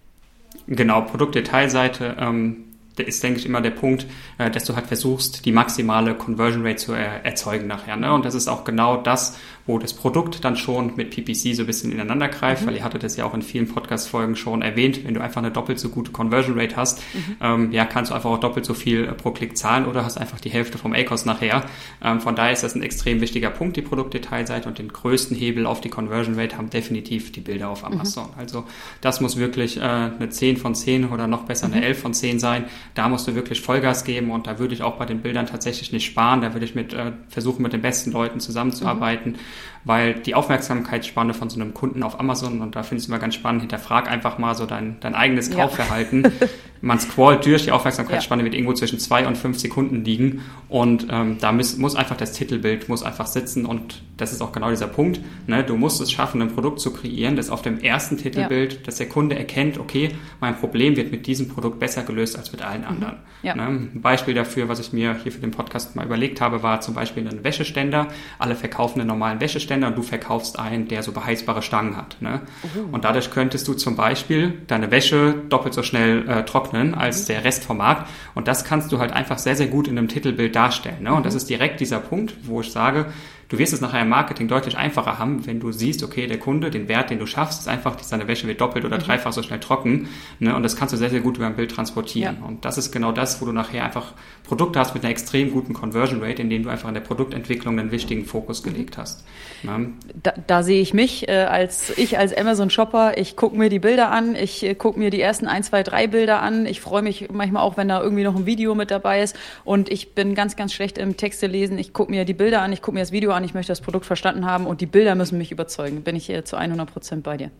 Genau, 0.66 1.02
Produktdetailseite. 1.02 2.16
Ähm 2.18 2.64
ist, 3.06 3.22
denke 3.22 3.38
ich, 3.38 3.46
immer 3.46 3.60
der 3.60 3.70
Punkt, 3.70 4.06
äh, 4.38 4.50
dass 4.50 4.64
du 4.64 4.74
halt 4.74 4.86
versuchst, 4.86 5.44
die 5.44 5.52
maximale 5.52 6.14
Conversion 6.14 6.66
Rate 6.66 6.76
zu 6.76 6.92
er 6.92 7.24
erzeugen 7.24 7.66
nachher. 7.66 7.96
Ne? 7.96 8.12
Und 8.12 8.24
das 8.24 8.34
ist 8.34 8.48
auch 8.48 8.64
genau 8.64 8.96
das, 8.96 9.38
wo 9.68 9.78
das 9.78 9.92
Produkt 9.92 10.44
dann 10.44 10.56
schon 10.56 10.96
mit 10.96 11.10
PPC 11.10 11.54
so 11.54 11.62
ein 11.62 11.66
bisschen 11.66 11.92
ineinander 11.92 12.28
greift, 12.28 12.62
mhm. 12.62 12.68
weil 12.68 12.76
ihr 12.76 12.84
hattet 12.84 13.02
das 13.02 13.18
ja 13.18 13.26
auch 13.26 13.34
in 13.34 13.42
vielen 13.42 13.68
Podcast-Folgen 13.68 14.34
schon 14.34 14.62
erwähnt, 14.62 15.04
wenn 15.04 15.12
du 15.12 15.20
einfach 15.20 15.42
eine 15.42 15.50
doppelt 15.50 15.78
so 15.78 15.90
gute 15.90 16.10
Conversion 16.10 16.58
Rate 16.58 16.74
hast, 16.74 17.00
mhm. 17.12 17.36
ähm, 17.42 17.72
ja, 17.72 17.84
kannst 17.84 18.10
du 18.10 18.14
einfach 18.14 18.30
auch 18.30 18.40
doppelt 18.40 18.64
so 18.64 18.72
viel 18.72 19.04
äh, 19.04 19.12
pro 19.12 19.30
Klick 19.30 19.58
zahlen 19.58 19.84
oder 19.84 20.06
hast 20.06 20.16
einfach 20.16 20.40
die 20.40 20.48
Hälfte 20.48 20.78
vom 20.78 20.94
ACOS 20.94 21.26
nachher. 21.26 21.64
Ähm, 22.02 22.20
von 22.20 22.34
daher 22.34 22.52
ist 22.52 22.62
das 22.62 22.74
ein 22.74 22.82
extrem 22.82 23.20
wichtiger 23.20 23.50
Punkt, 23.50 23.76
die 23.76 23.82
Produktdetailseite 23.82 24.66
und 24.66 24.78
den 24.78 24.88
größten 24.88 25.36
Hebel 25.36 25.66
auf 25.66 25.82
die 25.82 25.90
Conversion 25.90 26.40
Rate 26.40 26.56
haben 26.56 26.70
definitiv 26.70 27.30
die 27.32 27.40
Bilder 27.40 27.68
auf 27.68 27.82
mhm. 27.82 27.92
Amazon. 27.92 28.24
Mhm. 28.24 28.38
Also 28.38 28.64
das 29.02 29.20
muss 29.20 29.36
wirklich 29.36 29.76
äh, 29.76 29.80
eine 29.80 30.30
10 30.30 30.56
von 30.56 30.74
10 30.74 31.10
oder 31.10 31.26
noch 31.26 31.42
besser 31.42 31.66
eine 31.66 31.84
11 31.84 31.98
mhm. 31.98 32.02
von 32.02 32.14
10 32.14 32.40
sein. 32.40 32.64
Da 32.94 33.10
musst 33.10 33.28
du 33.28 33.34
wirklich 33.34 33.60
Vollgas 33.60 34.04
geben 34.04 34.30
und 34.30 34.46
da 34.46 34.58
würde 34.58 34.72
ich 34.72 34.82
auch 34.82 34.96
bei 34.96 35.04
den 35.04 35.20
Bildern 35.20 35.44
tatsächlich 35.44 35.92
nicht 35.92 36.06
sparen. 36.06 36.40
Da 36.40 36.54
würde 36.54 36.64
ich 36.64 36.74
mit 36.74 36.94
äh, 36.94 37.12
versuchen, 37.28 37.62
mit 37.62 37.74
den 37.74 37.82
besten 37.82 38.12
Leuten 38.12 38.40
zusammenzuarbeiten. 38.40 39.36
Weil 39.84 40.14
die 40.14 40.34
Aufmerksamkeitsspanne 40.34 41.34
von 41.34 41.50
so 41.50 41.60
einem 41.60 41.74
Kunden 41.74 42.02
auf 42.02 42.20
Amazon, 42.20 42.60
und 42.60 42.76
da 42.76 42.82
finde 42.82 42.96
ich 42.96 43.04
es 43.04 43.08
immer 43.08 43.18
ganz 43.18 43.34
spannend, 43.34 43.62
hinterfrag 43.62 44.10
einfach 44.10 44.38
mal 44.38 44.54
so 44.54 44.66
dein, 44.66 44.98
dein 45.00 45.14
eigenes 45.14 45.50
Kaufverhalten. 45.50 46.30
Ja. 46.80 46.88
Man 46.88 47.00
scrollt 47.00 47.44
durch, 47.46 47.64
die 47.64 47.72
Aufmerksamkeitsspanne 47.72 48.42
ja. 48.42 48.44
wird 48.44 48.54
irgendwo 48.54 48.72
zwischen 48.72 48.98
zwei 48.98 49.26
und 49.26 49.36
fünf 49.36 49.58
Sekunden 49.58 50.04
liegen 50.04 50.42
und 50.68 51.06
ähm, 51.10 51.38
da 51.40 51.52
muss, 51.52 51.76
muss 51.76 51.96
einfach 51.96 52.16
das 52.16 52.32
Titelbild 52.32 52.88
muss 52.88 53.02
einfach 53.02 53.26
sitzen 53.26 53.66
und 53.66 54.02
das 54.18 54.32
ist 54.32 54.42
auch 54.42 54.52
genau 54.52 54.70
dieser 54.70 54.88
Punkt. 54.88 55.20
Ne? 55.46 55.64
Du 55.64 55.76
musst 55.76 56.00
es 56.00 56.10
schaffen, 56.10 56.42
ein 56.42 56.52
Produkt 56.52 56.80
zu 56.80 56.92
kreieren, 56.92 57.36
das 57.36 57.50
auf 57.50 57.62
dem 57.62 57.80
ersten 57.80 58.18
Titelbild, 58.18 58.72
ja. 58.74 58.78
dass 58.84 58.96
der 58.96 59.08
Kunde 59.08 59.38
erkennt, 59.38 59.78
okay, 59.78 60.10
mein 60.40 60.56
Problem 60.56 60.96
wird 60.96 61.10
mit 61.12 61.26
diesem 61.26 61.48
Produkt 61.48 61.78
besser 61.78 62.02
gelöst 62.02 62.36
als 62.36 62.52
mit 62.52 62.62
allen 62.62 62.82
mhm. 62.82 62.88
anderen. 62.88 63.16
Mhm. 63.42 63.48
Ne? 63.54 63.62
Ein 63.94 64.00
Beispiel 64.02 64.34
dafür, 64.34 64.68
was 64.68 64.80
ich 64.80 64.92
mir 64.92 65.16
hier 65.22 65.32
für 65.32 65.40
den 65.40 65.52
Podcast 65.52 65.96
mal 65.96 66.04
überlegt 66.04 66.40
habe, 66.40 66.62
war 66.62 66.80
zum 66.80 66.94
Beispiel 66.94 67.26
ein 67.26 67.44
Wäscheständer. 67.44 68.08
Alle 68.38 68.56
verkaufen 68.56 69.00
einen 69.00 69.08
normalen 69.08 69.40
Wäscheständer 69.40 69.86
und 69.86 69.96
du 69.96 70.02
verkaufst 70.02 70.58
einen, 70.58 70.88
der 70.88 71.02
so 71.02 71.12
beheizbare 71.12 71.62
Stangen 71.62 71.96
hat. 71.96 72.20
Ne? 72.20 72.42
Uh. 72.76 72.92
Und 72.92 73.04
dadurch 73.04 73.30
könntest 73.30 73.68
du 73.68 73.74
zum 73.74 73.96
Beispiel 73.96 74.54
deine 74.66 74.90
Wäsche 74.90 75.34
doppelt 75.48 75.74
so 75.74 75.82
schnell 75.82 76.28
äh, 76.28 76.44
trocknen 76.44 76.67
als 76.94 77.22
mhm. 77.22 77.26
der 77.26 77.44
Rest 77.44 77.64
vom 77.64 77.78
Markt. 77.78 78.08
Und 78.34 78.48
das 78.48 78.64
kannst 78.64 78.92
du 78.92 78.98
halt 78.98 79.12
einfach 79.12 79.38
sehr, 79.38 79.56
sehr 79.56 79.68
gut 79.68 79.88
in 79.88 79.98
einem 79.98 80.08
Titelbild 80.08 80.54
darstellen. 80.54 81.02
Ne? 81.02 81.12
Und 81.12 81.26
das 81.26 81.34
mhm. 81.34 81.38
ist 81.38 81.50
direkt 81.50 81.80
dieser 81.80 82.00
Punkt, 82.00 82.34
wo 82.42 82.60
ich 82.60 82.72
sage, 82.72 83.06
Du 83.48 83.56
wirst 83.56 83.72
es 83.72 83.80
nachher 83.80 84.02
im 84.02 84.10
Marketing 84.10 84.46
deutlich 84.46 84.76
einfacher 84.76 85.18
haben, 85.18 85.46
wenn 85.46 85.58
du 85.58 85.72
siehst, 85.72 86.02
okay, 86.02 86.26
der 86.26 86.38
Kunde, 86.38 86.70
den 86.70 86.86
Wert, 86.86 87.08
den 87.08 87.18
du 87.18 87.24
schaffst, 87.24 87.60
ist 87.60 87.68
einfach, 87.68 87.98
seine 88.00 88.28
Wäsche 88.28 88.46
wird 88.46 88.60
doppelt 88.60 88.84
oder 88.84 88.98
mhm. 88.98 89.02
dreifach 89.02 89.32
so 89.32 89.42
schnell 89.42 89.58
trocken. 89.58 90.08
Ne? 90.38 90.54
Und 90.54 90.62
das 90.62 90.76
kannst 90.76 90.92
du 90.92 90.98
sehr, 90.98 91.08
sehr 91.08 91.20
gut 91.20 91.38
über 91.38 91.46
ein 91.46 91.56
Bild 91.56 91.70
transportieren. 91.70 92.38
Ja. 92.40 92.46
Und 92.46 92.66
das 92.66 92.76
ist 92.76 92.92
genau 92.92 93.10
das, 93.10 93.40
wo 93.40 93.46
du 93.46 93.52
nachher 93.52 93.84
einfach 93.84 94.12
Produkte 94.44 94.78
hast 94.78 94.92
mit 94.94 95.02
einer 95.02 95.10
extrem 95.10 95.50
guten 95.50 95.72
Conversion 95.72 96.22
Rate, 96.22 96.42
in 96.42 96.50
denen 96.50 96.64
du 96.64 96.70
einfach 96.70 96.88
in 96.88 96.94
der 96.94 97.00
Produktentwicklung 97.00 97.78
einen 97.78 97.90
wichtigen 97.90 98.26
Fokus 98.26 98.62
gelegt 98.62 98.98
hast. 98.98 99.24
Ne? 99.62 99.92
Da, 100.22 100.34
da, 100.46 100.62
sehe 100.62 100.82
ich 100.82 100.92
mich 100.92 101.28
äh, 101.28 101.44
als 101.44 101.96
ich 101.96 102.18
als 102.18 102.36
Amazon 102.36 102.68
Shopper. 102.68 103.16
Ich 103.16 103.36
gucke 103.36 103.56
mir 103.56 103.70
die 103.70 103.78
Bilder 103.78 104.10
an, 104.10 104.34
ich 104.34 104.62
äh, 104.62 104.74
gucke 104.74 104.98
mir 104.98 105.08
die 105.08 105.20
ersten 105.20 105.46
ein, 105.46 105.62
zwei, 105.62 105.82
drei 105.82 106.06
Bilder 106.06 106.42
an. 106.42 106.66
Ich 106.66 106.82
freue 106.82 107.02
mich 107.02 107.28
manchmal 107.30 107.62
auch, 107.62 107.78
wenn 107.78 107.88
da 107.88 108.02
irgendwie 108.02 108.24
noch 108.24 108.36
ein 108.36 108.44
Video 108.44 108.74
mit 108.74 108.90
dabei 108.90 109.22
ist. 109.22 109.36
Und 109.64 109.90
ich 109.90 110.14
bin 110.14 110.34
ganz, 110.34 110.56
ganz 110.56 110.74
schlecht 110.74 110.98
im 110.98 111.16
Texte 111.16 111.46
lesen. 111.46 111.78
Ich 111.78 111.94
gucke 111.94 112.10
mir 112.10 112.26
die 112.26 112.34
Bilder 112.34 112.60
an, 112.60 112.72
ich 112.72 112.82
gucke 112.82 112.94
mir 112.94 113.00
das 113.00 113.12
Video 113.12 113.32
an 113.32 113.37
an, 113.38 113.44
ich 113.44 113.54
möchte 113.54 113.72
das 113.72 113.80
Produkt 113.80 114.04
verstanden 114.04 114.44
haben 114.44 114.66
und 114.66 114.80
die 114.80 114.86
Bilder 114.86 115.14
müssen 115.14 115.38
mich 115.38 115.50
überzeugen. 115.50 116.02
Bin 116.02 116.16
ich 116.16 116.26
hier 116.26 116.44
zu 116.44 116.56
100 116.56 116.92
Prozent 116.92 117.22
bei 117.22 117.36
dir. 117.36 117.50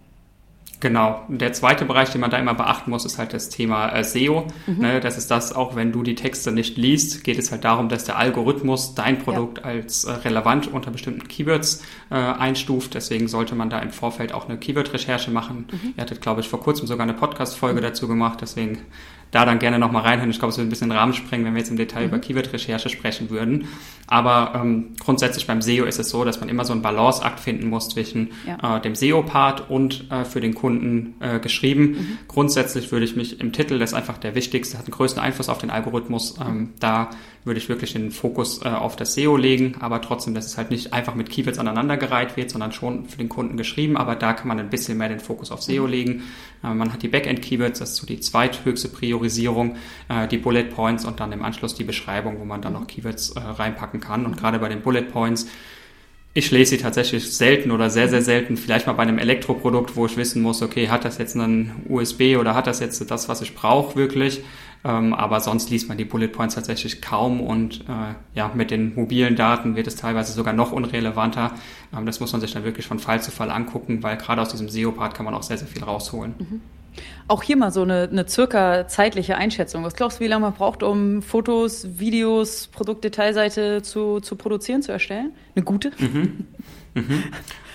Genau. 0.80 1.22
Der 1.28 1.52
zweite 1.52 1.84
Bereich, 1.84 2.10
den 2.10 2.20
man 2.20 2.30
da 2.30 2.38
immer 2.38 2.54
beachten 2.54 2.90
muss, 2.90 3.04
ist 3.04 3.18
halt 3.18 3.32
das 3.32 3.48
Thema 3.48 3.88
äh, 3.88 4.04
SEO. 4.04 4.46
Mhm. 4.66 4.78
Ne, 4.78 5.00
das 5.00 5.18
ist 5.18 5.28
das, 5.30 5.52
auch 5.52 5.74
wenn 5.74 5.90
du 5.90 6.04
die 6.04 6.14
Texte 6.14 6.52
nicht 6.52 6.76
liest, 6.76 7.24
geht 7.24 7.38
es 7.38 7.50
halt 7.50 7.64
darum, 7.64 7.88
dass 7.88 8.04
der 8.04 8.16
Algorithmus 8.16 8.94
dein 8.94 9.18
Produkt 9.18 9.58
ja. 9.58 9.64
als 9.64 10.04
äh, 10.04 10.12
relevant 10.12 10.72
unter 10.72 10.92
bestimmten 10.92 11.26
Keywords 11.26 11.82
äh, 12.10 12.14
einstuft. 12.14 12.94
Deswegen 12.94 13.26
sollte 13.26 13.56
man 13.56 13.70
da 13.70 13.80
im 13.80 13.90
Vorfeld 13.90 14.32
auch 14.32 14.48
eine 14.48 14.56
Keyword-Recherche 14.56 15.32
machen. 15.32 15.66
Mhm. 15.70 15.94
Ihr 15.96 16.02
hattet, 16.02 16.20
glaube 16.20 16.42
ich, 16.42 16.48
vor 16.48 16.60
kurzem 16.60 16.86
sogar 16.86 17.04
eine 17.04 17.14
Podcast-Folge 17.14 17.80
mhm. 17.80 17.84
dazu 17.84 18.06
gemacht. 18.06 18.38
Deswegen 18.40 18.78
da 19.30 19.44
dann 19.44 19.58
gerne 19.58 19.78
nochmal 19.78 20.02
reinhören. 20.02 20.30
Ich 20.30 20.38
glaube, 20.38 20.52
es 20.52 20.58
würde 20.58 20.68
ein 20.68 20.70
bisschen 20.70 20.88
den 20.88 20.98
Rahmen 20.98 21.12
sprengen, 21.12 21.44
wenn 21.46 21.54
wir 21.54 21.60
jetzt 21.60 21.70
im 21.70 21.76
Detail 21.76 22.02
mhm. 22.02 22.08
über 22.08 22.18
Keyword-Recherche 22.18 22.88
sprechen 22.88 23.30
würden. 23.30 23.68
Aber 24.06 24.52
ähm, 24.54 24.94
grundsätzlich 24.98 25.46
beim 25.46 25.60
SEO 25.60 25.84
ist 25.84 25.98
es 25.98 26.08
so, 26.08 26.24
dass 26.24 26.40
man 26.40 26.48
immer 26.48 26.64
so 26.64 26.72
einen 26.72 26.80
Balanceakt 26.80 27.40
finden 27.40 27.68
muss 27.68 27.90
zwischen 27.90 28.30
ja. 28.46 28.78
äh, 28.78 28.80
dem 28.80 28.94
SEO-Part 28.94 29.70
und 29.70 30.10
äh, 30.10 30.24
für 30.24 30.40
den 30.40 30.54
Kunden 30.54 31.14
äh, 31.20 31.40
geschrieben. 31.40 31.82
Mhm. 31.82 32.18
Grundsätzlich 32.26 32.90
würde 32.90 33.04
ich 33.04 33.16
mich 33.16 33.40
im 33.40 33.52
Titel, 33.52 33.78
das 33.78 33.90
ist 33.90 33.94
einfach 33.94 34.16
der 34.16 34.34
wichtigste, 34.34 34.78
hat 34.78 34.86
den 34.86 34.94
größten 34.94 35.22
Einfluss 35.22 35.50
auf 35.50 35.58
den 35.58 35.70
Algorithmus, 35.70 36.36
ähm, 36.40 36.70
da 36.80 37.10
würde 37.44 37.58
ich 37.58 37.68
wirklich 37.68 37.92
den 37.94 38.10
Fokus 38.10 38.62
äh, 38.62 38.68
auf 38.68 38.96
das 38.96 39.14
SEO 39.14 39.36
legen, 39.36 39.76
aber 39.80 40.00
trotzdem, 40.00 40.34
dass 40.34 40.46
es 40.46 40.56
halt 40.56 40.70
nicht 40.70 40.92
einfach 40.92 41.14
mit 41.14 41.30
Keywords 41.30 41.58
aneinandergereiht 41.58 42.36
wird, 42.36 42.50
sondern 42.50 42.72
schon 42.72 43.06
für 43.06 43.18
den 43.18 43.28
Kunden 43.28 43.56
geschrieben, 43.56 43.96
aber 43.96 44.14
da 44.14 44.34
kann 44.34 44.48
man 44.48 44.58
ein 44.58 44.70
bisschen 44.70 44.98
mehr 44.98 45.08
den 45.08 45.20
Fokus 45.20 45.50
auf 45.50 45.62
SEO 45.62 45.84
mhm. 45.84 45.90
legen. 45.90 46.22
Äh, 46.62 46.74
man 46.74 46.92
hat 46.92 47.02
die 47.02 47.08
Backend-Keywords, 47.08 47.78
das 47.78 47.90
ist 47.90 47.96
so 47.96 48.06
die 48.06 48.20
zweithöchste 48.20 48.88
Priorisierung, 49.18 49.76
äh, 50.08 50.28
die 50.28 50.38
Bullet 50.38 50.64
Points 50.64 51.04
und 51.04 51.20
dann 51.20 51.32
im 51.32 51.44
Anschluss 51.44 51.74
die 51.74 51.84
Beschreibung, 51.84 52.38
wo 52.38 52.44
man 52.44 52.62
dann 52.62 52.72
noch 52.74 52.86
Keywords 52.86 53.30
äh, 53.30 53.40
reinpacken 53.40 54.00
kann. 54.00 54.24
Und 54.24 54.36
gerade 54.36 54.58
bei 54.58 54.68
den 54.68 54.80
Bullet 54.80 55.02
Points 55.02 55.46
ich 56.34 56.52
lese 56.52 56.70
sie 56.70 56.78
tatsächlich 56.78 57.32
selten 57.32 57.72
oder 57.72 57.90
sehr, 57.90 58.08
sehr 58.08 58.22
selten. 58.22 58.56
Vielleicht 58.56 58.86
mal 58.86 58.92
bei 58.92 59.02
einem 59.02 59.18
Elektroprodukt, 59.18 59.96
wo 59.96 60.06
ich 60.06 60.16
wissen 60.16 60.40
muss, 60.40 60.62
okay, 60.62 60.88
hat 60.88 61.04
das 61.04 61.18
jetzt 61.18 61.34
einen 61.34 61.84
USB 61.88 62.36
oder 62.38 62.54
hat 62.54 62.68
das 62.68 62.78
jetzt 62.78 63.10
das, 63.10 63.28
was 63.28 63.40
ich 63.40 63.56
brauche 63.56 63.96
wirklich? 63.96 64.44
Ähm, 64.84 65.14
aber 65.14 65.40
sonst 65.40 65.70
liest 65.70 65.88
man 65.88 65.98
die 65.98 66.04
Bullet 66.04 66.28
Points 66.28 66.54
tatsächlich 66.54 67.02
kaum 67.02 67.40
und 67.40 67.80
äh, 67.88 68.14
ja, 68.34 68.52
mit 68.54 68.70
den 68.70 68.94
mobilen 68.94 69.34
Daten 69.34 69.74
wird 69.74 69.88
es 69.88 69.96
teilweise 69.96 70.32
sogar 70.32 70.52
noch 70.52 70.70
unrelevanter. 70.70 71.54
Ähm, 71.96 72.06
das 72.06 72.20
muss 72.20 72.30
man 72.30 72.40
sich 72.40 72.52
dann 72.52 72.62
wirklich 72.62 72.86
von 72.86 73.00
Fall 73.00 73.20
zu 73.20 73.32
Fall 73.32 73.50
angucken, 73.50 74.04
weil 74.04 74.16
gerade 74.16 74.40
aus 74.40 74.50
diesem 74.50 74.68
SEO-Part 74.68 75.14
kann 75.14 75.24
man 75.24 75.34
auch 75.34 75.42
sehr, 75.42 75.58
sehr 75.58 75.66
viel 75.66 75.82
rausholen. 75.82 76.34
Mhm. 76.38 76.60
Auch 77.26 77.42
hier 77.42 77.56
mal 77.56 77.70
so 77.70 77.82
eine, 77.82 78.08
eine 78.10 78.28
circa 78.28 78.88
zeitliche 78.88 79.36
Einschätzung. 79.36 79.84
Was 79.84 79.94
glaubst 79.94 80.18
du, 80.18 80.24
wie 80.24 80.28
lange 80.28 80.42
man 80.42 80.54
braucht, 80.54 80.82
um 80.82 81.22
Fotos, 81.22 81.98
Videos, 81.98 82.68
Produktdetailseite 82.68 83.82
zu, 83.82 84.20
zu 84.20 84.36
produzieren, 84.36 84.82
zu 84.82 84.92
erstellen? 84.92 85.32
Eine 85.54 85.64
gute? 85.64 85.92
Mhm. 85.98 86.46
Mhm. 86.94 87.24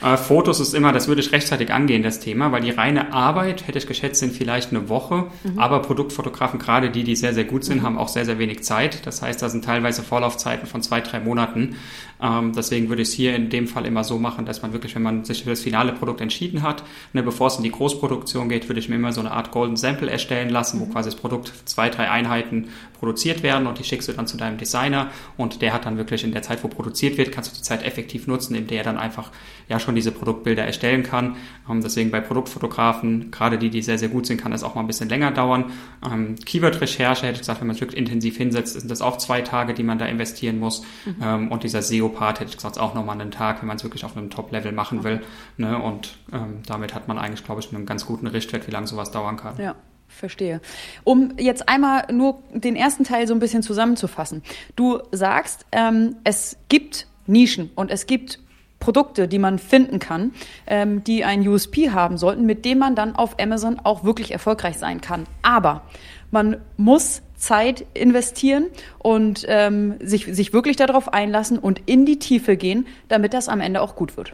Äh, 0.04 0.18
Fotos 0.18 0.60
ist 0.60 0.74
immer, 0.74 0.92
das 0.92 1.08
würde 1.08 1.22
ich 1.22 1.32
rechtzeitig 1.32 1.72
angehen, 1.72 2.04
das 2.04 2.20
Thema, 2.20 2.52
weil 2.52 2.62
die 2.62 2.72
reine 2.72 3.14
Arbeit, 3.14 3.68
hätte 3.68 3.78
ich 3.78 3.88
geschätzt, 3.88 4.20
sind 4.20 4.34
vielleicht 4.34 4.72
eine 4.72 4.90
Woche, 4.90 5.28
mhm. 5.44 5.58
aber 5.58 5.82
Produktfotografen, 5.82 6.60
gerade 6.60 6.90
die, 6.90 7.04
die 7.04 7.16
sehr, 7.16 7.34
sehr 7.34 7.46
gut 7.46 7.64
sind, 7.64 7.80
mhm. 7.80 7.84
haben 7.84 7.98
auch 7.98 8.10
sehr, 8.10 8.26
sehr 8.26 8.38
wenig 8.38 8.64
Zeit. 8.64 9.06
Das 9.06 9.22
heißt, 9.22 9.42
da 9.42 9.48
sind 9.50 9.64
teilweise 9.64 10.04
Vorlaufzeiten 10.04 10.68
von 10.68 10.82
zwei, 10.82 11.00
drei 11.00 11.22
Monaten. 11.22 11.78
Ähm, 12.22 12.52
deswegen 12.54 12.90
würde 12.90 13.02
ich 13.02 13.10
es 13.10 13.14
hier 13.14 13.36
in 13.36 13.50
dem 13.50 13.68
Fall 13.68 13.86
immer 13.86 14.04
so 14.04 14.20
machen, 14.20 14.46
dass 14.46 14.62
man 14.62 14.74
wirklich, 14.74 14.94
wenn 14.96 15.04
man 15.04 15.24
sich 15.24 15.44
für 15.44 15.50
das 15.50 15.62
finale 15.62 15.94
Produkt 15.94 16.22
entschieden 16.22 16.64
hat, 16.64 16.84
ne, 17.14 17.24
bevor 17.24 17.48
es 17.48 17.58
in 17.58 17.64
die 17.64 17.72
Großproduktion 17.72 18.50
geht, 18.50 18.68
würde 18.68 18.80
ich 18.80 18.90
mir 18.90 18.96
immer 18.96 19.14
so 19.14 19.22
eine 19.22 19.32
Art 19.32 19.52
Golden 19.52 19.78
Sample 19.78 20.10
erstellen 20.10 20.50
lassen, 20.50 20.80
wo 20.82 20.86
quasi 20.86 21.10
das 21.10 21.20
Produkt 21.20 21.54
zwei, 21.66 21.90
drei 21.90 22.10
Einheiten 22.10 22.68
produziert 23.00 23.44
werden 23.44 23.68
und 23.68 23.80
die 23.80 23.84
schickst 23.84 24.08
du 24.08 24.14
dann 24.14 24.28
zu 24.28 24.38
deinem 24.38 24.58
Designer 24.58 25.12
und 25.36 25.62
der 25.62 25.74
hat 25.74 25.86
dann 25.86 25.98
wirklich 25.98 26.24
in 26.24 26.32
der 26.32 26.42
Zeit, 26.42 26.64
wo 26.64 26.70
produziert 26.70 27.18
wird, 27.18 27.32
kannst 27.32 27.52
du 27.52 27.58
die 27.58 27.62
Zeit 27.62 27.84
effektiv 27.84 28.28
nutzen, 28.28 28.56
indem 28.56 28.74
der 28.74 28.84
dann 28.84 28.98
einfach 29.04 29.32
ja 29.70 29.80
schon 29.80 29.96
diese 29.96 30.12
Produktbilder 30.12 30.64
erstellen 30.66 31.04
kann. 31.04 31.36
Ähm, 31.70 31.82
deswegen 31.82 32.10
bei 32.12 32.22
Produktfotografen, 32.22 33.30
gerade 33.32 33.58
die, 33.58 33.70
die 33.70 33.82
sehr, 33.82 33.98
sehr 33.98 34.10
gut 34.10 34.26
sind, 34.26 34.42
kann 34.42 34.52
das 34.52 34.64
auch 34.64 34.76
mal 34.76 34.82
ein 34.82 34.88
bisschen 34.88 35.10
länger 35.10 35.32
dauern. 35.32 35.72
Ähm, 36.06 36.36
Keyword-Recherche, 36.44 37.28
hätte 37.28 37.34
ich 37.34 37.40
gesagt, 37.40 37.62
wenn 37.62 37.68
man 37.68 37.76
es 37.76 37.82
wirklich 37.82 38.00
intensiv 38.00 38.38
hinsetzt, 38.38 38.80
sind 38.80 38.90
das 38.90 39.02
auch 39.02 39.18
zwei 39.18 39.42
Tage, 39.42 39.74
die 39.74 39.84
man 39.84 40.00
da 40.00 40.06
investieren 40.06 40.60
muss. 40.60 40.84
Mhm. 41.06 41.16
Ähm, 41.22 41.52
und 41.52 41.64
dieser 41.64 41.82
SEO-Part, 41.82 42.40
hätte 42.40 42.50
ich 42.50 42.58
gesagt, 42.58 42.80
auch 42.80 42.94
nochmal 42.94 43.20
einen 43.20 43.32
Tag, 43.32 43.62
wenn 43.62 43.68
man 43.68 43.78
es 43.78 43.84
wirklich 43.84 44.06
auf 44.06 44.18
einem 44.18 44.30
Top-Level 44.30 44.72
machen 44.72 45.04
will. 45.04 45.22
Ne? 45.58 45.78
Und 45.78 46.18
ähm, 46.32 46.60
damit 46.66 46.96
hat 46.96 47.08
man 47.08 47.18
eigentlich, 47.18 47.44
glaube 47.44 47.62
ich, 47.62 47.74
einen 47.74 47.86
ganz 47.86 48.06
guten 48.06 48.28
Richtwert, 48.28 48.68
wie 48.68 48.72
lange 48.72 48.88
sowas 48.88 49.12
dauern 49.12 49.38
kann. 49.38 49.58
Ja. 49.58 49.76
Verstehe. 50.14 50.62
Um 51.04 51.34
jetzt 51.38 51.68
einmal 51.68 52.06
nur 52.12 52.44
den 52.54 52.76
ersten 52.76 53.04
Teil 53.04 53.28
so 53.28 53.34
ein 53.34 53.40
bisschen 53.40 53.64
zusammenzufassen. 53.64 54.44
Du 54.76 55.00
sagst, 55.12 55.66
ähm, 55.72 56.18
es 56.24 56.58
gibt 56.70 57.08
Nischen 57.26 57.72
und 57.76 57.90
es 57.90 58.06
gibt 58.06 58.40
Produkte, 58.84 59.30
die 59.30 59.40
man 59.40 59.60
finden 59.60 60.00
kann, 60.00 60.34
ähm, 60.68 61.04
die 61.06 61.24
ein 61.24 61.48
USP 61.48 61.92
haben 61.92 62.18
sollten, 62.18 62.46
mit 62.46 62.66
dem 62.66 62.80
man 62.80 62.96
dann 62.96 63.16
auf 63.16 63.40
Amazon 63.40 63.80
auch 63.82 64.04
wirklich 64.04 64.32
erfolgreich 64.32 64.78
sein 64.78 65.00
kann. 65.00 65.26
Aber 65.42 65.84
man 66.32 66.58
muss 66.76 67.22
Zeit 67.38 67.86
investieren 67.94 68.66
und 69.00 69.46
ähm, 69.48 69.96
sich, 70.02 70.26
sich 70.26 70.52
wirklich 70.52 70.76
darauf 70.76 71.14
einlassen 71.14 71.60
und 71.60 71.82
in 71.86 72.06
die 72.06 72.20
Tiefe 72.20 72.58
gehen, 72.58 72.86
damit 73.08 73.34
das 73.34 73.48
am 73.48 73.62
Ende 73.62 73.80
auch 73.80 73.96
gut 73.96 74.18
wird. 74.18 74.34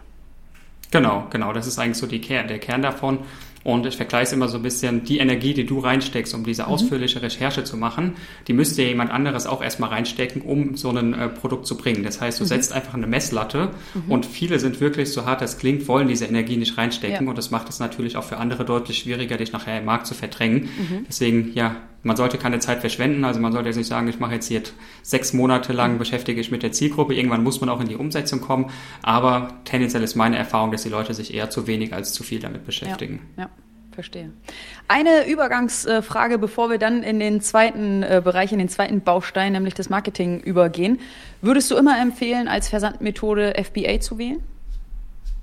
Genau, 0.91 1.27
genau. 1.29 1.53
Das 1.53 1.67
ist 1.67 1.77
eigentlich 1.77 1.97
so 1.97 2.07
die 2.07 2.19
Kern, 2.19 2.47
der 2.47 2.57
Kern 2.57 2.81
davon. 2.81 3.19
Und 3.63 3.85
ich 3.85 3.97
vergleiche 3.97 4.23
es 4.23 4.33
immer 4.33 4.47
so 4.47 4.57
ein 4.57 4.63
bisschen, 4.63 5.03
die 5.03 5.17
Energie, 5.17 5.53
die 5.53 5.65
du 5.65 5.79
reinsteckst, 5.79 6.33
um 6.33 6.43
diese 6.43 6.63
mhm. 6.63 6.69
ausführliche 6.69 7.21
Recherche 7.21 7.63
zu 7.63 7.77
machen, 7.77 8.13
die 8.47 8.53
müsste 8.53 8.81
ja 8.81 8.89
jemand 8.89 9.11
anderes 9.11 9.47
auch 9.47 9.61
erstmal 9.61 9.89
reinstecken, 9.89 10.41
um 10.41 10.77
so 10.77 10.89
ein 10.89 11.13
äh, 11.13 11.27
Produkt 11.27 11.67
zu 11.67 11.75
bringen. 11.75 12.03
Das 12.03 12.21
heißt, 12.21 12.39
du 12.39 12.45
mhm. 12.45 12.47
setzt 12.47 12.73
einfach 12.73 12.93
eine 12.93 13.07
Messlatte 13.07 13.71
mhm. 13.93 14.11
und 14.11 14.25
viele 14.25 14.59
sind 14.59 14.79
wirklich, 14.79 15.11
so 15.11 15.25
hart 15.25 15.41
das 15.41 15.57
klingt, 15.57 15.87
wollen 15.87 16.07
diese 16.07 16.25
Energie 16.25 16.57
nicht 16.57 16.77
reinstecken 16.77 17.25
ja. 17.25 17.29
und 17.29 17.37
das 17.37 17.51
macht 17.51 17.69
es 17.69 17.79
natürlich 17.79 18.15
auch 18.15 18.23
für 18.23 18.37
andere 18.37 18.63
deutlich 18.63 18.99
schwieriger, 18.99 19.37
dich 19.37 19.51
nachher 19.51 19.79
im 19.79 19.85
Markt 19.85 20.07
zu 20.07 20.13
verdrängen. 20.13 20.69
Mhm. 20.77 21.05
Deswegen, 21.07 21.51
ja, 21.53 21.75
man 22.03 22.15
sollte 22.15 22.37
keine 22.37 22.59
Zeit 22.59 22.79
verschwenden. 22.79 23.25
Also 23.25 23.39
man 23.39 23.51
sollte 23.51 23.69
jetzt 23.69 23.77
nicht 23.77 23.87
sagen, 23.87 24.07
ich 24.07 24.19
mache 24.19 24.33
jetzt 24.33 24.47
hier 24.47 24.61
sechs 25.01 25.33
Monate 25.33 25.73
lang 25.73 25.97
beschäftige 25.97 26.39
ich 26.39 26.51
mit 26.51 26.63
der 26.63 26.71
Zielgruppe. 26.71 27.13
Irgendwann 27.13 27.43
muss 27.43 27.61
man 27.61 27.69
auch 27.69 27.81
in 27.81 27.87
die 27.87 27.95
Umsetzung 27.95 28.41
kommen. 28.41 28.71
Aber 29.01 29.49
tendenziell 29.65 30.03
ist 30.03 30.15
meine 30.15 30.37
Erfahrung, 30.37 30.71
dass 30.71 30.83
die 30.83 30.89
Leute 30.89 31.13
sich 31.13 31.33
eher 31.33 31.49
zu 31.49 31.67
wenig 31.67 31.93
als 31.93 32.13
zu 32.13 32.23
viel 32.23 32.39
damit 32.39 32.65
beschäftigen. 32.65 33.21
Ja, 33.37 33.43
ja 33.43 33.49
verstehe. 33.99 34.31
Eine 34.87 35.27
Übergangsfrage, 35.27 36.37
bevor 36.37 36.69
wir 36.69 36.77
dann 36.77 37.03
in 37.03 37.19
den 37.19 37.41
zweiten 37.41 38.01
äh, 38.01 38.21
Bereich, 38.23 38.53
in 38.53 38.59
den 38.59 38.69
zweiten 38.69 39.01
Baustein, 39.01 39.51
nämlich 39.51 39.73
das 39.73 39.89
Marketing 39.89 40.39
übergehen. 40.39 40.99
Würdest 41.41 41.69
du 41.69 41.75
immer 41.75 41.99
empfehlen, 41.99 42.47
als 42.47 42.69
Versandmethode 42.69 43.61
FBA 43.61 43.99
zu 43.99 44.17
wählen? 44.17 44.41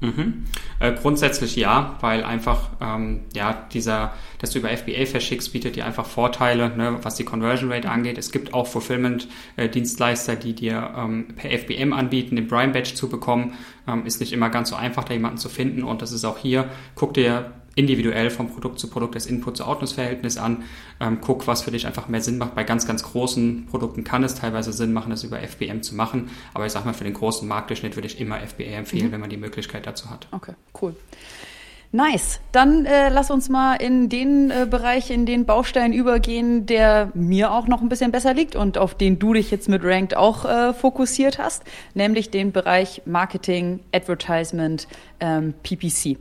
Mhm. 0.01 0.45
Äh, 0.79 0.93
grundsätzlich 0.93 1.57
ja, 1.57 1.97
weil 2.01 2.23
einfach 2.23 2.69
ähm, 2.81 3.23
ja 3.35 3.67
dieser, 3.73 4.13
dass 4.39 4.51
du 4.51 4.59
über 4.59 4.69
FBA 4.69 5.07
verschickst, 5.07 5.53
bietet 5.53 5.77
dir 5.77 5.87
einfach 5.87 6.05
Vorteile, 6.05 6.77
ne, 6.77 6.99
was 7.03 7.15
die 7.15 7.25
Conversion 7.25 7.73
Rate 7.73 7.89
angeht. 7.89 8.19
Es 8.19 8.31
gibt 8.31 8.53
auch 8.53 8.67
Fulfillment-Dienstleister, 8.67 10.37
die 10.37 10.55
dir 10.55 10.93
ähm, 10.97 11.29
per 11.35 11.51
FBM 11.51 11.95
anbieten, 11.95 12.37
den 12.37 12.47
Prime 12.47 12.73
Badge 12.73 12.95
zu 12.95 13.09
bekommen. 13.09 13.55
Ähm, 13.89 14.05
ist 14.05 14.21
nicht 14.21 14.35
immer 14.35 14.51
ganz 14.51 14.69
so 14.69 14.77
einfach, 14.77 15.05
da 15.05 15.15
jemanden 15.15 15.39
zu 15.39 15.49
finden. 15.49 15.83
Und 15.83 16.03
das 16.03 16.13
ist 16.13 16.25
auch 16.25 16.39
hier. 16.39 16.69
Guck 16.95 17.15
dir 17.15 17.53
individuell 17.77 18.31
vom 18.31 18.51
Produkt 18.51 18.81
zu 18.81 18.89
Produkt 18.89 19.15
das 19.15 19.27
Input-zu-Output-Verhältnis 19.27 20.39
an. 20.39 20.65
Ähm, 20.99 21.19
guck, 21.21 21.47
was 21.47 21.63
für 21.63 21.71
dich 21.71 21.87
einfach 21.87 22.09
mehr 22.09 22.23
Sinn 22.23 22.39
macht. 22.39 22.57
Bei 22.57 22.65
ganz, 22.65 22.87
ganz 22.87 23.05
großen 23.05 23.67
Produkten 23.71 24.03
kann 24.03 24.25
es 24.25 24.35
teilweise 24.35 24.73
Sinn 24.73 24.93
machen, 24.93 25.11
das 25.11 25.23
über 25.23 25.39
FBM 25.41 25.83
zu 25.83 25.95
machen. 25.95 26.31
Aber 26.55 26.67
ich 26.67 26.73
sag 26.73 26.85
mal, 26.85 26.95
für 26.95 27.05
den 27.05 27.15
großen 27.15 27.47
Marktdurchschnitt 27.47 27.95
würde 27.95 28.09
ich 28.09 28.19
immer 28.19 28.41
FBA 28.41 28.65
empfehlen, 28.65 29.09
mhm. 29.09 29.13
wenn 29.13 29.21
man 29.21 29.31
die 29.31 29.37
Möglichkeit 29.37 29.87
dazu 29.87 30.11
hat. 30.11 30.27
Okay, 30.33 30.55
cool. 30.81 30.97
Nice. 31.93 32.41
Dann 32.53 32.85
äh, 32.85 33.11
lass 33.11 33.31
uns 33.31 33.49
mal 33.49 33.77
in 33.77 34.09
den 34.09 34.51
äh, 34.51 34.67
Bereich, 34.69 35.11
in 35.11 35.25
den 35.25 35.45
Baustein 35.45 35.93
übergehen, 35.93 36.67
der 36.67 37.11
mir 37.15 37.53
auch 37.53 37.69
noch 37.69 37.81
ein 37.81 37.89
bisschen 37.89 38.11
besser 38.11 38.35
liegt 38.35 38.57
und 38.57 38.77
auf 38.77 38.95
den 38.95 39.19
du 39.19 39.35
dich 39.35 39.51
jetzt 39.51 39.69
mit 39.69 39.85
Ranked 39.85 40.17
auch 40.17 40.45
äh, 40.45 40.73
fokussiert 40.73 41.39
hast, 41.39 41.63
nämlich 41.95 42.31
den 42.31 42.53
Bereich 42.53 43.03
Marketing, 43.05 43.81
Advertisement, 43.93 44.89
ähm, 45.21 45.55
PPC. 45.63 46.19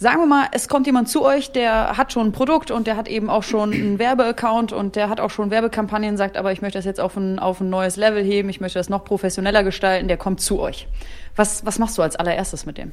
Sagen 0.00 0.20
wir 0.20 0.26
mal, 0.26 0.46
es 0.52 0.68
kommt 0.68 0.86
jemand 0.86 1.08
zu 1.08 1.24
euch, 1.24 1.50
der 1.50 1.96
hat 1.96 2.12
schon 2.12 2.28
ein 2.28 2.32
Produkt 2.32 2.70
und 2.70 2.86
der 2.86 2.96
hat 2.96 3.08
eben 3.08 3.28
auch 3.28 3.42
schon 3.42 3.72
einen 3.72 3.98
Werbeaccount 3.98 4.72
und 4.72 4.94
der 4.94 5.08
hat 5.08 5.18
auch 5.18 5.30
schon 5.30 5.50
Werbekampagnen, 5.50 6.16
sagt 6.16 6.36
aber, 6.36 6.52
ich 6.52 6.62
möchte 6.62 6.78
das 6.78 6.84
jetzt 6.84 7.00
auf 7.00 7.16
ein, 7.16 7.40
auf 7.40 7.60
ein 7.60 7.68
neues 7.68 7.96
Level 7.96 8.22
heben, 8.22 8.48
ich 8.48 8.60
möchte 8.60 8.78
das 8.78 8.88
noch 8.88 9.04
professioneller 9.04 9.64
gestalten, 9.64 10.06
der 10.06 10.16
kommt 10.16 10.40
zu 10.40 10.60
euch. 10.60 10.86
Was, 11.34 11.66
was 11.66 11.80
machst 11.80 11.98
du 11.98 12.02
als 12.02 12.14
allererstes 12.14 12.64
mit 12.64 12.78
dem? 12.78 12.92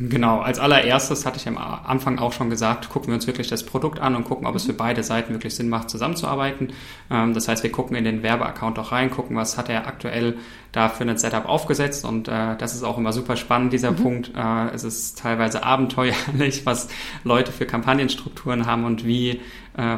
Genau, 0.00 0.38
als 0.40 0.60
allererstes 0.60 1.26
hatte 1.26 1.38
ich 1.38 1.48
am 1.48 1.58
Anfang 1.58 2.20
auch 2.20 2.32
schon 2.32 2.50
gesagt, 2.50 2.88
gucken 2.88 3.08
wir 3.08 3.14
uns 3.14 3.26
wirklich 3.26 3.48
das 3.48 3.64
Produkt 3.64 3.98
an 3.98 4.14
und 4.14 4.24
gucken, 4.24 4.46
ob 4.46 4.54
es 4.54 4.64
für 4.64 4.72
beide 4.72 5.02
Seiten 5.02 5.32
wirklich 5.32 5.56
Sinn 5.56 5.68
macht, 5.68 5.90
zusammenzuarbeiten. 5.90 6.72
Ähm, 7.10 7.34
das 7.34 7.48
heißt, 7.48 7.64
wir 7.64 7.72
gucken 7.72 7.96
in 7.96 8.04
den 8.04 8.22
Werbeaccount 8.22 8.78
auch 8.78 8.92
rein, 8.92 9.10
gucken, 9.10 9.36
was 9.36 9.58
hat 9.58 9.68
er 9.68 9.88
aktuell 9.88 10.36
da 10.70 10.88
für 10.88 11.02
ein 11.02 11.18
Setup 11.18 11.48
aufgesetzt 11.48 12.04
und 12.04 12.28
äh, 12.28 12.56
das 12.56 12.74
ist 12.74 12.84
auch 12.84 12.96
immer 12.96 13.12
super 13.12 13.36
spannend, 13.36 13.72
dieser 13.72 13.90
mhm. 13.90 13.96
Punkt. 13.96 14.32
Äh, 14.36 14.68
es 14.72 14.84
ist 14.84 15.18
teilweise 15.18 15.64
abenteuerlich, 15.64 16.62
was 16.64 16.88
Leute 17.24 17.50
für 17.50 17.66
Kampagnenstrukturen 17.66 18.66
haben 18.66 18.84
und 18.84 19.04
wie 19.04 19.40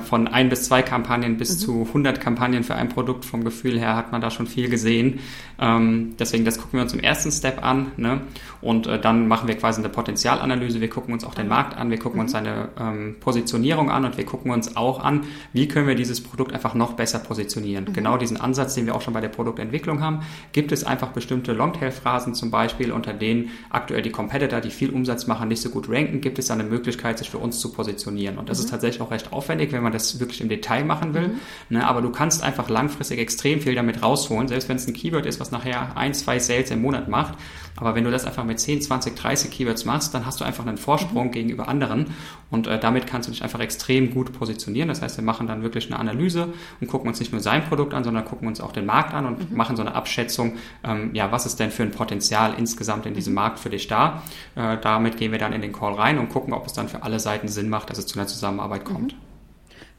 von 0.01 0.29
ein 0.29 0.49
bis 0.49 0.65
zwei 0.65 0.83
Kampagnen 0.83 1.37
bis 1.37 1.55
mhm. 1.55 1.59
zu 1.59 1.87
100 1.89 2.21
Kampagnen 2.21 2.65
für 2.65 2.75
ein 2.75 2.89
Produkt. 2.89 3.25
Vom 3.25 3.45
Gefühl 3.45 3.79
her 3.79 3.97
hat 3.97 4.13
man 4.13 4.21
da 4.21 4.31
schon 4.31 4.47
viel 4.47 4.69
gesehen. 4.69 5.21
Ähm, 5.59 6.15
deswegen, 6.19 6.45
das 6.45 6.59
gucken 6.59 6.79
wir 6.79 6.83
uns 6.83 6.93
im 6.93 7.01
ersten 7.01 7.31
Step 7.31 7.65
an. 7.65 7.93
Ne? 7.97 8.21
Und 8.61 8.87
äh, 8.87 9.01
dann 9.01 9.29
machen 9.29 9.49
wir 9.49 9.57
quasi 9.57 9.81
eine 9.81 9.89
Potenzialanalyse. 9.89 10.81
Wir 10.81 10.91
gucken 10.91 11.15
uns 11.15 11.25
auch 11.25 11.35
den 11.35 11.49
Markt 11.49 11.77
an, 11.77 11.91
wir 11.91 11.99
gucken 11.99 12.19
mhm. 12.19 12.25
uns 12.25 12.33
seine 12.33 12.69
ähm, 12.79 13.17
Positionierung 13.21 13.91
an 13.91 14.05
und 14.05 14.17
wir 14.17 14.25
gucken 14.25 14.51
uns 14.51 14.77
auch 14.77 15.03
an, 15.03 15.23
wie 15.53 15.69
können 15.69 15.87
wir 15.87 15.95
dieses 15.95 16.23
Produkt 16.23 16.53
einfach 16.53 16.75
noch 16.75 16.95
besser 16.95 17.19
positionieren. 17.19 17.87
Mhm. 17.89 17.93
Genau 17.93 18.17
diesen 18.17 18.39
Ansatz, 18.39 18.75
den 18.75 18.87
wir 18.87 18.95
auch 18.95 19.01
schon 19.03 19.15
bei 19.15 19.21
der 19.21 19.29
Produktentwicklung 19.29 20.01
haben. 20.01 20.21
Gibt 20.53 20.73
es 20.73 20.85
einfach 20.85 21.09
bestimmte 21.09 21.53
Longtail-Phrasen 21.53 22.35
zum 22.35 22.51
Beispiel, 22.51 22.93
unter 22.93 23.13
denen 23.13 23.51
aktuell 23.71 24.03
die 24.03 24.11
Competitor, 24.11 24.61
die 24.61 24.71
viel 24.71 24.91
Umsatz 24.91 25.27
machen, 25.27 25.49
nicht 25.49 25.63
so 25.63 25.71
gut 25.71 25.89
ranken, 25.89 26.21
gibt 26.21 26.39
es 26.39 26.47
da 26.47 26.55
eine 26.55 26.65
Möglichkeit, 26.65 27.19
sich 27.19 27.31
für 27.31 27.39
uns 27.39 27.61
zu 27.61 27.73
positionieren. 27.73 28.39
Und 28.39 28.49
das 28.49 28.59
mhm. 28.59 28.65
ist 28.65 28.71
tatsächlich 28.71 29.01
auch 29.01 29.11
recht 29.11 29.33
aufwendig 29.33 29.70
schwierig, 29.71 29.73
wenn 29.73 29.83
man 29.83 29.93
das 29.93 30.21
wirklich 30.21 30.41
im 30.41 30.49
Detail 30.49 30.85
machen 30.85 31.15
will. 31.15 31.29
Mhm. 31.29 31.41
Ne, 31.71 31.87
aber 31.87 32.03
du 32.03 32.11
kannst 32.11 32.43
einfach 32.43 32.69
langfristig 32.69 33.19
extrem 33.19 33.61
viel 33.61 33.75
damit 33.75 34.03
rausholen, 34.03 34.49
selbst 34.49 34.69
wenn 34.69 34.77
es 34.77 34.87
ein 34.87 34.95
Keyword 34.95 35.27
ist, 35.27 35.41
was 35.41 35.51
nachher 35.51 35.97
ein, 35.97 36.15
zwei 36.15 36.39
Sales 36.39 36.71
im 36.71 36.83
Monat 36.83 37.09
macht. 37.09 37.35
Aber 37.77 37.95
wenn 37.95 38.05
du 38.05 38.11
das 38.11 38.27
einfach 38.27 38.45
mit 38.45 38.61
10, 38.61 38.83
20, 38.83 39.17
30 39.17 39.51
Keywords 39.51 39.85
machst, 39.85 40.13
dann 40.13 40.27
hast 40.27 40.41
du 40.41 40.45
einfach 40.45 40.67
einen 40.67 40.77
Vorsprung 40.77 41.29
mhm. 41.29 41.33
gegenüber 41.33 41.69
anderen 41.69 42.07
und 42.51 42.67
äh, 42.67 42.79
damit 42.79 43.07
kannst 43.07 43.29
du 43.29 43.33
dich 43.33 43.43
einfach 43.43 43.61
extrem 43.61 44.13
gut 44.13 44.33
positionieren. 44.33 44.89
Das 44.89 45.03
heißt, 45.03 45.17
wir 45.17 45.25
machen 45.25 45.47
dann 45.47 45.63
wirklich 45.63 45.87
eine 45.87 45.99
Analyse 45.99 46.53
und 46.81 46.89
gucken 46.89 47.09
uns 47.09 47.21
nicht 47.21 47.33
nur 47.33 47.41
sein 47.41 47.65
Produkt 47.65 47.95
an, 47.95 48.05
sondern 48.05 48.25
gucken 48.25 48.49
uns 48.49 48.61
auch 48.61 48.73
den 48.73 48.87
Markt 48.87 49.15
an 49.15 49.27
und 49.27 49.51
mhm. 49.51 49.57
machen 49.57 49.77
so 49.77 49.83
eine 49.83 49.95
Abschätzung, 49.95 50.57
ähm, 50.85 51.11
ja, 51.15 51.33
was 51.33 51.47
ist 51.47 51.61
denn 51.61 51.71
für 51.71 51.83
ein 51.83 51.93
Potenzial 51.93 52.55
insgesamt 52.59 53.07
in 53.07 53.15
diesem 53.15 53.33
mhm. 53.33 53.37
Markt 53.37 53.59
für 53.61 53.71
dich 53.71 53.87
da. 53.87 54.23
Äh, 54.57 54.79
damit 54.83 55.17
gehen 55.17 55.33
wir 55.33 55.39
dann 55.39 55.53
in 55.53 55.63
den 55.63 55.73
Call 55.73 55.95
rein 55.95 56.19
und 56.19 56.29
gucken, 56.29 56.53
ob 56.53 56.67
es 56.67 56.73
dann 56.73 56.89
für 56.89 57.03
alle 57.03 57.21
Seiten 57.21 57.49
Sinn 57.49 57.69
macht, 57.69 57.91
dass 57.91 57.99
es 57.99 58.07
zu 58.07 58.19
einer 58.19 58.27
Zusammenarbeit 58.27 58.85
kommt. 58.85 59.15
Mhm. 59.15 59.30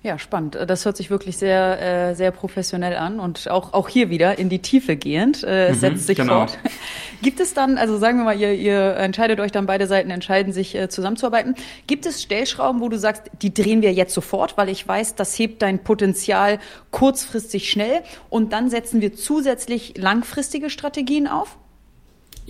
Ja, 0.03 0.17
spannend. 0.17 0.57
Das 0.65 0.85
hört 0.85 0.97
sich 0.97 1.11
wirklich 1.11 1.37
sehr, 1.37 2.09
äh, 2.09 2.15
sehr 2.15 2.31
professionell 2.31 2.95
an 2.95 3.19
und 3.19 3.47
auch, 3.51 3.73
auch 3.73 3.87
hier 3.87 4.09
wieder 4.09 4.39
in 4.39 4.49
die 4.49 4.57
Tiefe 4.57 4.95
gehend. 4.95 5.43
Äh, 5.43 5.67
es 5.67 5.75
mhm, 5.75 5.79
setzt 5.79 6.07
sich 6.07 6.17
genau. 6.17 6.39
fort. 6.39 6.57
Gibt 7.21 7.39
es 7.39 7.53
dann, 7.53 7.77
also 7.77 7.99
sagen 7.99 8.17
wir 8.17 8.23
mal, 8.23 8.39
ihr, 8.39 8.51
ihr 8.53 8.95
entscheidet 8.95 9.39
euch 9.39 9.51
dann, 9.51 9.67
beide 9.67 9.85
Seiten 9.85 10.09
entscheiden 10.09 10.53
sich 10.53 10.73
äh, 10.73 10.89
zusammenzuarbeiten. 10.89 11.53
Gibt 11.85 12.07
es 12.07 12.23
Stellschrauben, 12.23 12.81
wo 12.81 12.89
du 12.89 12.97
sagst, 12.97 13.29
die 13.43 13.53
drehen 13.53 13.83
wir 13.83 13.93
jetzt 13.93 14.15
sofort, 14.15 14.57
weil 14.57 14.69
ich 14.69 14.87
weiß, 14.87 15.13
das 15.13 15.37
hebt 15.37 15.61
dein 15.61 15.83
Potenzial 15.83 16.57
kurzfristig 16.89 17.69
schnell 17.69 18.01
und 18.31 18.53
dann 18.53 18.71
setzen 18.71 19.01
wir 19.01 19.13
zusätzlich 19.13 19.97
langfristige 19.97 20.71
Strategien 20.71 21.27
auf? 21.27 21.59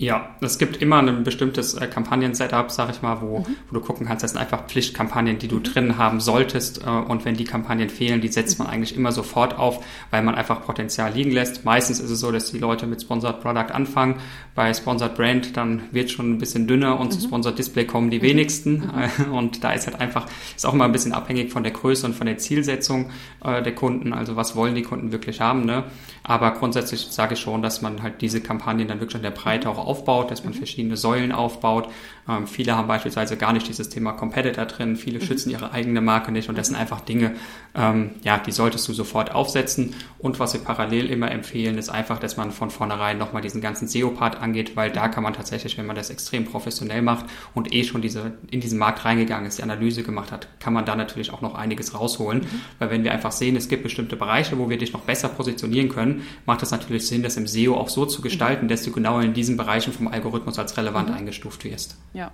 Ja, 0.02 0.34
es 0.40 0.58
gibt 0.58 0.82
immer 0.82 0.98
ein 0.98 1.22
bestimmtes 1.22 1.74
äh, 1.74 1.86
Kampagnen-Setup, 1.86 2.72
sag 2.72 2.90
ich 2.90 3.02
mal, 3.02 3.20
wo, 3.20 3.38
mhm. 3.38 3.56
wo 3.70 3.74
du 3.74 3.80
gucken 3.80 4.04
kannst, 4.04 4.24
das 4.24 4.32
sind 4.32 4.40
einfach 4.40 4.66
Pflichtkampagnen, 4.66 5.38
die 5.38 5.46
du 5.46 5.58
mhm. 5.58 5.62
drin 5.62 5.96
haben 5.96 6.18
solltest. 6.18 6.82
Äh, 6.84 6.90
und 6.90 7.24
wenn 7.24 7.36
die 7.36 7.44
Kampagnen 7.44 7.88
fehlen, 7.88 8.20
die 8.20 8.26
setzt 8.26 8.58
man 8.58 8.66
mhm. 8.66 8.72
eigentlich 8.72 8.96
immer 8.96 9.12
sofort 9.12 9.56
auf, 9.56 9.84
weil 10.10 10.24
man 10.24 10.34
einfach 10.34 10.64
Potenzial 10.64 11.12
liegen 11.12 11.30
lässt. 11.30 11.64
Meistens 11.64 12.00
ist 12.00 12.10
es 12.10 12.18
so, 12.18 12.32
dass 12.32 12.50
die 12.50 12.58
Leute 12.58 12.88
mit 12.88 13.00
Sponsored 13.00 13.40
Product 13.40 13.72
anfangen. 13.72 14.16
Bei 14.56 14.74
Sponsored 14.74 15.14
Brand 15.14 15.56
dann 15.56 15.82
wird 15.92 16.10
schon 16.10 16.32
ein 16.32 16.38
bisschen 16.38 16.66
dünner 16.66 16.98
und 16.98 17.06
mhm. 17.06 17.10
zu 17.12 17.20
Sponsored 17.20 17.56
Display 17.56 17.84
kommen 17.84 18.10
die 18.10 18.18
mhm. 18.18 18.22
wenigsten. 18.22 18.90
Mhm. 19.18 19.32
Und 19.42 19.62
da 19.62 19.72
ist 19.72 19.86
halt 19.86 20.00
einfach, 20.00 20.26
ist 20.56 20.66
auch 20.66 20.74
immer 20.74 20.84
ein 20.84 20.92
bisschen 20.92 21.12
abhängig 21.12 21.52
von 21.52 21.62
der 21.62 21.72
Größe 21.72 22.06
und 22.06 22.14
von 22.14 22.26
der 22.26 22.38
Zielsetzung 22.38 23.10
äh, 23.44 23.62
der 23.62 23.74
Kunden. 23.74 24.12
Also 24.12 24.34
was 24.36 24.56
wollen 24.56 24.74
die 24.74 24.82
Kunden 24.82 25.12
wirklich 25.12 25.40
haben, 25.40 25.64
ne? 25.64 25.84
Aber 26.24 26.52
grundsätzlich 26.52 27.08
sage 27.10 27.34
ich 27.34 27.40
schon, 27.40 27.62
dass 27.62 27.82
man 27.82 28.02
halt 28.02 28.20
diese 28.20 28.40
Kampagnen 28.40 28.86
dann 28.88 29.00
wirklich 29.00 29.16
in 29.16 29.22
der 29.22 29.30
Breite 29.30 29.68
auch 29.68 29.91
aufbaut, 29.92 30.30
dass 30.30 30.42
man 30.42 30.54
mhm. 30.54 30.58
verschiedene 30.58 30.96
Säulen 30.96 31.32
aufbaut. 31.32 31.88
Ähm, 32.28 32.46
viele 32.46 32.76
haben 32.76 32.88
beispielsweise 32.88 33.36
gar 33.36 33.52
nicht 33.52 33.68
dieses 33.68 33.88
Thema 33.90 34.12
Competitor 34.12 34.64
drin, 34.64 34.96
viele 34.96 35.18
mhm. 35.18 35.24
schützen 35.24 35.50
ihre 35.50 35.72
eigene 35.72 36.00
Marke 36.00 36.32
nicht 36.32 36.48
und 36.48 36.56
das 36.56 36.68
sind 36.68 36.76
einfach 36.76 37.00
Dinge, 37.00 37.32
ähm, 37.74 38.12
ja, 38.22 38.38
die 38.38 38.52
solltest 38.52 38.88
du 38.88 38.92
sofort 38.92 39.34
aufsetzen. 39.34 39.94
Und 40.18 40.38
was 40.38 40.54
wir 40.54 40.60
parallel 40.60 41.10
immer 41.10 41.30
empfehlen, 41.30 41.76
ist 41.76 41.90
einfach, 41.90 42.18
dass 42.18 42.36
man 42.36 42.52
von 42.52 42.70
vornherein 42.70 43.18
nochmal 43.18 43.42
diesen 43.42 43.60
ganzen 43.60 43.88
SEO-Part 43.88 44.40
angeht, 44.40 44.76
weil 44.76 44.90
da 44.90 45.08
kann 45.08 45.22
man 45.22 45.34
tatsächlich, 45.34 45.76
wenn 45.78 45.86
man 45.86 45.96
das 45.96 46.10
extrem 46.10 46.44
professionell 46.44 47.02
macht 47.02 47.26
und 47.54 47.74
eh 47.74 47.84
schon 47.84 48.00
diese, 48.02 48.32
in 48.50 48.60
diesen 48.60 48.78
Markt 48.78 49.04
reingegangen 49.04 49.46
ist, 49.46 49.58
die 49.58 49.62
Analyse 49.62 50.02
gemacht 50.02 50.32
hat, 50.32 50.48
kann 50.60 50.72
man 50.72 50.84
da 50.84 50.96
natürlich 50.96 51.32
auch 51.32 51.42
noch 51.42 51.54
einiges 51.54 51.94
rausholen. 51.94 52.40
Mhm. 52.40 52.60
Weil 52.78 52.90
wenn 52.90 53.04
wir 53.04 53.12
einfach 53.12 53.32
sehen, 53.32 53.56
es 53.56 53.68
gibt 53.68 53.82
bestimmte 53.82 54.16
Bereiche, 54.16 54.58
wo 54.58 54.70
wir 54.70 54.78
dich 54.78 54.92
noch 54.92 55.00
besser 55.00 55.28
positionieren 55.28 55.88
können, 55.88 56.22
macht 56.46 56.62
es 56.62 56.70
natürlich 56.70 57.06
Sinn, 57.06 57.22
das 57.22 57.36
im 57.36 57.46
SEO 57.46 57.76
auch 57.76 57.88
so 57.88 58.06
zu 58.06 58.22
gestalten, 58.22 58.66
mhm. 58.66 58.68
dass 58.68 58.84
du 58.84 58.92
genau 58.92 59.18
in 59.18 59.34
diesen 59.34 59.56
Bereichen 59.82 59.92
vom 59.92 60.08
Algorithmus 60.08 60.58
als 60.58 60.76
relevant 60.76 61.10
mhm. 61.10 61.16
eingestuft 61.16 61.64
wirst. 61.64 61.96
Ja, 62.12 62.32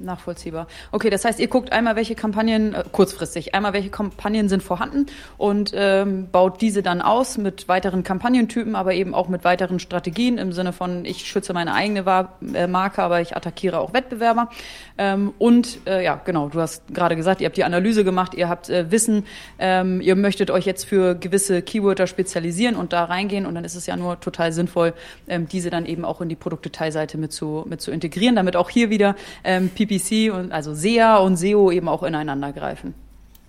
Nachvollziehbar. 0.00 0.66
Okay, 0.90 1.08
das 1.08 1.24
heißt, 1.24 1.38
ihr 1.38 1.46
guckt 1.46 1.72
einmal, 1.72 1.94
welche 1.94 2.16
Kampagnen, 2.16 2.74
äh, 2.74 2.82
kurzfristig, 2.90 3.54
einmal, 3.54 3.72
welche 3.74 3.90
Kampagnen 3.90 4.48
sind 4.48 4.62
vorhanden 4.62 5.06
und 5.38 5.72
ähm, 5.72 6.28
baut 6.32 6.60
diese 6.60 6.82
dann 6.82 7.00
aus 7.00 7.38
mit 7.38 7.68
weiteren 7.68 8.02
Kampagnentypen, 8.02 8.74
aber 8.74 8.94
eben 8.94 9.14
auch 9.14 9.28
mit 9.28 9.44
weiteren 9.44 9.78
Strategien 9.78 10.36
im 10.38 10.52
Sinne 10.52 10.72
von, 10.72 11.04
ich 11.04 11.26
schütze 11.26 11.52
meine 11.52 11.74
eigene 11.74 12.06
War 12.06 12.38
äh, 12.54 12.66
Marke, 12.66 13.04
aber 13.04 13.20
ich 13.20 13.36
attackiere 13.36 13.78
auch 13.78 13.92
Wettbewerber. 13.92 14.50
Ähm, 14.98 15.32
und 15.38 15.78
äh, 15.86 16.04
ja, 16.04 16.20
genau, 16.24 16.48
du 16.48 16.60
hast 16.60 16.82
gerade 16.92 17.14
gesagt, 17.14 17.40
ihr 17.40 17.46
habt 17.46 17.56
die 17.56 17.64
Analyse 17.64 18.02
gemacht, 18.02 18.34
ihr 18.34 18.48
habt 18.48 18.68
äh, 18.70 18.90
Wissen, 18.90 19.24
ähm, 19.60 20.00
ihr 20.00 20.16
möchtet 20.16 20.50
euch 20.50 20.66
jetzt 20.66 20.84
für 20.84 21.14
gewisse 21.14 21.62
Keywörter 21.62 22.08
spezialisieren 22.08 22.74
und 22.74 22.92
da 22.92 23.04
reingehen 23.04 23.46
und 23.46 23.54
dann 23.54 23.64
ist 23.64 23.76
es 23.76 23.86
ja 23.86 23.96
nur 23.96 24.18
total 24.18 24.52
sinnvoll, 24.52 24.92
ähm, 25.28 25.46
diese 25.48 25.70
dann 25.70 25.86
eben 25.86 26.04
auch 26.04 26.20
in 26.20 26.28
die 26.28 26.36
Produktdetailseite 26.36 27.16
mit 27.16 27.32
zu, 27.32 27.64
mit 27.68 27.80
zu 27.80 27.92
integrieren, 27.92 28.34
damit 28.34 28.56
auch 28.56 28.70
hier 28.70 28.90
wieder 28.90 29.14
ähm, 29.44 29.70
PPC 29.86 30.32
und 30.32 30.52
also 30.52 30.74
SEA 30.74 31.18
und 31.18 31.36
SEO 31.36 31.70
eben 31.70 31.88
auch 31.88 32.02
ineinander 32.02 32.52
greifen. 32.52 32.94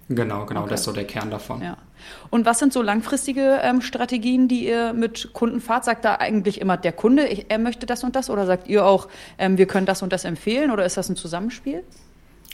Genau, 0.07 0.45
genau, 0.45 0.61
okay. 0.61 0.69
das 0.69 0.81
ist 0.81 0.85
so 0.85 0.91
der 0.91 1.05
Kern 1.05 1.31
davon. 1.31 1.61
Ja. 1.61 1.77
Und 2.29 2.45
was 2.45 2.59
sind 2.59 2.71
so 2.71 2.83
langfristige 2.83 3.59
ähm, 3.63 3.81
Strategien, 3.81 4.47
die 4.47 4.67
ihr 4.67 4.93
mit 4.93 5.33
Kunden 5.33 5.59
fahrt? 5.61 5.85
Sagt 5.85 6.05
da 6.05 6.15
eigentlich 6.15 6.61
immer 6.61 6.77
der 6.77 6.91
Kunde, 6.91 7.27
ich, 7.27 7.47
er 7.49 7.57
möchte 7.57 7.87
das 7.87 8.03
und 8.03 8.15
das? 8.15 8.29
Oder 8.29 8.45
sagt 8.45 8.67
ihr 8.67 8.85
auch, 8.85 9.07
ähm, 9.39 9.57
wir 9.57 9.65
können 9.65 9.87
das 9.87 10.03
und 10.03 10.13
das 10.13 10.23
empfehlen? 10.25 10.69
Oder 10.69 10.85
ist 10.85 10.97
das 10.97 11.09
ein 11.09 11.15
Zusammenspiel? 11.15 11.83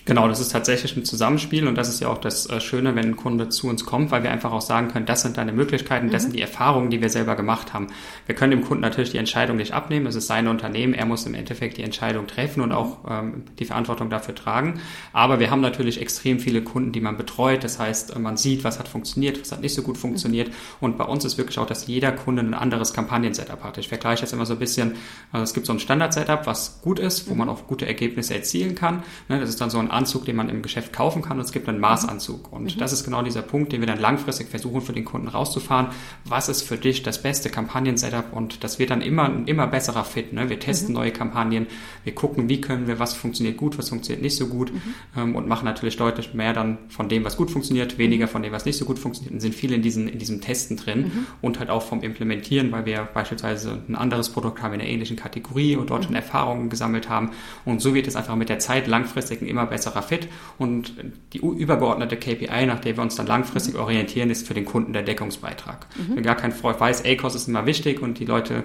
Genau, 0.06 0.28
das 0.28 0.40
ist 0.40 0.52
tatsächlich 0.52 0.98
ein 0.98 1.06
Zusammenspiel 1.06 1.68
und 1.68 1.76
das 1.76 1.88
ist 1.88 2.00
ja 2.00 2.08
auch 2.08 2.18
das 2.18 2.50
äh, 2.50 2.60
Schöne, 2.60 2.96
wenn 2.96 3.10
ein 3.10 3.16
Kunde 3.16 3.50
zu 3.50 3.68
uns 3.68 3.86
kommt, 3.86 4.10
weil 4.10 4.24
wir 4.24 4.32
einfach 4.32 4.52
auch 4.52 4.62
sagen 4.62 4.88
können, 4.88 5.06
das 5.06 5.22
sind 5.22 5.38
deine 5.38 5.54
Möglichkeiten, 5.54 6.10
das 6.10 6.24
mhm. 6.24 6.28
sind 6.28 6.36
die 6.38 6.42
Erfahrungen, 6.42 6.90
die 6.90 7.02
wir 7.02 7.10
selber 7.10 7.36
gemacht 7.36 7.74
haben. 7.74 7.88
Wir 8.26 8.34
können 8.34 8.50
dem 8.50 8.64
Kunden 8.64 8.82
natürlich 8.82 9.12
die 9.12 9.20
Entscheidung 9.20 9.58
nicht 9.58 9.74
abnehmen, 9.74 10.08
es 10.08 10.16
ist 10.16 10.26
sein 10.26 10.48
Unternehmen, 10.48 10.96
er 10.96 11.06
muss 11.06 11.28
im 11.28 11.36
Endeffekt 11.36 11.78
die 11.78 11.84
Entscheidung 11.84 12.26
treffen 12.26 12.62
und 12.62 12.72
auch 12.72 12.98
ähm, 13.08 13.44
die 13.60 13.66
Verantwortung 13.66 14.10
dafür 14.10 14.34
tragen. 14.34 14.80
Aber 15.14 15.40
wir 15.40 15.52
haben 15.52 15.62
natürlich 15.62 16.02
extrem 16.02 16.40
viele 16.40 16.64
Kunden, 16.64 16.92
die 16.92 17.02
man 17.02 17.16
betreut, 17.16 17.64
das 17.64 17.78
heißt, 17.78 18.18
man 18.18 18.38
sieht, 18.38 18.64
was 18.64 18.80
hat 18.80 18.88
funktioniert, 18.88 19.40
was 19.40 19.52
hat 19.52 19.62
nicht 19.62 19.76
so 19.76 19.84
gut 19.84 20.00
funktioniert 20.00 20.48
mhm. 20.48 20.54
und 20.80 20.98
bei 20.98 21.06
uns 21.06 21.26
ist 21.26 21.38
wirklich 21.38 21.60
auch, 21.60 21.68
dass 21.68 21.86
jeder 21.86 22.12
Kunde 22.12 22.42
ein 22.42 22.56
anderes 22.56 22.94
Kampagnen-Setup 22.94 23.64
hat. 23.64 23.78
Ich 23.78 23.90
vergleiche 23.90 24.22
das 24.22 24.34
immer 24.34 24.48
so 24.48 24.54
ein 24.54 24.60
bisschen, 24.60 24.94
also 25.32 25.44
es 25.44 25.54
gibt 25.54 25.68
so 25.68 25.74
ein 25.74 25.80
Standard-Setup, 25.80 26.48
was 26.48 26.82
gut 26.82 26.98
ist, 26.98 27.30
wo 27.30 27.34
mhm. 27.34 27.40
man 27.40 27.50
auch 27.50 27.68
gute 27.68 27.86
Ergebnisse 27.86 28.34
erzielen 28.34 28.74
kann. 28.74 29.04
Ne, 29.30 29.40
das 29.40 29.50
ist 29.50 29.62
dann 29.62 29.70
so 29.70 29.78
ein 29.78 29.91
Anzug, 29.92 30.26
den 30.26 30.36
man 30.36 30.50
im 30.50 30.62
Geschäft 30.62 30.94
kaufen 30.94 31.22
kann 31.22 31.38
und 31.38 31.46
es 31.46 31.52
gibt 31.52 31.68
einen 31.68 31.80
Maßanzug. 31.80 32.52
Und 32.52 32.76
mhm. 32.76 32.80
das 32.80 32.94
ist 32.94 33.04
genau 33.04 33.22
dieser 33.22 33.42
Punkt, 33.42 33.72
den 33.72 33.82
wir 33.82 33.88
dann 33.88 34.00
langfristig 34.00 34.50
versuchen 34.50 34.82
für 34.82 34.94
den 34.94 35.06
Kunden 35.06 35.28
rauszufahren. 35.28 35.88
Was 36.26 36.50
ist 36.50 36.64
für 36.64 36.78
dich 36.78 37.04
das 37.04 37.22
beste 37.22 37.50
Kampagnen-Setup? 37.50 38.34
Und 38.34 38.64
das 38.64 38.80
wird 38.80 38.90
dann 38.90 39.02
immer 39.02 39.26
ein 39.26 39.48
immer 39.48 39.68
besserer 39.68 40.04
Fit. 40.04 40.34
Ne? 40.34 40.50
Wir 40.50 40.60
testen 40.60 40.90
mhm. 40.90 40.96
neue 40.96 41.12
Kampagnen, 41.12 41.68
wir 42.04 42.16
gucken, 42.16 42.50
wie 42.50 42.62
können 42.62 42.88
wir, 42.88 43.00
was 43.00 43.14
funktioniert 43.14 43.58
gut, 43.58 43.78
was 43.78 43.90
funktioniert 43.90 44.22
nicht 44.22 44.36
so 44.36 44.48
gut 44.48 44.74
mhm. 44.74 44.82
ähm, 45.18 45.36
und 45.36 45.48
machen 45.48 45.66
natürlich 45.66 45.98
deutlich 45.98 46.34
mehr 46.34 46.54
dann 46.54 46.78
von 46.90 47.10
dem, 47.10 47.24
was 47.24 47.38
gut 47.38 47.52
funktioniert, 47.52 47.98
weniger 47.98 48.28
von 48.28 48.44
dem, 48.44 48.52
was 48.52 48.66
nicht 48.66 48.78
so 48.78 48.86
gut 48.86 49.00
funktioniert 49.00 49.34
und 49.34 49.40
sind 49.40 49.56
viel 49.56 49.74
in, 49.74 49.82
diesen, 49.82 50.08
in 50.08 50.20
diesem 50.20 50.42
Testen 50.42 50.78
drin 50.78 51.00
mhm. 51.02 51.28
und 51.42 51.60
halt 51.60 51.70
auch 51.70 51.84
vom 51.84 52.02
Implementieren, 52.02 52.72
weil 52.72 52.86
wir 52.86 53.08
beispielsweise 53.14 53.82
ein 53.88 53.96
anderes 53.96 54.30
Produkt 54.30 54.62
haben 54.62 54.74
in 54.74 54.82
einer 54.82 54.90
ähnlichen 54.90 55.18
Kategorie 55.18 55.76
und 55.76 55.90
dort 55.90 56.04
schon 56.04 56.14
mhm. 56.14 56.18
Erfahrungen 56.18 56.70
gesammelt 56.70 57.10
haben. 57.10 57.32
Und 57.66 57.82
so 57.82 57.94
wird 57.94 58.08
es 58.08 58.16
einfach 58.16 58.36
mit 58.36 58.50
der 58.50 58.60
Zeit 58.60 58.88
langfristig 58.88 59.42
ein 59.42 59.48
immer 59.48 59.70
besserer 59.82 60.04
Fit 60.04 60.28
und 60.58 60.94
die 61.34 61.40
übergeordnete 61.40 62.18
KPI, 62.18 62.66
nach 62.68 62.80
der 62.80 62.96
wir 62.96 63.02
uns 63.02 63.16
dann 63.16 63.26
langfristig 63.26 63.74
mhm. 63.74 63.82
orientieren, 63.82 64.30
ist 64.30 64.48
für 64.48 64.54
den 64.54 64.66
Kunden 64.66 64.94
der 64.94 65.02
Deckungsbeitrag. 65.02 65.88
Mhm. 65.98 66.16
Wenn 66.16 66.24
gar 66.24 66.36
kein 66.36 66.52
Freund 66.52 66.80
weiß, 66.80 67.04
ACOS 67.06 67.36
ist 67.36 67.48
immer 67.48 67.66
wichtig 67.66 68.02
und 68.02 68.20
die 68.20 68.26
Leute 68.26 68.64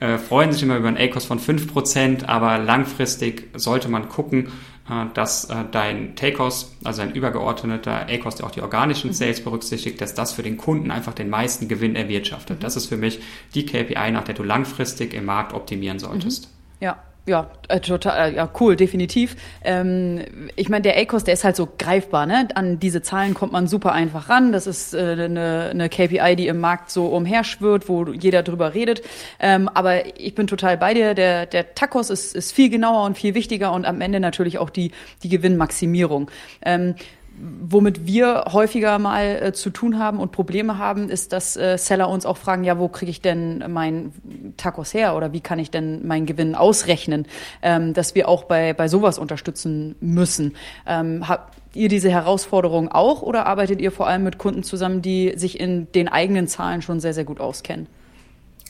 äh, 0.00 0.18
freuen 0.18 0.52
sich 0.52 0.62
immer 0.62 0.76
über 0.76 0.88
einen 0.88 0.96
ACOS 0.96 1.26
von 1.26 1.38
5%, 1.38 2.24
aber 2.26 2.58
langfristig 2.58 3.48
sollte 3.54 3.88
man 3.88 4.08
gucken, 4.08 4.48
äh, 4.88 5.06
dass 5.12 5.44
äh, 5.50 5.64
dein 5.70 6.16
TACOS, 6.16 6.76
also 6.82 7.02
ein 7.02 7.12
übergeordneter 7.12 8.06
ACOS, 8.08 8.36
der 8.36 8.46
auch 8.46 8.50
die 8.50 8.62
organischen 8.62 9.10
mhm. 9.10 9.14
Sales 9.14 9.44
berücksichtigt, 9.44 10.00
dass 10.00 10.14
das 10.14 10.32
für 10.32 10.42
den 10.42 10.56
Kunden 10.56 10.90
einfach 10.90 11.12
den 11.12 11.28
meisten 11.28 11.68
Gewinn 11.68 11.94
erwirtschaftet. 11.94 12.58
Mhm. 12.58 12.62
Das 12.62 12.76
ist 12.76 12.86
für 12.86 12.96
mich 12.96 13.20
die 13.54 13.66
KPI, 13.66 14.10
nach 14.12 14.24
der 14.24 14.34
du 14.34 14.42
langfristig 14.42 15.12
im 15.12 15.26
Markt 15.26 15.52
optimieren 15.52 15.98
solltest. 15.98 16.48
Ja, 16.80 16.96
ja, 17.26 17.50
äh, 17.68 17.80
total, 17.80 18.32
äh, 18.32 18.36
ja, 18.36 18.50
cool, 18.60 18.76
definitiv. 18.76 19.36
Ähm, 19.64 20.20
ich 20.56 20.68
meine, 20.68 20.82
der 20.82 20.98
ACOS, 20.98 21.24
der 21.24 21.32
ist 21.32 21.42
halt 21.42 21.56
so 21.56 21.66
greifbar, 21.78 22.26
ne? 22.26 22.48
An 22.54 22.78
diese 22.78 23.00
Zahlen 23.00 23.32
kommt 23.32 23.50
man 23.50 23.66
super 23.66 23.92
einfach 23.92 24.28
ran. 24.28 24.52
Das 24.52 24.66
ist 24.66 24.92
äh, 24.92 24.98
eine, 24.98 25.70
eine 25.70 25.88
KPI, 25.88 26.36
die 26.36 26.48
im 26.48 26.60
Markt 26.60 26.90
so 26.90 27.06
umherschwirrt, 27.06 27.88
wo 27.88 28.04
jeder 28.04 28.42
drüber 28.42 28.74
redet. 28.74 29.02
Ähm, 29.40 29.70
aber 29.70 30.18
ich 30.18 30.34
bin 30.34 30.46
total 30.46 30.76
bei 30.76 30.92
dir. 30.92 31.14
Der, 31.14 31.46
der 31.46 31.74
TACOS 31.74 32.10
ist, 32.10 32.36
ist 32.36 32.52
viel 32.52 32.68
genauer 32.68 33.06
und 33.06 33.16
viel 33.16 33.34
wichtiger 33.34 33.72
und 33.72 33.86
am 33.86 34.02
Ende 34.02 34.20
natürlich 34.20 34.58
auch 34.58 34.68
die, 34.68 34.92
die 35.22 35.30
Gewinnmaximierung. 35.30 36.30
Ähm, 36.62 36.94
womit 37.38 38.06
wir 38.06 38.44
häufiger 38.52 38.98
mal 38.98 39.42
äh, 39.42 39.52
zu 39.52 39.70
tun 39.70 39.98
haben 39.98 40.20
und 40.20 40.32
Probleme 40.32 40.78
haben, 40.78 41.08
ist, 41.08 41.32
dass 41.32 41.56
äh, 41.56 41.76
Seller 41.78 42.08
uns 42.08 42.26
auch 42.26 42.36
fragen, 42.36 42.64
ja, 42.64 42.78
wo 42.78 42.88
kriege 42.88 43.10
ich 43.10 43.20
denn 43.20 43.64
mein 43.68 44.12
Tacos 44.56 44.94
her 44.94 45.16
oder 45.16 45.32
wie 45.32 45.40
kann 45.40 45.58
ich 45.58 45.70
denn 45.70 46.06
meinen 46.06 46.26
Gewinn 46.26 46.54
ausrechnen, 46.54 47.26
ähm, 47.62 47.92
dass 47.94 48.14
wir 48.14 48.28
auch 48.28 48.44
bei, 48.44 48.72
bei 48.72 48.88
sowas 48.88 49.18
unterstützen 49.18 49.96
müssen. 50.00 50.54
Ähm, 50.86 51.28
habt 51.28 51.56
ihr 51.74 51.88
diese 51.88 52.10
Herausforderung 52.10 52.88
auch 52.88 53.22
oder 53.22 53.46
arbeitet 53.46 53.80
ihr 53.80 53.90
vor 53.90 54.06
allem 54.06 54.22
mit 54.22 54.38
Kunden 54.38 54.62
zusammen, 54.62 55.02
die 55.02 55.32
sich 55.36 55.58
in 55.58 55.90
den 55.92 56.08
eigenen 56.08 56.46
Zahlen 56.46 56.82
schon 56.82 57.00
sehr, 57.00 57.14
sehr 57.14 57.24
gut 57.24 57.40
auskennen? 57.40 57.88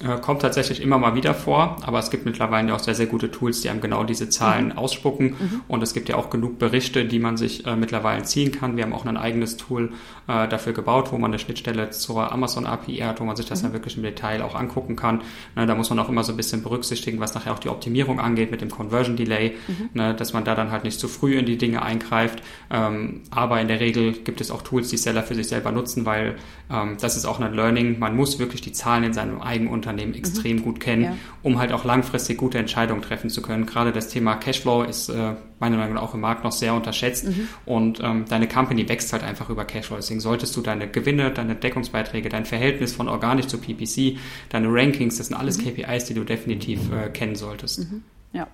Äh, 0.01 0.19
kommt 0.19 0.43
tatsächlich 0.43 0.83
immer 0.83 0.99
mal 0.99 1.15
wieder 1.15 1.35
vor, 1.35 1.77
aber 1.83 2.01
es 2.01 2.11
gibt 2.11 2.27
mittlerweile 2.27 2.75
auch 2.75 2.81
sehr, 2.81 2.97
sehr 2.97 3.07
gute 3.07 3.31
Tools, 3.31 3.61
die 3.61 3.71
einem 3.71 3.81
genau 3.81 4.03
diese 4.03 4.29
Zahlen 4.29 4.67
mhm. 4.67 4.79
ausspucken. 4.79 5.27
Mhm. 5.27 5.61
Und 5.69 5.85
es 5.85 5.95
gibt 5.95 6.09
ja 6.09 6.17
auch 6.17 6.31
genug 6.31 6.59
Berichte, 6.59 7.05
die 7.05 7.21
man 7.21 7.37
sich 7.37 7.65
äh, 7.65 7.77
mittlerweile 7.77 8.25
ziehen 8.25 8.51
kann. 8.51 8.77
Wir 8.77 8.83
haben 8.83 8.93
auch 8.93 9.07
ein 9.07 9.17
eigenes 9.17 9.57
Tool 9.57 9.93
äh, 10.27 10.49
dafür 10.49 10.73
gebaut, 10.73 11.13
wo 11.13 11.19
man 11.19 11.31
eine 11.31 11.39
Schnittstelle 11.39 11.91
zur 11.91 12.33
Amazon 12.33 12.67
API 12.67 12.97
hat, 12.99 13.21
wo 13.21 13.25
man 13.25 13.37
sich 13.37 13.47
das 13.47 13.61
mhm. 13.61 13.67
dann 13.67 13.73
wirklich 13.75 13.97
im 13.97 14.03
Detail 14.03 14.43
auch 14.43 14.57
angucken 14.57 14.97
kann. 14.97 15.23
Ne, 15.55 15.65
da 15.65 15.77
muss 15.77 15.91
man 15.91 15.99
auch 16.01 16.09
immer 16.09 16.25
so 16.25 16.33
ein 16.33 16.37
bisschen 16.37 16.65
berücksichtigen, 16.65 17.21
was 17.21 17.35
nachher 17.37 17.53
auch 17.53 17.61
die 17.61 17.69
Optimierung 17.69 18.19
angeht 18.19 18.51
mit 18.51 18.63
dem 18.63 18.71
Conversion 18.71 19.15
Delay, 19.15 19.55
mhm. 19.69 19.91
ne, 19.95 20.13
dass 20.13 20.33
man 20.33 20.43
da 20.43 20.57
dann 20.57 20.73
halt 20.73 20.83
nicht 20.83 20.99
zu 20.99 21.07
früh 21.07 21.39
in 21.39 21.47
die 21.47 21.57
Dinge 21.57 21.83
eingreift. 21.83 22.43
Ähm, 22.69 23.21
aber 23.31 23.61
in 23.61 23.69
der 23.69 23.79
Regel 23.79 24.13
gibt 24.13 24.41
es 24.41 24.51
auch 24.51 24.63
Tools, 24.63 24.89
die 24.89 24.97
Seller 24.97 25.23
für 25.23 25.37
sich 25.37 25.47
selber 25.47 25.71
nutzen, 25.71 26.05
weil 26.05 26.35
ähm, 26.69 26.97
das 27.01 27.17
ist 27.17 27.27
auch 27.27 27.39
ein 27.39 27.55
Learning. 27.55 28.01
Man 28.01 28.17
muss 28.17 28.41
wirklich 28.41 28.61
die 28.61 28.73
Zahlen 28.73 29.05
in 29.05 29.13
seinem 29.13 29.41
eigenen 29.41 29.73
Unternehmen 29.85 30.13
mhm. 30.13 30.19
extrem 30.19 30.57
mhm. 30.57 30.63
gut 30.63 30.81
kennen, 30.81 31.05
ja. 31.05 31.17
um 31.43 31.59
halt 31.59 31.73
auch 31.73 31.85
langfristig 31.85 32.39
gute 32.39 32.59
Entscheidungen 32.59 33.03
treffen 33.03 33.31
zu 33.31 33.43
können. 33.43 33.67
Gerade 33.67 33.93
das 33.93 34.09
Thema 34.09 34.37
Cashflow 34.37 34.83
ist 34.83 35.11
äh, 35.11 35.35
meiner 35.59 35.77
Meinung 35.77 35.95
nach 35.95 36.03
auch 36.03 36.15
im 36.15 36.21
Markt 36.21 36.45
noch 36.45 36.53
sehr 36.53 36.75
unterschätzt 36.75 37.27
mhm. 37.27 37.49
und 37.67 38.01
ähm, 38.03 38.25
deine 38.29 38.49
Company 38.49 38.89
wächst 38.89 39.13
halt 39.13 39.23
einfach 39.23 39.51
über 39.51 39.65
Cashflow. 39.65 39.97
Deswegen 39.97 40.21
solltest 40.21 40.57
du 40.57 40.61
deine 40.61 40.89
Gewinne, 40.89 41.31
deine 41.31 41.55
Deckungsbeiträge, 41.55 42.29
dein 42.29 42.47
Verhältnis 42.47 42.95
von 42.95 43.09
organisch 43.09 43.47
zu 43.47 43.59
PPC, 43.59 44.19
deine 44.49 44.69
Rankings, 44.71 45.19
das 45.19 45.29
sind 45.29 45.37
alles 45.37 45.59
mhm. 45.59 45.75
KPIs, 45.77 46.07
die 46.07 46.15
du 46.15 46.25
definitiv 46.25 46.81
äh, 46.93 47.11
kennen 47.11 47.37
solltest. 47.37 47.81
Mhm. 47.81 48.03
Ja. 48.33 48.47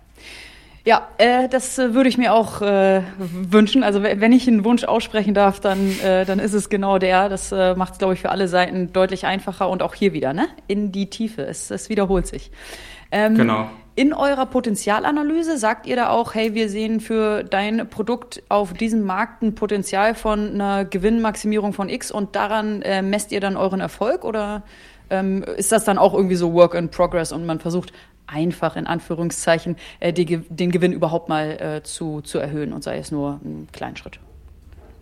Ja, 0.84 1.08
äh, 1.18 1.48
das 1.48 1.78
äh, 1.78 1.94
würde 1.94 2.08
ich 2.08 2.16
mir 2.16 2.32
auch 2.32 2.62
äh, 2.62 3.02
wünschen. 3.18 3.82
Also 3.82 4.02
wenn 4.02 4.32
ich 4.32 4.48
einen 4.48 4.64
Wunsch 4.64 4.84
aussprechen 4.84 5.34
darf, 5.34 5.60
dann, 5.60 5.90
äh, 6.00 6.24
dann 6.24 6.38
ist 6.38 6.54
es 6.54 6.68
genau 6.70 6.98
der. 6.98 7.28
Das 7.28 7.52
äh, 7.52 7.74
macht 7.74 7.94
es, 7.94 7.98
glaube 7.98 8.14
ich, 8.14 8.20
für 8.20 8.30
alle 8.30 8.48
Seiten 8.48 8.92
deutlich 8.92 9.26
einfacher 9.26 9.68
und 9.68 9.82
auch 9.82 9.94
hier 9.94 10.12
wieder, 10.12 10.32
ne? 10.32 10.48
In 10.68 10.90
die 10.90 11.10
Tiefe. 11.10 11.42
Es, 11.42 11.70
es 11.70 11.90
wiederholt 11.90 12.26
sich. 12.26 12.50
Ähm, 13.12 13.34
genau. 13.34 13.68
In 13.96 14.14
eurer 14.14 14.46
Potenzialanalyse 14.46 15.58
sagt 15.58 15.86
ihr 15.86 15.96
da 15.96 16.08
auch, 16.08 16.34
hey, 16.34 16.54
wir 16.54 16.70
sehen 16.70 17.00
für 17.00 17.42
dein 17.42 17.90
Produkt 17.90 18.42
auf 18.48 18.72
diesem 18.72 19.02
Markt 19.02 19.42
ein 19.42 19.54
Potenzial 19.54 20.14
von 20.14 20.54
einer 20.54 20.86
Gewinnmaximierung 20.86 21.74
von 21.74 21.90
X 21.90 22.10
und 22.10 22.34
daran 22.34 22.80
äh, 22.82 23.02
messt 23.02 23.32
ihr 23.32 23.40
dann 23.40 23.58
euren 23.58 23.80
Erfolg 23.80 24.24
oder 24.24 24.62
ähm, 25.10 25.44
ist 25.56 25.72
das 25.72 25.84
dann 25.84 25.98
auch 25.98 26.14
irgendwie 26.14 26.36
so 26.36 26.54
Work 26.54 26.74
in 26.74 26.88
Progress 26.88 27.32
und 27.32 27.44
man 27.44 27.58
versucht 27.58 27.92
einfach 28.30 28.76
in 28.76 28.86
Anführungszeichen 28.86 29.76
äh, 30.00 30.12
die, 30.12 30.38
den 30.38 30.70
Gewinn 30.70 30.92
überhaupt 30.92 31.28
mal 31.28 31.50
äh, 31.60 31.82
zu, 31.82 32.20
zu 32.22 32.38
erhöhen 32.38 32.72
und 32.72 32.84
sei 32.84 32.98
es 32.98 33.10
nur 33.10 33.40
ein 33.44 33.68
kleinen 33.72 33.96
Schritt. 33.96 34.20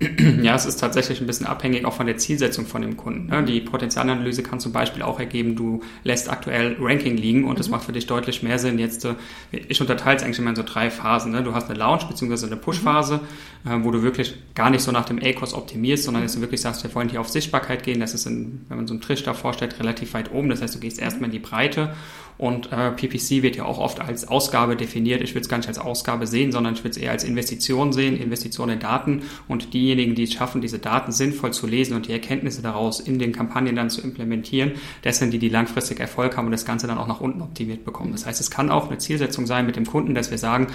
Ja, 0.42 0.54
es 0.54 0.64
ist 0.64 0.78
tatsächlich 0.78 1.20
ein 1.20 1.26
bisschen 1.26 1.46
abhängig 1.46 1.84
auch 1.84 1.92
von 1.92 2.06
der 2.06 2.16
Zielsetzung 2.16 2.66
von 2.66 2.82
dem 2.82 2.96
Kunden. 2.96 3.26
Ne? 3.26 3.42
Die 3.44 3.60
Potenzialanalyse 3.60 4.42
kann 4.42 4.60
zum 4.60 4.72
Beispiel 4.72 5.02
auch 5.02 5.18
ergeben, 5.18 5.56
du 5.56 5.82
lässt 6.04 6.30
aktuell 6.30 6.76
Ranking 6.78 7.16
liegen 7.16 7.44
und 7.44 7.58
es 7.58 7.66
mhm. 7.66 7.72
macht 7.72 7.84
für 7.84 7.92
dich 7.92 8.06
deutlich 8.06 8.42
mehr 8.42 8.58
Sinn. 8.58 8.78
Jetzt, 8.78 9.04
äh, 9.04 9.14
ich 9.50 9.80
unterteile 9.80 10.16
es 10.16 10.22
eigentlich 10.22 10.38
immer 10.38 10.50
in 10.50 10.56
so 10.56 10.62
drei 10.62 10.90
Phasen. 10.90 11.32
Ne? 11.32 11.42
Du 11.42 11.54
hast 11.54 11.68
eine 11.68 11.78
Launch- 11.78 12.06
bzw. 12.06 12.46
eine 12.46 12.56
Push-Phase, 12.56 13.20
mhm. 13.64 13.84
wo 13.84 13.90
du 13.90 14.02
wirklich 14.02 14.36
gar 14.54 14.70
nicht 14.70 14.82
so 14.82 14.92
nach 14.92 15.04
dem 15.04 15.18
A-Kurs 15.22 15.54
optimierst, 15.54 16.04
sondern 16.04 16.22
dass 16.22 16.34
du 16.34 16.40
wirklich 16.40 16.60
sagst, 16.60 16.84
wir 16.84 16.94
wollen 16.94 17.08
hier 17.08 17.20
auf 17.20 17.28
Sichtbarkeit 17.28 17.82
gehen. 17.82 18.00
Das 18.00 18.14
ist, 18.14 18.26
in, 18.26 18.64
wenn 18.68 18.76
man 18.76 18.86
so 18.86 18.94
einen 18.94 19.00
Trisch 19.00 19.24
da 19.24 19.34
vorstellt, 19.34 19.80
relativ 19.80 20.14
weit 20.14 20.32
oben. 20.32 20.48
Das 20.48 20.62
heißt, 20.62 20.74
du 20.74 20.80
gehst 20.80 21.00
erstmal 21.00 21.26
in 21.26 21.32
die 21.32 21.40
Breite 21.40 21.94
und 22.38 22.72
äh, 22.72 22.92
PPC 22.92 23.42
wird 23.42 23.56
ja 23.56 23.64
auch 23.64 23.78
oft 23.78 24.00
als 24.00 24.28
Ausgabe 24.28 24.76
definiert. 24.76 25.22
Ich 25.22 25.34
würde 25.34 25.42
es 25.42 25.48
gar 25.48 25.58
nicht 25.58 25.66
als 25.68 25.78
Ausgabe 25.78 26.26
sehen, 26.28 26.52
sondern 26.52 26.74
ich 26.74 26.80
würde 26.80 26.90
es 26.90 26.96
eher 26.96 27.10
als 27.10 27.24
Investition 27.24 27.92
sehen, 27.92 28.16
Investition 28.16 28.70
in 28.70 28.78
Daten. 28.78 29.22
Und 29.48 29.74
diejenigen, 29.74 30.14
die 30.14 30.22
es 30.22 30.32
schaffen, 30.32 30.60
diese 30.60 30.78
Daten 30.78 31.10
sinnvoll 31.10 31.52
zu 31.52 31.66
lesen 31.66 31.96
und 31.96 32.06
die 32.06 32.12
Erkenntnisse 32.12 32.62
daraus 32.62 33.00
in 33.00 33.18
den 33.18 33.32
Kampagnen 33.32 33.74
dann 33.74 33.90
zu 33.90 34.00
implementieren, 34.02 34.72
das 35.02 35.18
sind 35.18 35.32
die, 35.32 35.40
die 35.40 35.48
langfristig 35.48 35.98
Erfolg 35.98 36.36
haben 36.36 36.46
und 36.46 36.52
das 36.52 36.64
Ganze 36.64 36.86
dann 36.86 36.98
auch 36.98 37.08
nach 37.08 37.20
unten 37.20 37.42
optimiert 37.42 37.84
bekommen. 37.84 38.12
Das 38.12 38.24
heißt, 38.24 38.40
es 38.40 38.52
kann 38.52 38.70
auch 38.70 38.86
eine 38.86 38.98
Zielsetzung 38.98 39.46
sein 39.46 39.66
mit 39.66 39.74
dem 39.74 39.86
Kunden, 39.86 40.14
dass 40.14 40.30
wir 40.30 40.38
sagen, 40.38 40.68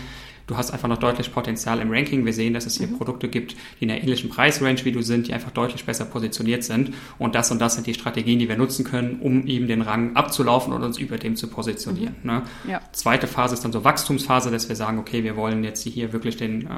du 0.47 0.57
hast 0.57 0.71
einfach 0.71 0.87
noch 0.87 0.97
deutlich 0.97 1.31
Potenzial 1.31 1.79
im 1.79 1.91
Ranking. 1.91 2.25
Wir 2.25 2.33
sehen, 2.33 2.53
dass 2.53 2.65
es 2.65 2.77
hier 2.77 2.87
mhm. 2.87 2.97
Produkte 2.97 3.27
gibt, 3.27 3.53
die 3.79 3.83
in 3.83 3.87
der 3.89 4.01
ähnlichen 4.01 4.29
Preisrange 4.29 4.83
wie 4.83 4.91
du 4.91 5.01
sind, 5.01 5.27
die 5.27 5.33
einfach 5.33 5.51
deutlich 5.51 5.85
besser 5.85 6.05
positioniert 6.05 6.63
sind. 6.63 6.93
Und 7.19 7.35
das 7.35 7.51
und 7.51 7.59
das 7.59 7.75
sind 7.75 7.87
die 7.87 7.93
Strategien, 7.93 8.39
die 8.39 8.49
wir 8.49 8.57
nutzen 8.57 8.85
können, 8.85 9.19
um 9.21 9.47
eben 9.47 9.67
den 9.67 9.81
Rang 9.81 10.15
abzulaufen 10.15 10.73
und 10.73 10.83
uns 10.83 10.97
über 10.97 11.17
dem 11.17 11.35
zu 11.35 11.47
positionieren. 11.47 12.15
Mhm. 12.23 12.29
Ne? 12.29 12.41
Ja. 12.67 12.81
Zweite 12.91 13.27
Phase 13.27 13.53
ist 13.53 13.63
dann 13.63 13.71
so 13.71 13.83
Wachstumsphase, 13.83 14.51
dass 14.51 14.69
wir 14.69 14.75
sagen, 14.75 14.99
okay, 14.99 15.23
wir 15.23 15.35
wollen 15.35 15.63
jetzt 15.63 15.83
hier 15.83 16.13
wirklich 16.13 16.37
den 16.37 16.67
äh, 16.67 16.69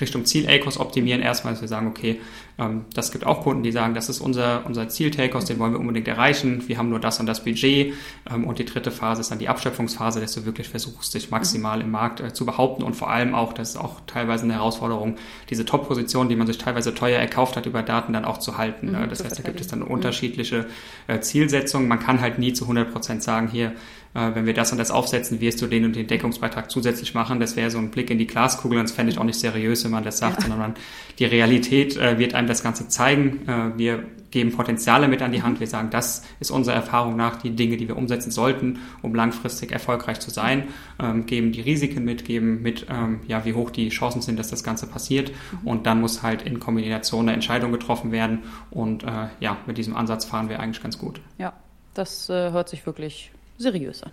Richtung 0.00 0.24
Ziel 0.24 0.48
ACOS 0.48 0.78
optimieren. 0.78 1.22
Erstmal, 1.22 1.54
dass 1.54 1.60
wir 1.60 1.68
sagen, 1.68 1.86
okay, 1.86 2.20
das 2.56 3.10
gibt 3.10 3.26
auch 3.26 3.42
Kunden, 3.42 3.64
die 3.64 3.72
sagen, 3.72 3.94
das 3.94 4.08
ist 4.08 4.20
unser, 4.20 4.64
unser 4.64 4.88
Ziel 4.88 5.10
TACOS, 5.10 5.46
den 5.46 5.58
wollen 5.58 5.72
wir 5.72 5.80
unbedingt 5.80 6.06
erreichen. 6.06 6.62
Wir 6.68 6.78
haben 6.78 6.88
nur 6.88 7.00
das 7.00 7.18
und 7.18 7.26
das 7.26 7.42
Budget. 7.42 7.94
Ähm, 8.30 8.44
und 8.44 8.60
die 8.60 8.64
dritte 8.64 8.92
Phase 8.92 9.22
ist 9.22 9.32
dann 9.32 9.40
die 9.40 9.48
Abschöpfungsphase, 9.48 10.20
dass 10.20 10.34
du 10.34 10.44
wirklich 10.44 10.68
versuchst, 10.68 11.14
dich 11.14 11.32
maximal 11.32 11.80
im 11.80 11.90
Markt 11.90 12.20
äh, 12.20 12.32
zu 12.32 12.46
behaupten 12.46 12.84
und 12.84 12.94
vor 12.94 13.10
allem 13.10 13.34
auch, 13.34 13.54
das 13.54 13.70
ist 13.70 13.76
auch 13.76 14.00
teilweise 14.06 14.44
eine 14.44 14.54
Herausforderung, 14.54 15.16
diese 15.50 15.64
Top-Position, 15.64 16.28
die 16.28 16.36
man 16.36 16.46
sich 16.46 16.58
teilweise 16.58 16.94
teuer 16.94 17.18
erkauft 17.18 17.56
hat, 17.56 17.66
über 17.66 17.82
Daten 17.82 18.12
dann 18.12 18.24
auch 18.24 18.38
zu 18.38 18.56
halten. 18.56 18.92
Mhm, 18.92 19.08
das 19.08 19.24
heißt, 19.24 19.38
da 19.38 19.42
gibt 19.42 19.60
es 19.60 19.66
dann 19.66 19.82
unterschiedliche 19.82 20.66
äh, 21.08 21.18
Zielsetzungen. 21.18 21.88
Man 21.88 21.98
kann 21.98 22.20
halt 22.20 22.38
nie 22.38 22.52
zu 22.52 22.64
100 22.64 22.92
Prozent 22.92 23.24
sagen, 23.24 23.48
hier, 23.48 23.72
äh, 24.14 24.34
wenn 24.34 24.46
wir 24.46 24.54
das 24.54 24.72
und 24.72 24.78
das 24.78 24.90
aufsetzen, 24.90 25.40
wirst 25.40 25.60
du 25.60 25.66
den 25.66 25.84
und 25.84 25.96
den 25.96 26.06
Deckungsbeitrag 26.06 26.70
zusätzlich 26.70 27.14
machen. 27.14 27.40
Das 27.40 27.56
wäre 27.56 27.70
so 27.70 27.78
ein 27.78 27.90
Blick 27.90 28.10
in 28.10 28.18
die 28.18 28.26
Glaskugel 28.26 28.78
und 28.78 28.84
das 28.84 28.92
fände 28.92 29.12
ich 29.12 29.18
auch 29.18 29.24
nicht 29.24 29.38
seriös, 29.38 29.84
wenn 29.84 29.90
man 29.90 30.04
das 30.04 30.18
sagt, 30.18 30.36
ja. 30.36 30.40
sondern 30.42 30.58
man, 30.58 30.74
die 31.18 31.24
Realität 31.24 31.96
äh, 31.96 32.18
wird 32.18 32.34
einem 32.34 32.48
das 32.48 32.62
Ganze 32.62 32.88
zeigen. 32.88 33.46
Äh, 33.48 33.78
wir 33.78 34.04
geben 34.34 34.50
Potenziale 34.50 35.06
mit 35.06 35.22
an 35.22 35.30
die 35.30 35.42
Hand. 35.42 35.60
Wir 35.60 35.68
sagen, 35.68 35.90
das 35.90 36.24
ist 36.40 36.50
unserer 36.50 36.74
Erfahrung 36.74 37.16
nach 37.16 37.36
die 37.36 37.50
Dinge, 37.50 37.76
die 37.76 37.86
wir 37.86 37.96
umsetzen 37.96 38.32
sollten, 38.32 38.80
um 39.00 39.14
langfristig 39.14 39.70
erfolgreich 39.70 40.18
zu 40.18 40.30
sein. 40.30 40.64
Ähm, 40.98 41.24
geben 41.24 41.52
die 41.52 41.60
Risiken 41.60 42.04
mit, 42.04 42.24
geben 42.24 42.60
mit, 42.60 42.86
ähm, 42.90 43.20
ja, 43.28 43.44
wie 43.44 43.54
hoch 43.54 43.70
die 43.70 43.90
Chancen 43.90 44.22
sind, 44.22 44.38
dass 44.38 44.48
das 44.48 44.64
Ganze 44.64 44.88
passiert. 44.88 45.30
Mhm. 45.30 45.68
Und 45.68 45.86
dann 45.86 46.00
muss 46.00 46.24
halt 46.24 46.42
in 46.42 46.58
Kombination 46.58 47.22
eine 47.22 47.32
Entscheidung 47.32 47.70
getroffen 47.70 48.10
werden. 48.10 48.40
Und 48.72 49.04
äh, 49.04 49.28
ja, 49.38 49.56
mit 49.66 49.78
diesem 49.78 49.94
Ansatz 49.94 50.24
fahren 50.24 50.48
wir 50.48 50.58
eigentlich 50.58 50.82
ganz 50.82 50.98
gut. 50.98 51.20
Ja, 51.38 51.52
das 51.94 52.28
äh, 52.28 52.50
hört 52.50 52.68
sich 52.68 52.86
wirklich 52.86 53.30
seriös 53.58 54.02
an. 54.02 54.12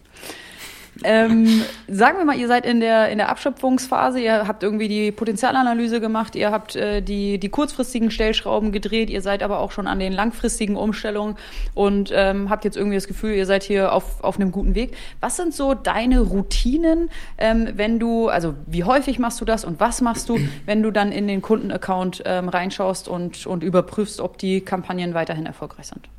Ähm, 1.03 1.63
sagen 1.87 2.17
wir 2.17 2.25
mal, 2.25 2.37
ihr 2.37 2.47
seid 2.47 2.65
in 2.65 2.79
der, 2.79 3.09
in 3.09 3.17
der 3.17 3.29
Abschöpfungsphase, 3.29 4.19
ihr 4.19 4.47
habt 4.47 4.61
irgendwie 4.61 4.87
die 4.87 5.11
Potenzialanalyse 5.11 6.01
gemacht, 6.01 6.35
ihr 6.35 6.51
habt 6.51 6.75
äh, 6.75 7.01
die, 7.01 7.39
die 7.39 7.49
kurzfristigen 7.49 8.11
Stellschrauben 8.11 8.71
gedreht, 8.71 9.09
ihr 9.09 9.21
seid 9.21 9.41
aber 9.41 9.59
auch 9.59 9.71
schon 9.71 9.87
an 9.87 9.99
den 9.99 10.11
langfristigen 10.11 10.75
Umstellungen 10.75 11.37
und 11.73 12.11
ähm, 12.13 12.49
habt 12.49 12.65
jetzt 12.65 12.77
irgendwie 12.77 12.97
das 12.97 13.07
Gefühl, 13.07 13.33
ihr 13.33 13.45
seid 13.45 13.63
hier 13.63 13.93
auf, 13.93 14.23
auf 14.23 14.35
einem 14.35 14.51
guten 14.51 14.75
Weg. 14.75 14.95
Was 15.21 15.37
sind 15.37 15.53
so 15.53 15.73
deine 15.73 16.19
Routinen, 16.19 17.09
ähm, 17.37 17.69
wenn 17.75 17.97
du, 17.97 18.27
also 18.27 18.53
wie 18.67 18.83
häufig 18.83 19.17
machst 19.17 19.39
du 19.41 19.45
das 19.45 19.63
und 19.63 19.79
was 19.79 20.01
machst 20.01 20.29
du, 20.29 20.37
wenn 20.65 20.83
du 20.83 20.91
dann 20.91 21.11
in 21.11 21.27
den 21.27 21.41
Kundenaccount 21.41 22.21
ähm, 22.25 22.49
reinschaust 22.49 23.07
und, 23.07 23.47
und 23.47 23.63
überprüfst, 23.63 24.19
ob 24.19 24.37
die 24.37 24.61
Kampagnen 24.61 25.13
weiterhin 25.13 25.45
erfolgreich 25.45 25.87
sind? 25.87 26.09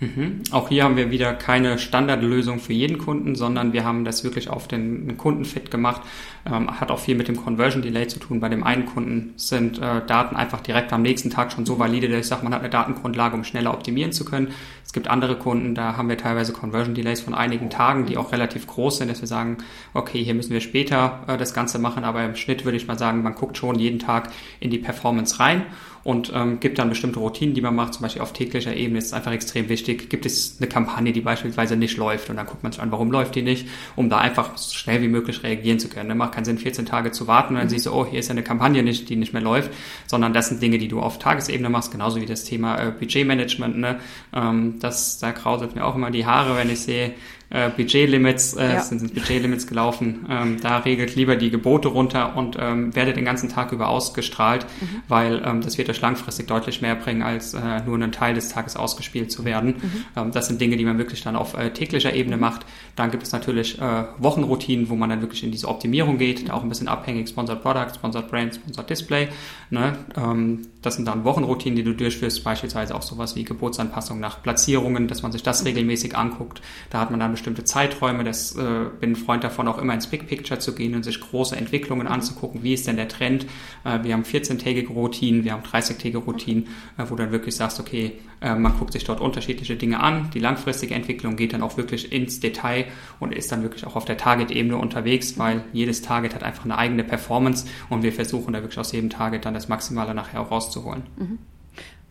Mhm. 0.00 0.42
Auch 0.52 0.68
hier 0.68 0.84
haben 0.84 0.96
wir 0.96 1.10
wieder 1.10 1.34
keine 1.34 1.76
Standardlösung 1.76 2.60
für 2.60 2.72
jeden 2.72 2.98
Kunden, 2.98 3.34
sondern 3.34 3.72
wir 3.72 3.84
haben 3.84 4.04
das 4.04 4.22
wirklich 4.22 4.48
auf 4.48 4.68
den 4.68 5.16
Kunden 5.16 5.44
fit 5.44 5.72
gemacht. 5.72 6.02
Ähm, 6.46 6.80
hat 6.80 6.92
auch 6.92 7.00
viel 7.00 7.16
mit 7.16 7.26
dem 7.26 7.36
Conversion 7.36 7.82
Delay 7.82 8.06
zu 8.06 8.20
tun. 8.20 8.38
Bei 8.38 8.48
dem 8.48 8.62
einen 8.62 8.86
Kunden 8.86 9.32
sind 9.36 9.78
äh, 9.78 10.06
Daten 10.06 10.36
einfach 10.36 10.60
direkt 10.60 10.92
am 10.92 11.02
nächsten 11.02 11.30
Tag 11.30 11.50
schon 11.50 11.66
so 11.66 11.80
valide, 11.80 12.08
dass 12.08 12.20
ich 12.20 12.26
sage, 12.26 12.44
man 12.44 12.54
hat 12.54 12.60
eine 12.60 12.70
Datengrundlage, 12.70 13.34
um 13.34 13.42
schneller 13.42 13.74
optimieren 13.74 14.12
zu 14.12 14.24
können. 14.24 14.52
Es 14.86 14.92
gibt 14.92 15.08
andere 15.08 15.36
Kunden, 15.36 15.74
da 15.74 15.96
haben 15.96 16.08
wir 16.08 16.16
teilweise 16.16 16.52
Conversion 16.52 16.94
Delays 16.94 17.20
von 17.20 17.34
einigen 17.34 17.68
Tagen, 17.68 18.06
die 18.06 18.16
auch 18.16 18.30
relativ 18.30 18.68
groß 18.68 18.98
sind, 18.98 19.10
dass 19.10 19.20
wir 19.20 19.28
sagen, 19.28 19.58
okay, 19.94 20.22
hier 20.22 20.34
müssen 20.34 20.52
wir 20.52 20.60
später 20.60 21.24
äh, 21.26 21.36
das 21.36 21.54
Ganze 21.54 21.80
machen, 21.80 22.04
aber 22.04 22.24
im 22.24 22.36
Schnitt 22.36 22.64
würde 22.64 22.76
ich 22.76 22.86
mal 22.86 22.98
sagen, 22.98 23.24
man 23.24 23.34
guckt 23.34 23.58
schon 23.58 23.80
jeden 23.80 23.98
Tag 23.98 24.30
in 24.60 24.70
die 24.70 24.78
Performance 24.78 25.40
rein 25.40 25.66
und 26.04 26.32
ähm, 26.34 26.60
gibt 26.60 26.78
dann 26.78 26.88
bestimmte 26.88 27.18
Routinen, 27.18 27.54
die 27.54 27.60
man 27.60 27.74
macht, 27.74 27.94
zum 27.94 28.02
Beispiel 28.02 28.22
auf 28.22 28.32
täglicher 28.32 28.74
Ebene 28.74 28.98
ist 28.98 29.06
es 29.06 29.12
einfach 29.12 29.32
extrem 29.32 29.68
wichtig. 29.68 30.08
Gibt 30.10 30.26
es 30.26 30.56
eine 30.58 30.68
Kampagne, 30.68 31.12
die 31.12 31.20
beispielsweise 31.20 31.76
nicht 31.76 31.96
läuft 31.96 32.30
und 32.30 32.36
dann 32.36 32.46
guckt 32.46 32.62
man 32.62 32.72
sich 32.72 32.80
an, 32.80 32.90
warum 32.92 33.10
läuft 33.10 33.34
die 33.34 33.42
nicht, 33.42 33.68
um 33.96 34.08
da 34.08 34.18
einfach 34.18 34.56
so 34.56 34.74
schnell 34.74 35.02
wie 35.02 35.08
möglich 35.08 35.42
reagieren 35.42 35.78
zu 35.78 35.88
können. 35.88 36.08
Ne? 36.08 36.14
Macht 36.14 36.32
keinen 36.32 36.44
Sinn, 36.44 36.58
14 36.58 36.86
Tage 36.86 37.12
zu 37.12 37.26
warten 37.26 37.54
und 37.54 37.56
dann 37.56 37.66
mhm. 37.66 37.70
siehst 37.70 37.86
du, 37.86 37.92
oh, 37.92 38.06
hier 38.06 38.20
ist 38.20 38.28
ja 38.28 38.32
eine 38.32 38.42
Kampagne 38.42 38.82
nicht, 38.82 39.08
die 39.08 39.16
nicht 39.16 39.32
mehr 39.32 39.42
läuft, 39.42 39.70
sondern 40.06 40.32
das 40.32 40.48
sind 40.48 40.62
Dinge, 40.62 40.78
die 40.78 40.88
du 40.88 41.00
auf 41.00 41.18
Tagesebene 41.18 41.68
machst, 41.68 41.92
genauso 41.92 42.20
wie 42.20 42.26
das 42.26 42.44
Thema 42.44 42.78
äh, 42.78 42.90
Budgetmanagement. 42.90 43.78
Ne? 43.78 44.00
Ähm, 44.34 44.76
das, 44.80 45.18
da 45.18 45.32
krauselt 45.32 45.74
mir 45.74 45.84
auch 45.84 45.94
immer 45.94 46.10
die 46.10 46.26
Haare, 46.26 46.56
wenn 46.56 46.70
ich 46.70 46.80
sehe, 46.80 47.14
äh, 47.50 47.70
Budgetlimits, 47.70 48.54
äh, 48.54 48.74
ja. 48.74 48.80
sind, 48.80 48.98
sind 48.98 49.14
Budgetlimits 49.14 49.66
gelaufen. 49.66 50.26
Ähm, 50.28 50.60
da 50.60 50.78
regelt 50.78 51.16
lieber 51.16 51.36
die 51.36 51.50
Gebote 51.50 51.88
runter 51.88 52.36
und 52.36 52.56
ähm, 52.60 52.94
werde 52.94 53.14
den 53.14 53.24
ganzen 53.24 53.48
Tag 53.48 53.72
über 53.72 53.88
ausgestrahlt, 53.88 54.66
mhm. 54.80 55.02
weil 55.08 55.42
ähm, 55.44 55.60
das 55.62 55.78
wird 55.78 55.88
euch 55.88 56.00
langfristig 56.00 56.46
deutlich 56.46 56.82
mehr 56.82 56.94
bringen, 56.94 57.22
als 57.22 57.54
äh, 57.54 57.80
nur 57.86 57.94
einen 57.94 58.12
Teil 58.12 58.34
des 58.34 58.50
Tages 58.50 58.76
ausgespielt 58.76 59.32
zu 59.32 59.44
werden. 59.44 59.76
Mhm. 59.80 60.04
Ähm, 60.16 60.32
das 60.32 60.48
sind 60.48 60.60
Dinge, 60.60 60.76
die 60.76 60.84
man 60.84 60.98
wirklich 60.98 61.22
dann 61.22 61.36
auf 61.36 61.56
äh, 61.56 61.70
täglicher 61.70 62.12
Ebene 62.12 62.36
mhm. 62.36 62.42
macht. 62.42 62.66
Dann 62.96 63.10
gibt 63.10 63.22
es 63.22 63.32
natürlich 63.32 63.80
äh, 63.80 64.04
Wochenroutinen, 64.18 64.90
wo 64.90 64.96
man 64.96 65.08
dann 65.08 65.22
wirklich 65.22 65.42
in 65.42 65.50
diese 65.50 65.68
Optimierung 65.68 66.18
geht, 66.18 66.48
da 66.48 66.54
auch 66.54 66.62
ein 66.62 66.68
bisschen 66.68 66.88
abhängig, 66.88 67.28
Sponsored 67.28 67.62
Product, 67.62 67.94
Sponsored 67.94 68.30
Brand, 68.30 68.56
Sponsored 68.56 68.90
Display. 68.90 69.28
Ne? 69.70 69.96
Ähm, 70.16 70.66
das 70.82 70.94
sind 70.94 71.06
dann 71.06 71.24
Wochenroutinen, 71.24 71.76
die 71.76 71.82
du 71.82 71.94
durchführst, 71.94 72.44
beispielsweise 72.44 72.94
auch 72.94 73.02
sowas 73.02 73.34
wie 73.34 73.44
Gebotsanpassung 73.44 74.20
nach 74.20 74.42
Platzierungen, 74.42 75.08
dass 75.08 75.22
man 75.22 75.32
sich 75.32 75.42
das 75.42 75.62
mhm. 75.62 75.68
regelmäßig 75.68 76.16
anguckt. 76.16 76.62
Da 76.90 77.00
hat 77.00 77.10
man 77.10 77.18
dann 77.18 77.32
bestimmte 77.32 77.64
Zeiträume. 77.64 78.22
Das 78.22 78.54
äh, 78.54 78.86
bin 79.00 79.12
ein 79.12 79.16
Freund 79.16 79.42
davon, 79.42 79.66
auch 79.66 79.78
immer 79.78 79.94
ins 79.94 80.06
Big 80.06 80.28
Picture 80.28 80.60
zu 80.60 80.74
gehen 80.74 80.94
und 80.94 81.02
sich 81.02 81.20
große 81.20 81.56
Entwicklungen 81.56 82.06
mhm. 82.06 82.12
anzugucken. 82.12 82.62
Wie 82.62 82.74
ist 82.74 82.86
denn 82.86 82.96
der 82.96 83.08
Trend? 83.08 83.46
Äh, 83.84 84.04
wir 84.04 84.14
haben 84.14 84.22
14-tägige 84.22 84.90
Routinen, 84.90 85.44
wir 85.44 85.52
haben 85.52 85.62
30-tägige 85.62 86.18
Routinen, 86.18 86.68
äh, 86.96 87.04
wo 87.08 87.16
du 87.16 87.24
dann 87.24 87.32
wirklich 87.32 87.56
sagst, 87.56 87.80
okay, 87.80 88.18
äh, 88.40 88.54
man 88.54 88.78
guckt 88.78 88.92
sich 88.92 89.04
dort 89.04 89.20
unterschiedliche 89.20 89.76
Dinge 89.76 90.00
an. 90.00 90.30
Die 90.32 90.38
langfristige 90.38 90.94
Entwicklung 90.94 91.36
geht 91.36 91.52
dann 91.52 91.62
auch 91.62 91.76
wirklich 91.76 92.12
ins 92.12 92.40
Detail 92.40 92.86
und 93.18 93.34
ist 93.34 93.50
dann 93.50 93.62
wirklich 93.62 93.84
auch 93.86 93.96
auf 93.96 94.04
der 94.04 94.16
Target-Ebene 94.16 94.76
unterwegs, 94.76 95.38
weil 95.38 95.64
jedes 95.72 96.02
Target 96.02 96.34
hat 96.34 96.42
einfach 96.42 96.64
eine 96.64 96.78
eigene 96.78 97.04
Performance 97.04 97.66
und 97.88 98.02
wir 98.02 98.12
versuchen 98.12 98.52
da 98.52 98.60
wirklich 98.62 98.78
aus 98.78 98.92
jedem 98.92 99.10
Target 99.10 99.44
dann 99.44 99.54
das 99.54 99.68
Maximale 99.68 100.14
nachher 100.14 100.40
auch 100.40 100.50
rauszuholen. 100.68 101.02
Mhm. 101.16 101.38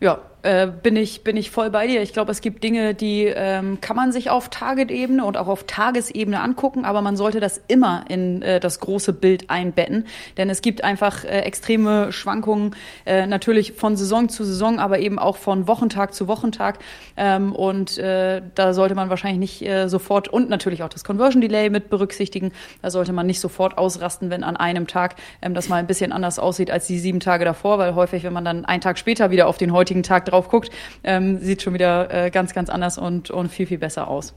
Ja, 0.00 0.20
äh, 0.42 0.68
bin 0.68 0.94
ich 0.94 1.24
bin 1.24 1.36
ich 1.36 1.50
voll 1.50 1.68
bei 1.68 1.88
dir. 1.88 2.00
Ich 2.00 2.12
glaube, 2.12 2.30
es 2.30 2.40
gibt 2.40 2.62
Dinge, 2.62 2.94
die 2.94 3.24
ähm, 3.24 3.80
kann 3.80 3.96
man 3.96 4.12
sich 4.12 4.30
auf 4.30 4.48
Target-Ebene 4.48 5.24
und 5.24 5.36
auch 5.36 5.48
auf 5.48 5.64
Tagesebene 5.64 6.40
angucken, 6.40 6.84
aber 6.84 7.02
man 7.02 7.16
sollte 7.16 7.40
das 7.40 7.60
immer 7.66 8.04
in 8.08 8.40
äh, 8.42 8.60
das 8.60 8.78
große 8.78 9.12
Bild 9.12 9.50
einbetten, 9.50 10.06
denn 10.36 10.48
es 10.48 10.62
gibt 10.62 10.84
einfach 10.84 11.24
äh, 11.24 11.40
extreme 11.40 12.12
Schwankungen 12.12 12.76
äh, 13.04 13.26
natürlich 13.26 13.72
von 13.72 13.96
Saison 13.96 14.28
zu 14.28 14.44
Saison, 14.44 14.78
aber 14.78 15.00
eben 15.00 15.18
auch 15.18 15.36
von 15.36 15.66
Wochentag 15.66 16.14
zu 16.14 16.28
Wochentag 16.28 16.78
ähm, 17.16 17.52
und 17.52 17.98
äh, 17.98 18.40
da 18.54 18.74
sollte 18.74 18.94
man 18.94 19.10
wahrscheinlich 19.10 19.40
nicht 19.40 19.68
äh, 19.68 19.88
sofort 19.88 20.28
und 20.28 20.48
natürlich 20.48 20.84
auch 20.84 20.88
das 20.88 21.02
Conversion 21.02 21.40
Delay 21.40 21.68
mit 21.68 21.90
berücksichtigen. 21.90 22.52
Da 22.80 22.90
sollte 22.90 23.12
man 23.12 23.26
nicht 23.26 23.40
sofort 23.40 23.76
ausrasten, 23.76 24.30
wenn 24.30 24.44
an 24.44 24.56
einem 24.56 24.86
Tag 24.86 25.16
ähm, 25.42 25.54
das 25.54 25.68
mal 25.68 25.76
ein 25.76 25.88
bisschen 25.88 26.12
anders 26.12 26.38
aussieht 26.38 26.70
als 26.70 26.86
die 26.86 27.00
sieben 27.00 27.18
Tage 27.18 27.44
davor, 27.44 27.78
weil 27.78 27.96
häufig, 27.96 28.22
wenn 28.22 28.32
man 28.32 28.44
dann 28.44 28.64
einen 28.64 28.80
Tag 28.80 28.98
später 28.98 29.32
wieder 29.32 29.48
auf 29.48 29.58
den 29.58 29.72
heutigen 29.72 29.87
Tag 30.02 30.26
drauf 30.26 30.48
guckt, 30.48 30.70
ähm, 31.04 31.38
sieht 31.38 31.62
schon 31.62 31.74
wieder 31.74 32.12
äh, 32.12 32.30
ganz, 32.30 32.54
ganz 32.54 32.70
anders 32.70 32.98
und, 32.98 33.30
und 33.30 33.50
viel, 33.50 33.66
viel 33.66 33.78
besser 33.78 34.08
aus. 34.08 34.34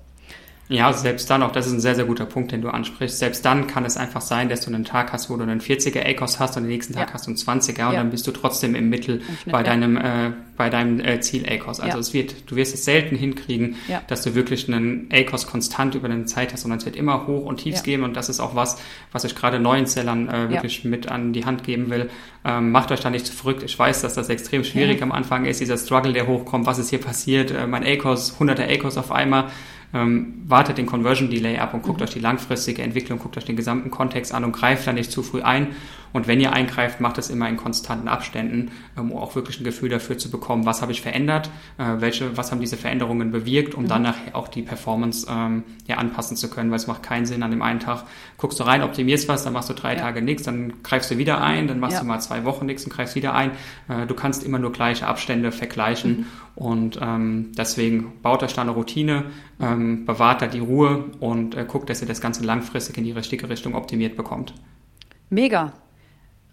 Ja, 0.72 0.94
selbst 0.94 1.30
dann 1.30 1.44
auch, 1.44 1.52
das 1.52 1.68
ist 1.68 1.74
ein 1.74 1.80
sehr, 1.82 1.96
sehr 1.96 2.06
guter 2.06 2.26
Punkt, 2.26 2.54
den 2.54 2.62
du 2.62 2.70
ansprichst. 2.70 3.20
Selbst 3.20 3.44
dann 3.44 3.68
kann 3.68 3.84
es 3.84 3.98
einfach 3.98 4.22
sein, 4.22 4.48
dass 4.48 4.62
du 4.62 4.74
einen 4.74 4.86
Tag 4.86 5.12
hast, 5.12 5.30
wo 5.30 5.36
du 5.36 5.44
einen 5.44 5.60
40er 5.60 6.06
ACOS 6.06 6.40
hast 6.40 6.56
und 6.56 6.64
den 6.64 6.70
nächsten 6.70 6.94
Tag 6.94 7.10
ja. 7.10 7.14
hast 7.14 7.28
du 7.28 7.32
einen 7.32 7.62
20er 7.62 7.88
und 7.88 7.94
ja. 7.94 8.00
dann 8.00 8.10
bist 8.10 8.26
du 8.26 8.32
trotzdem 8.32 8.74
im 8.74 8.90
Mittel 8.90 9.22
Schnitt, 9.22 9.52
bei 9.52 9.64
deinem, 9.64 9.98
äh, 9.98 10.32
bei 10.56 10.70
deinem 10.70 11.02
äh, 11.02 11.20
Ziel 11.20 11.46
ACOS. 11.46 11.82
Also 11.82 12.00
es 12.00 12.14
wird, 12.14 12.50
du 12.50 12.56
wirst 12.56 12.74
es 12.74 12.86
selten 12.86 13.18
hinkriegen, 13.18 13.76
dass 14.08 14.22
du 14.24 14.34
wirklich 14.34 14.68
einen 14.68 15.10
ACOS 15.12 15.46
konstant 15.46 15.96
über 15.96 16.10
eine 16.10 16.24
Zeit 16.24 16.54
hast, 16.54 16.62
sondern 16.62 16.80
es 16.80 16.86
wird 16.86 16.96
immer 16.96 17.28
hoch 17.28 17.46
und 17.46 17.58
tiefs 17.58 17.84
gehen 17.84 18.04
und 18.04 18.16
das 18.16 18.30
ist 18.30 18.40
auch 18.40 18.56
was, 18.56 18.78
was 19.12 19.26
ich 19.26 19.36
gerade 19.36 19.60
neuen 19.60 19.88
Sellern 19.88 20.30
äh, 20.30 20.50
wirklich 20.50 20.86
mit 20.86 21.12
an 21.12 21.34
die 21.34 21.46
Hand 21.46 21.66
geben 21.66 21.90
will. 21.90 22.10
Ähm, 22.46 22.72
macht 22.72 22.92
euch 22.92 23.02
da 23.02 23.10
nicht 23.10 23.26
zu 23.26 23.34
verrückt. 23.34 23.62
Ich 23.64 23.78
weiß, 23.78 24.02
dass 24.02 24.14
das 24.14 24.30
extrem 24.30 24.64
schwierig 24.64 25.02
am 25.04 25.12
Anfang 25.12 25.46
ist, 25.46 25.60
dieser 25.60 25.78
Struggle, 25.78 26.14
der 26.14 26.28
hochkommt, 26.28 26.66
was 26.66 26.80
ist 26.80 26.90
hier 26.90 27.02
passiert, 27.02 27.52
äh, 27.52 27.68
mein 27.68 27.86
ACOS, 27.86 28.40
100er 28.40 28.72
ACOS 28.74 28.98
auf 28.98 29.12
einmal 29.12 29.52
ähm, 29.94 30.44
wartet 30.48 30.78
den 30.78 30.86
Conversion 30.86 31.30
Delay 31.30 31.58
ab 31.58 31.74
und 31.74 31.84
guckt 31.84 32.00
mhm. 32.00 32.06
euch 32.06 32.12
die 32.12 32.20
langfristige 32.20 32.82
Entwicklung, 32.82 33.20
guckt 33.20 33.38
euch 33.38 33.46
den 33.46 33.56
gesamten 33.56 33.92
Kontext 33.92 34.34
an 34.34 34.44
und 34.44 34.52
greift 34.54 34.88
da 34.88 34.94
nicht 34.94 35.12
zu 35.12 35.24
früh 35.24 35.42
ein. 35.42 35.68
Und 36.14 36.28
wenn 36.28 36.40
ihr 36.40 36.54
eingreift, 36.54 37.00
macht 37.00 37.18
es 37.18 37.30
immer 37.30 37.48
in 37.48 37.58
konstanten 37.58 38.08
Abständen, 38.08 38.72
um 38.96 39.14
auch 39.14 39.36
wirklich 39.36 39.60
ein 39.60 39.64
Gefühl 39.64 39.90
dafür 39.90 40.18
zu 40.18 40.30
bekommen, 40.30 40.66
was 40.66 40.82
habe 40.82 40.92
ich 40.92 41.02
verändert, 41.02 41.50
äh, 41.78 41.84
welche, 42.00 42.38
was 42.38 42.52
haben 42.52 42.60
diese 42.60 42.78
Veränderungen 42.78 43.32
bewirkt, 43.32 43.76
um 43.76 43.84
mhm. 43.84 43.88
dann 43.88 44.02
nachher 44.04 44.36
auch 44.36 44.48
die 44.48 44.62
Performance 44.62 45.28
ähm, 45.30 45.64
ja, 45.88 45.98
anpassen 45.98 46.38
zu 46.38 46.50
können, 46.50 46.70
weil 46.72 46.78
es 46.78 46.88
macht 46.88 47.04
keinen 47.04 47.26
Sinn 47.26 47.44
an 47.44 47.52
dem 47.52 47.62
einen 47.62 47.80
Tag, 47.80 48.04
guckst 48.38 48.60
du 48.60 48.64
rein, 48.64 48.84
optimierst 48.84 49.28
was, 49.28 49.44
dann 49.44 49.54
machst 49.54 49.70
du 49.70 49.74
drei 49.74 49.96
ja. 49.96 50.02
Tage 50.02 50.22
nichts, 50.22 50.44
dann 50.44 50.84
greifst 50.84 51.12
du 51.12 51.18
wieder 51.18 51.42
ein, 51.42 51.68
dann 51.68 51.80
machst 51.80 51.96
ja. 51.96 52.02
du 52.02 52.08
mal 52.08 52.20
zwei 52.20 52.44
Wochen 52.44 52.66
nichts 52.66 52.84
und 52.84 52.94
greifst 52.94 53.16
wieder 53.16 53.34
ein. 53.34 53.52
Äh, 53.88 54.06
du 54.08 54.14
kannst 54.14 54.44
immer 54.44 54.60
nur 54.60 54.72
gleiche 54.72 55.08
Abstände 55.08 55.52
vergleichen 55.52 56.12
mhm. 56.12 56.26
und 56.56 57.00
ähm, 57.02 57.52
deswegen 57.58 58.14
baut 58.22 58.44
euch 58.44 58.54
da 58.54 58.62
eine 58.62 58.72
Routine, 58.72 59.26
ähm, 59.60 60.06
bewahrt 60.06 60.42
da 60.42 60.48
die 60.48 60.60
Ruhe 60.60 61.06
und 61.20 61.56
äh, 61.56 61.66
guckt, 61.66 61.90
dass 61.90 62.02
ihr 62.02 62.08
das 62.08 62.22
Ganze 62.22 62.44
langfristig 62.44 62.98
in 62.98 63.04
die 63.04 63.12
richtige 63.12 63.50
Richtung 63.50 63.76
optimiert 63.76 64.16
bekommt. 64.18 64.54
Mega. 65.30 65.74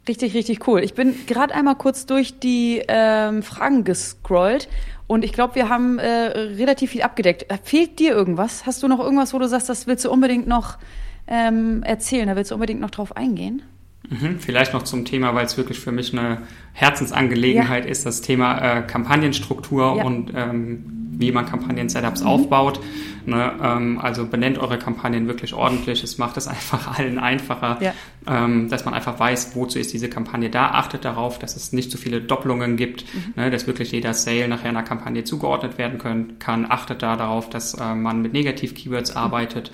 Richtig, 0.09 0.35
richtig 0.35 0.67
cool. 0.67 0.83
Ich 0.83 0.95
bin 0.95 1.15
gerade 1.27 1.55
einmal 1.55 1.77
kurz 1.77 2.07
durch 2.07 2.39
die 2.39 2.83
ähm, 2.89 3.43
Fragen 3.43 3.85
gescrollt 3.85 4.69
und 5.07 5.25
ich 5.25 5.33
glaube, 5.33 5.55
wir 5.55 5.69
haben 5.69 5.99
äh, 5.99 6.09
relativ 6.09 6.93
viel 6.93 7.03
abgedeckt. 7.03 7.47
Fehlt 7.63 7.99
dir 7.99 8.13
irgendwas? 8.13 8.67
Hast 8.67 8.83
du 8.83 8.89
noch 8.89 9.01
irgendwas, 9.01 9.35
wo 9.35 9.39
du 9.39 9.47
sagst, 9.49 9.69
das 9.69 9.87
willst 9.87 10.05
du 10.05 10.11
unbedingt 10.11 10.47
noch 10.47 10.79
ähm, 11.27 11.83
erzählen? 11.83 12.27
Da 12.27 12.37
willst 12.37 12.51
du 12.51 12.55
unbedingt 12.55 12.81
noch 12.81 12.91
drauf 12.91 13.17
eingehen? 13.17 13.63
Mhm, 14.09 14.39
vielleicht 14.41 14.73
noch 14.73 14.83
zum 14.83 15.05
Thema, 15.05 15.35
weil 15.35 15.45
es 15.45 15.59
wirklich 15.59 15.79
für 15.79 15.93
mich 15.93 16.13
eine 16.13 16.43
Herzensangelegenheit 16.73 17.85
ja. 17.85 17.91
ist, 17.91 18.07
das 18.07 18.23
Thema 18.23 18.79
äh, 18.79 18.83
Kampagnenstruktur 18.83 19.97
ja. 19.99 20.05
und 20.05 20.33
ähm, 20.35 20.85
wie 21.19 21.33
man 21.33 21.47
Kampagnen-Setups 21.47 22.23
mhm. 22.23 22.29
aufbaut. 22.29 22.81
Ne? 23.29 23.53
Ähm, 23.63 23.99
also 23.99 24.27
benennt 24.27 24.59
eure 24.59 24.79
Kampagnen 24.79 25.29
wirklich 25.29 25.53
ordentlich. 25.53 26.03
Es 26.03 26.17
macht 26.19 26.37
es 26.37 26.49
einfach 26.49 26.99
allen 26.99 27.19
einfacher, 27.19 27.79
ja. 27.81 27.93
ähm, 28.27 28.69
dass 28.69 28.85
man 28.85 28.95
einfach 28.95 29.19
weiß, 29.19 29.55
wozu 29.55 29.79
ist 29.79 29.93
diese 29.93 30.09
Kampagne 30.09 30.49
da. 30.49 30.71
Achtet 30.71 31.05
darauf, 31.05 31.39
dass 31.39 31.55
es 31.55 31.73
nicht 31.73 31.91
zu 31.91 31.99
so 31.99 32.03
viele 32.03 32.21
Doppelungen 32.23 32.77
gibt, 32.77 33.05
mhm. 33.15 33.35
ne? 33.37 33.51
dass 33.51 33.67
wirklich 33.67 33.93
jeder 33.93 34.15
Sale 34.15 34.49
nachher 34.49 34.71
einer 34.71 34.83
Kampagne 34.83 35.25
zugeordnet 35.25 35.77
werden 35.77 35.99
können, 35.99 36.39
kann. 36.39 36.67
Achtet 36.69 37.03
da 37.03 37.17
darauf, 37.17 37.51
dass 37.51 37.75
äh, 37.75 37.95
man 37.95 38.23
mit 38.23 38.33
Negativ-Keywords 38.33 39.13
mhm. 39.13 39.21
arbeitet 39.21 39.73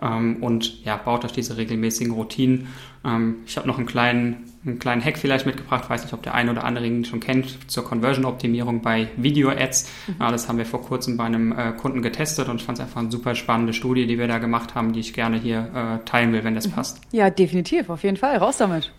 ähm, 0.00 0.36
und 0.40 0.84
ja, 0.84 0.96
baut 0.96 1.24
euch 1.24 1.32
diese 1.32 1.56
regelmäßigen 1.56 2.12
Routinen. 2.12 2.68
Ähm, 3.04 3.36
ich 3.46 3.56
habe 3.56 3.66
noch 3.66 3.78
einen 3.78 3.86
kleinen 3.86 4.51
einen 4.64 4.78
kleinen 4.78 5.04
Hack 5.04 5.18
vielleicht 5.18 5.44
mitgebracht, 5.44 5.90
weiß 5.90 6.04
nicht, 6.04 6.12
ob 6.12 6.22
der 6.22 6.34
eine 6.34 6.50
oder 6.52 6.64
andere 6.64 6.86
ihn 6.86 7.04
schon 7.04 7.20
kennt, 7.20 7.70
zur 7.70 7.84
Conversion-Optimierung 7.84 8.80
bei 8.80 9.08
Video-Ads. 9.16 9.90
Mhm. 10.06 10.14
Ja, 10.20 10.30
das 10.30 10.48
haben 10.48 10.58
wir 10.58 10.66
vor 10.66 10.82
kurzem 10.82 11.16
bei 11.16 11.24
einem 11.24 11.52
äh, 11.52 11.72
Kunden 11.72 12.02
getestet 12.02 12.48
und 12.48 12.56
ich 12.60 12.64
fand 12.64 12.78
es 12.78 12.84
einfach 12.84 13.00
eine 13.00 13.10
super 13.10 13.34
spannende 13.34 13.72
Studie, 13.72 14.06
die 14.06 14.18
wir 14.18 14.28
da 14.28 14.38
gemacht 14.38 14.74
haben, 14.74 14.92
die 14.92 15.00
ich 15.00 15.14
gerne 15.14 15.38
hier 15.38 15.70
äh, 15.74 16.04
teilen 16.04 16.32
will, 16.32 16.44
wenn 16.44 16.54
das 16.54 16.68
mhm. 16.68 16.72
passt. 16.72 17.00
Ja, 17.10 17.30
definitiv, 17.30 17.90
auf 17.90 18.04
jeden 18.04 18.16
Fall, 18.16 18.36
raus 18.36 18.58
damit. 18.58 18.92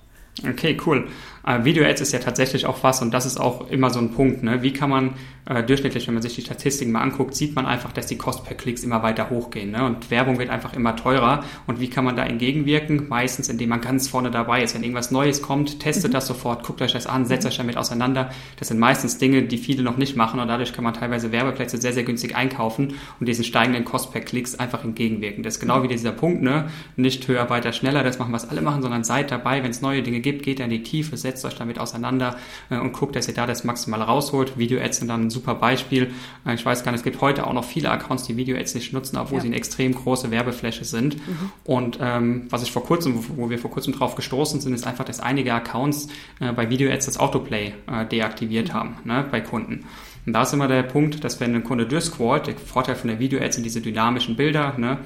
Okay, 0.47 0.77
cool. 0.85 1.07
Äh, 1.45 1.63
Video-Ads 1.63 2.01
ist 2.01 2.11
ja 2.13 2.19
tatsächlich 2.19 2.65
auch 2.65 2.83
was 2.83 3.01
und 3.01 3.13
das 3.13 3.25
ist 3.25 3.39
auch 3.39 3.69
immer 3.69 3.89
so 3.89 3.99
ein 3.99 4.11
Punkt. 4.11 4.43
Ne? 4.43 4.61
Wie 4.61 4.73
kann 4.73 4.89
man 4.89 5.15
äh, 5.45 5.61
durchschnittlich, 5.63 6.07
wenn 6.07 6.13
man 6.13 6.23
sich 6.23 6.35
die 6.35 6.41
Statistiken 6.41 6.91
mal 6.91 7.01
anguckt, 7.01 7.35
sieht 7.35 7.55
man 7.55 7.65
einfach, 7.65 7.91
dass 7.91 8.07
die 8.07 8.17
Kosten 8.17 8.45
per 8.45 8.55
Klicks 8.55 8.83
immer 8.83 9.03
weiter 9.03 9.29
hochgehen. 9.29 9.71
Ne? 9.71 9.83
Und 9.83 10.09
Werbung 10.09 10.39
wird 10.39 10.49
einfach 10.49 10.73
immer 10.73 10.95
teurer. 10.95 11.43
Und 11.67 11.81
wie 11.81 11.89
kann 11.89 12.05
man 12.05 12.15
da 12.15 12.25
entgegenwirken? 12.25 13.07
Meistens, 13.09 13.49
indem 13.49 13.69
man 13.69 13.81
ganz 13.81 14.07
vorne 14.07 14.31
dabei 14.31 14.63
ist. 14.63 14.73
Wenn 14.73 14.83
irgendwas 14.83 15.11
Neues 15.11 15.41
kommt, 15.41 15.81
testet 15.81 16.11
mhm. 16.11 16.13
das 16.13 16.27
sofort, 16.27 16.63
guckt 16.63 16.81
euch 16.81 16.93
das 16.93 17.07
an, 17.07 17.25
setzt 17.25 17.43
mhm. 17.43 17.49
euch 17.49 17.57
damit 17.57 17.77
auseinander. 17.77 18.29
Das 18.57 18.69
sind 18.69 18.79
meistens 18.79 19.17
Dinge, 19.17 19.43
die 19.43 19.57
viele 19.57 19.83
noch 19.83 19.97
nicht 19.97 20.15
machen 20.15 20.39
und 20.39 20.47
dadurch 20.47 20.71
kann 20.71 20.83
man 20.83 20.93
teilweise 20.93 21.31
Werbeplätze 21.33 21.77
sehr, 21.77 21.93
sehr 21.93 22.03
günstig 22.03 22.35
einkaufen 22.35 22.93
und 23.19 23.27
diesen 23.27 23.43
steigenden 23.43 23.83
Kosten 23.83 24.13
per 24.13 24.21
Klicks 24.21 24.55
einfach 24.55 24.83
entgegenwirken. 24.83 25.43
Das 25.43 25.55
ist 25.55 25.59
genau 25.59 25.83
wie 25.83 25.87
dieser 25.87 26.11
Punkt, 26.11 26.41
ne? 26.41 26.69
Nicht 26.95 27.27
höher, 27.27 27.49
weiter, 27.49 27.73
schneller, 27.73 28.03
das 28.03 28.17
machen, 28.19 28.31
was 28.31 28.49
alle 28.49 28.61
machen, 28.61 28.81
sondern 28.81 29.03
seid 29.03 29.31
dabei, 29.31 29.63
wenn 29.63 29.71
es 29.71 29.81
neue 29.81 30.03
Dinge 30.03 30.21
gibt, 30.21 30.43
geht 30.43 30.59
in 30.59 30.69
die 30.69 30.83
Tiefe, 30.83 31.17
setzt 31.17 31.32
euch 31.45 31.55
damit 31.55 31.79
auseinander 31.79 32.37
äh, 32.69 32.77
und 32.77 32.93
guckt, 32.93 33.15
dass 33.15 33.27
ihr 33.27 33.33
da 33.33 33.45
das 33.45 33.63
Maximale 33.63 34.03
rausholt. 34.03 34.57
Video-Ads 34.57 34.97
sind 34.99 35.07
dann 35.07 35.27
ein 35.27 35.29
super 35.29 35.55
Beispiel. 35.55 36.11
Äh, 36.45 36.55
ich 36.55 36.65
weiß 36.65 36.83
gar 36.83 36.91
nicht, 36.91 36.99
es 36.99 37.03
gibt 37.03 37.21
heute 37.21 37.47
auch 37.47 37.53
noch 37.53 37.65
viele 37.65 37.89
Accounts, 37.89 38.23
die 38.23 38.37
Video-Ads 38.37 38.75
nicht 38.75 38.93
nutzen, 38.93 39.17
obwohl 39.17 39.37
ja. 39.37 39.41
sie 39.41 39.47
eine 39.47 39.55
extrem 39.55 39.93
große 39.93 40.31
Werbefläche 40.31 40.85
sind. 40.85 41.15
Mhm. 41.15 41.51
Und 41.63 41.99
ähm, 42.01 42.47
was 42.49 42.63
ich 42.63 42.71
vor 42.71 42.83
kurzem, 42.83 43.23
wo 43.35 43.49
wir 43.49 43.59
vor 43.59 43.71
kurzem 43.71 43.93
drauf 43.93 44.15
gestoßen 44.15 44.61
sind, 44.61 44.73
ist 44.73 44.85
einfach, 44.85 45.05
dass 45.05 45.19
einige 45.19 45.53
Accounts 45.53 46.07
äh, 46.39 46.51
bei 46.51 46.69
Video-Ads 46.69 47.05
das 47.05 47.17
Autoplay 47.17 47.73
äh, 47.87 48.05
deaktiviert 48.05 48.69
mhm. 48.69 48.73
haben 48.73 48.95
ne, 49.03 49.25
bei 49.29 49.41
Kunden. 49.41 49.85
Und 50.25 50.33
da 50.33 50.43
ist 50.43 50.53
immer 50.53 50.67
der 50.67 50.83
Punkt, 50.83 51.23
dass 51.23 51.39
wenn 51.39 51.53
ein 51.53 51.63
Kunde 51.63 51.85
durchscrollt, 51.85 52.47
der 52.47 52.55
Vorteil 52.57 52.95
von 52.95 53.09
der 53.09 53.19
Video-Ads 53.19 53.55
sind 53.55 53.63
diese 53.63 53.81
dynamischen 53.81 54.35
Bilder, 54.35 54.77
ne, 54.77 54.99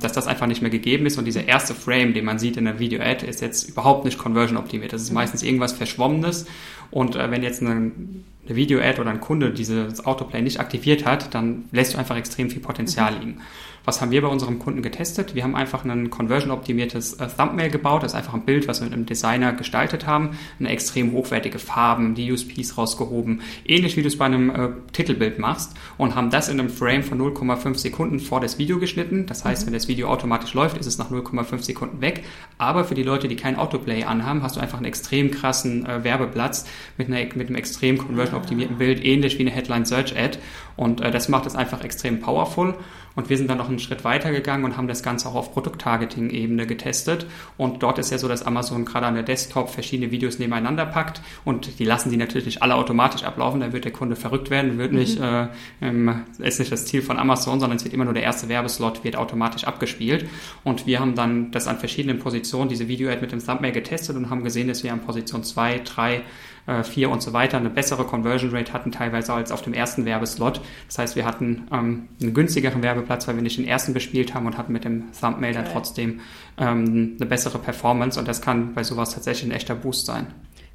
dass 0.00 0.12
das 0.12 0.26
einfach 0.26 0.46
nicht 0.46 0.60
mehr 0.60 0.70
gegeben 0.70 1.06
ist 1.06 1.16
und 1.16 1.24
dieser 1.24 1.46
erste 1.46 1.74
Frame, 1.74 2.12
den 2.12 2.24
man 2.24 2.38
sieht 2.38 2.56
in 2.56 2.66
der 2.66 2.78
Video-Ad, 2.78 3.26
ist 3.26 3.40
jetzt 3.40 3.68
überhaupt 3.68 4.04
nicht 4.04 4.18
conversion 4.18 4.58
optimiert. 4.58 4.92
Das 4.92 5.02
ist 5.02 5.12
meistens 5.12 5.42
irgendwas 5.42 5.72
Verschwommenes 5.72 6.46
und 6.90 7.16
äh, 7.16 7.30
wenn 7.30 7.42
jetzt 7.42 7.62
eine, 7.62 7.70
eine 7.70 8.56
Video-Ad 8.56 9.00
oder 9.00 9.10
ein 9.10 9.20
Kunde 9.20 9.50
dieses 9.50 10.04
Autoplay 10.04 10.42
nicht 10.42 10.60
aktiviert 10.60 11.06
hat, 11.06 11.34
dann 11.34 11.64
lässt 11.72 11.94
du 11.94 11.98
einfach 11.98 12.16
extrem 12.16 12.50
viel 12.50 12.60
Potenzial 12.60 13.14
liegen. 13.18 13.40
Was 13.84 14.00
haben 14.00 14.12
wir 14.12 14.22
bei 14.22 14.28
unserem 14.28 14.58
Kunden 14.58 14.82
getestet? 14.82 15.34
Wir 15.34 15.42
haben 15.42 15.56
einfach 15.56 15.84
ein 15.84 16.10
conversion-optimiertes 16.10 17.14
äh, 17.14 17.28
Thumbnail 17.28 17.70
gebaut. 17.70 18.02
Das 18.02 18.12
ist 18.12 18.16
einfach 18.16 18.34
ein 18.34 18.44
Bild, 18.44 18.68
was 18.68 18.80
wir 18.80 18.84
mit 18.84 18.94
einem 18.94 19.06
Designer 19.06 19.52
gestaltet 19.52 20.06
haben. 20.06 20.38
Eine 20.60 20.68
extrem 20.68 21.12
hochwertige 21.12 21.58
Farben, 21.58 22.14
die 22.14 22.30
USPs 22.30 22.78
rausgehoben. 22.78 23.42
Ähnlich 23.66 23.96
wie 23.96 24.02
du 24.02 24.08
es 24.08 24.16
bei 24.16 24.26
einem 24.26 24.50
äh, 24.50 24.68
Titelbild 24.92 25.38
machst. 25.38 25.74
Und 25.98 26.14
haben 26.14 26.30
das 26.30 26.48
in 26.48 26.60
einem 26.60 26.70
Frame 26.70 27.02
von 27.02 27.20
0,5 27.20 27.76
Sekunden 27.76 28.20
vor 28.20 28.40
das 28.40 28.58
Video 28.58 28.78
geschnitten. 28.78 29.26
Das 29.26 29.44
heißt, 29.44 29.62
mhm. 29.62 29.66
wenn 29.66 29.74
das 29.74 29.88
Video 29.88 30.08
automatisch 30.08 30.54
läuft, 30.54 30.78
ist 30.78 30.86
es 30.86 30.98
nach 30.98 31.10
0,5 31.10 31.62
Sekunden 31.62 32.00
weg. 32.00 32.22
Aber 32.58 32.84
für 32.84 32.94
die 32.94 33.02
Leute, 33.02 33.26
die 33.26 33.36
kein 33.36 33.56
Autoplay 33.56 34.04
anhaben, 34.04 34.42
hast 34.42 34.56
du 34.56 34.60
einfach 34.60 34.78
einen 34.78 34.86
extrem 34.86 35.32
krassen 35.32 35.86
äh, 35.86 36.04
Werbeplatz 36.04 36.66
mit, 36.98 37.08
einer, 37.08 37.18
mit 37.34 37.48
einem 37.48 37.56
extrem 37.56 37.98
conversion-optimierten 37.98 38.78
Bild, 38.78 39.04
ähnlich 39.04 39.38
wie 39.38 39.42
eine 39.42 39.50
Headline-Search-Ad. 39.50 40.38
Und 40.76 41.00
äh, 41.00 41.10
das 41.10 41.28
macht 41.28 41.46
es 41.46 41.54
einfach 41.54 41.84
extrem 41.84 42.20
powerful. 42.20 42.74
Und 43.14 43.28
wir 43.28 43.36
sind 43.36 43.50
dann 43.50 43.58
noch 43.58 43.68
einen 43.68 43.78
Schritt 43.78 44.04
weiter 44.04 44.30
gegangen 44.30 44.64
und 44.64 44.76
haben 44.76 44.88
das 44.88 45.02
Ganze 45.02 45.28
auch 45.28 45.34
auf 45.34 45.52
Produkt-Targeting-Ebene 45.52 46.66
getestet. 46.66 47.26
Und 47.58 47.82
dort 47.82 47.98
ist 47.98 48.10
ja 48.10 48.18
so, 48.18 48.28
dass 48.28 48.42
Amazon 48.44 48.84
gerade 48.84 49.06
an 49.06 49.14
der 49.14 49.22
Desktop 49.22 49.70
verschiedene 49.70 50.10
Videos 50.10 50.38
nebeneinander 50.38 50.86
packt 50.86 51.20
und 51.44 51.78
die 51.78 51.84
lassen 51.84 52.10
die 52.10 52.16
natürlich 52.16 52.46
nicht 52.46 52.62
alle 52.62 52.74
automatisch 52.74 53.24
ablaufen. 53.24 53.60
Da 53.60 53.72
wird 53.72 53.84
der 53.84 53.92
Kunde 53.92 54.16
verrückt 54.16 54.50
werden, 54.50 54.78
wird 54.78 54.92
mhm. 54.92 54.98
nicht, 54.98 55.20
äh, 55.20 55.48
ähm, 55.80 56.22
ist 56.38 56.58
nicht 56.58 56.72
das 56.72 56.86
Ziel 56.86 57.02
von 57.02 57.18
Amazon, 57.18 57.60
sondern 57.60 57.76
es 57.76 57.84
wird 57.84 57.94
immer 57.94 58.04
nur 58.04 58.14
der 58.14 58.22
erste 58.22 58.48
Werbeslot 58.48 59.04
wird 59.04 59.16
automatisch 59.16 59.64
abgespielt. 59.64 60.28
Und 60.64 60.86
wir 60.86 61.00
haben 61.00 61.14
dann 61.14 61.50
das 61.50 61.66
an 61.66 61.78
verschiedenen 61.78 62.18
Positionen, 62.18 62.68
diese 62.68 62.88
Video-Ad 62.88 63.20
mit 63.20 63.32
dem 63.32 63.44
Thumbnail 63.44 63.72
getestet 63.72 64.16
und 64.16 64.30
haben 64.30 64.44
gesehen, 64.44 64.68
dass 64.68 64.82
wir 64.82 64.92
an 64.92 65.00
Position 65.00 65.44
2, 65.44 65.80
3, 65.84 66.22
äh, 66.66 66.82
4 66.82 67.10
und 67.10 67.22
so 67.22 67.32
weiter 67.32 67.56
eine 67.56 67.70
bessere 67.70 68.04
Conversion 68.04 68.50
Rate 68.54 68.72
hatten, 68.72 68.92
teilweise 68.92 69.32
als 69.32 69.52
auf 69.52 69.62
dem 69.62 69.74
ersten 69.74 70.04
Werbeslot. 70.04 70.60
Das 70.88 70.98
heißt, 70.98 71.16
wir 71.16 71.24
hatten 71.24 71.66
ähm, 71.72 72.08
einen 72.20 72.34
günstigeren 72.34 72.82
Werbeplatz, 72.82 73.26
weil 73.28 73.36
wir 73.36 73.42
nicht 73.42 73.58
den 73.58 73.66
ersten 73.66 73.94
bespielt 73.94 74.34
haben 74.34 74.46
und 74.46 74.58
hatten 74.58 74.72
mit 74.72 74.84
dem 74.84 75.12
Thumbnail 75.18 75.54
dann 75.54 75.66
trotzdem 75.66 76.20
ähm, 76.58 77.16
eine 77.18 77.26
bessere 77.26 77.58
Performance 77.58 78.18
und 78.18 78.28
das 78.28 78.40
kann 78.40 78.74
bei 78.74 78.84
sowas 78.84 79.14
tatsächlich 79.14 79.50
ein 79.50 79.54
echter 79.54 79.74
Boost 79.74 80.06
sein. 80.06 80.26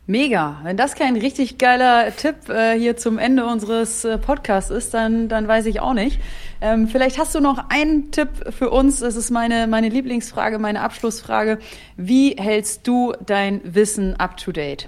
Mega. 0.09 0.61
Wenn 0.63 0.77
das 0.77 0.95
kein 0.95 1.17
richtig 1.17 1.57
geiler 1.57 2.15
Tipp 2.15 2.47
äh, 2.47 2.79
hier 2.79 2.95
zum 2.95 3.17
Ende 3.17 3.45
unseres 3.45 4.05
äh, 4.05 4.17
Podcasts 4.17 4.71
ist, 4.71 4.93
dann, 4.93 5.27
dann 5.27 5.49
weiß 5.49 5.65
ich 5.65 5.81
auch 5.81 5.93
nicht. 5.93 6.21
Ähm, 6.61 6.88
vielleicht 6.88 7.19
hast 7.19 7.35
du 7.35 7.41
noch 7.41 7.69
einen 7.69 8.09
Tipp 8.11 8.29
für 8.51 8.69
uns. 8.69 9.01
Das 9.01 9.17
ist 9.17 9.31
meine, 9.31 9.67
meine 9.67 9.89
Lieblingsfrage, 9.89 10.59
meine 10.59 10.79
Abschlussfrage. 10.79 11.59
Wie 11.97 12.38
hältst 12.38 12.88
du 12.88 13.11
dein 13.25 13.59
Wissen 13.65 14.15
up 14.15 14.38
to 14.38 14.53
date? 14.53 14.88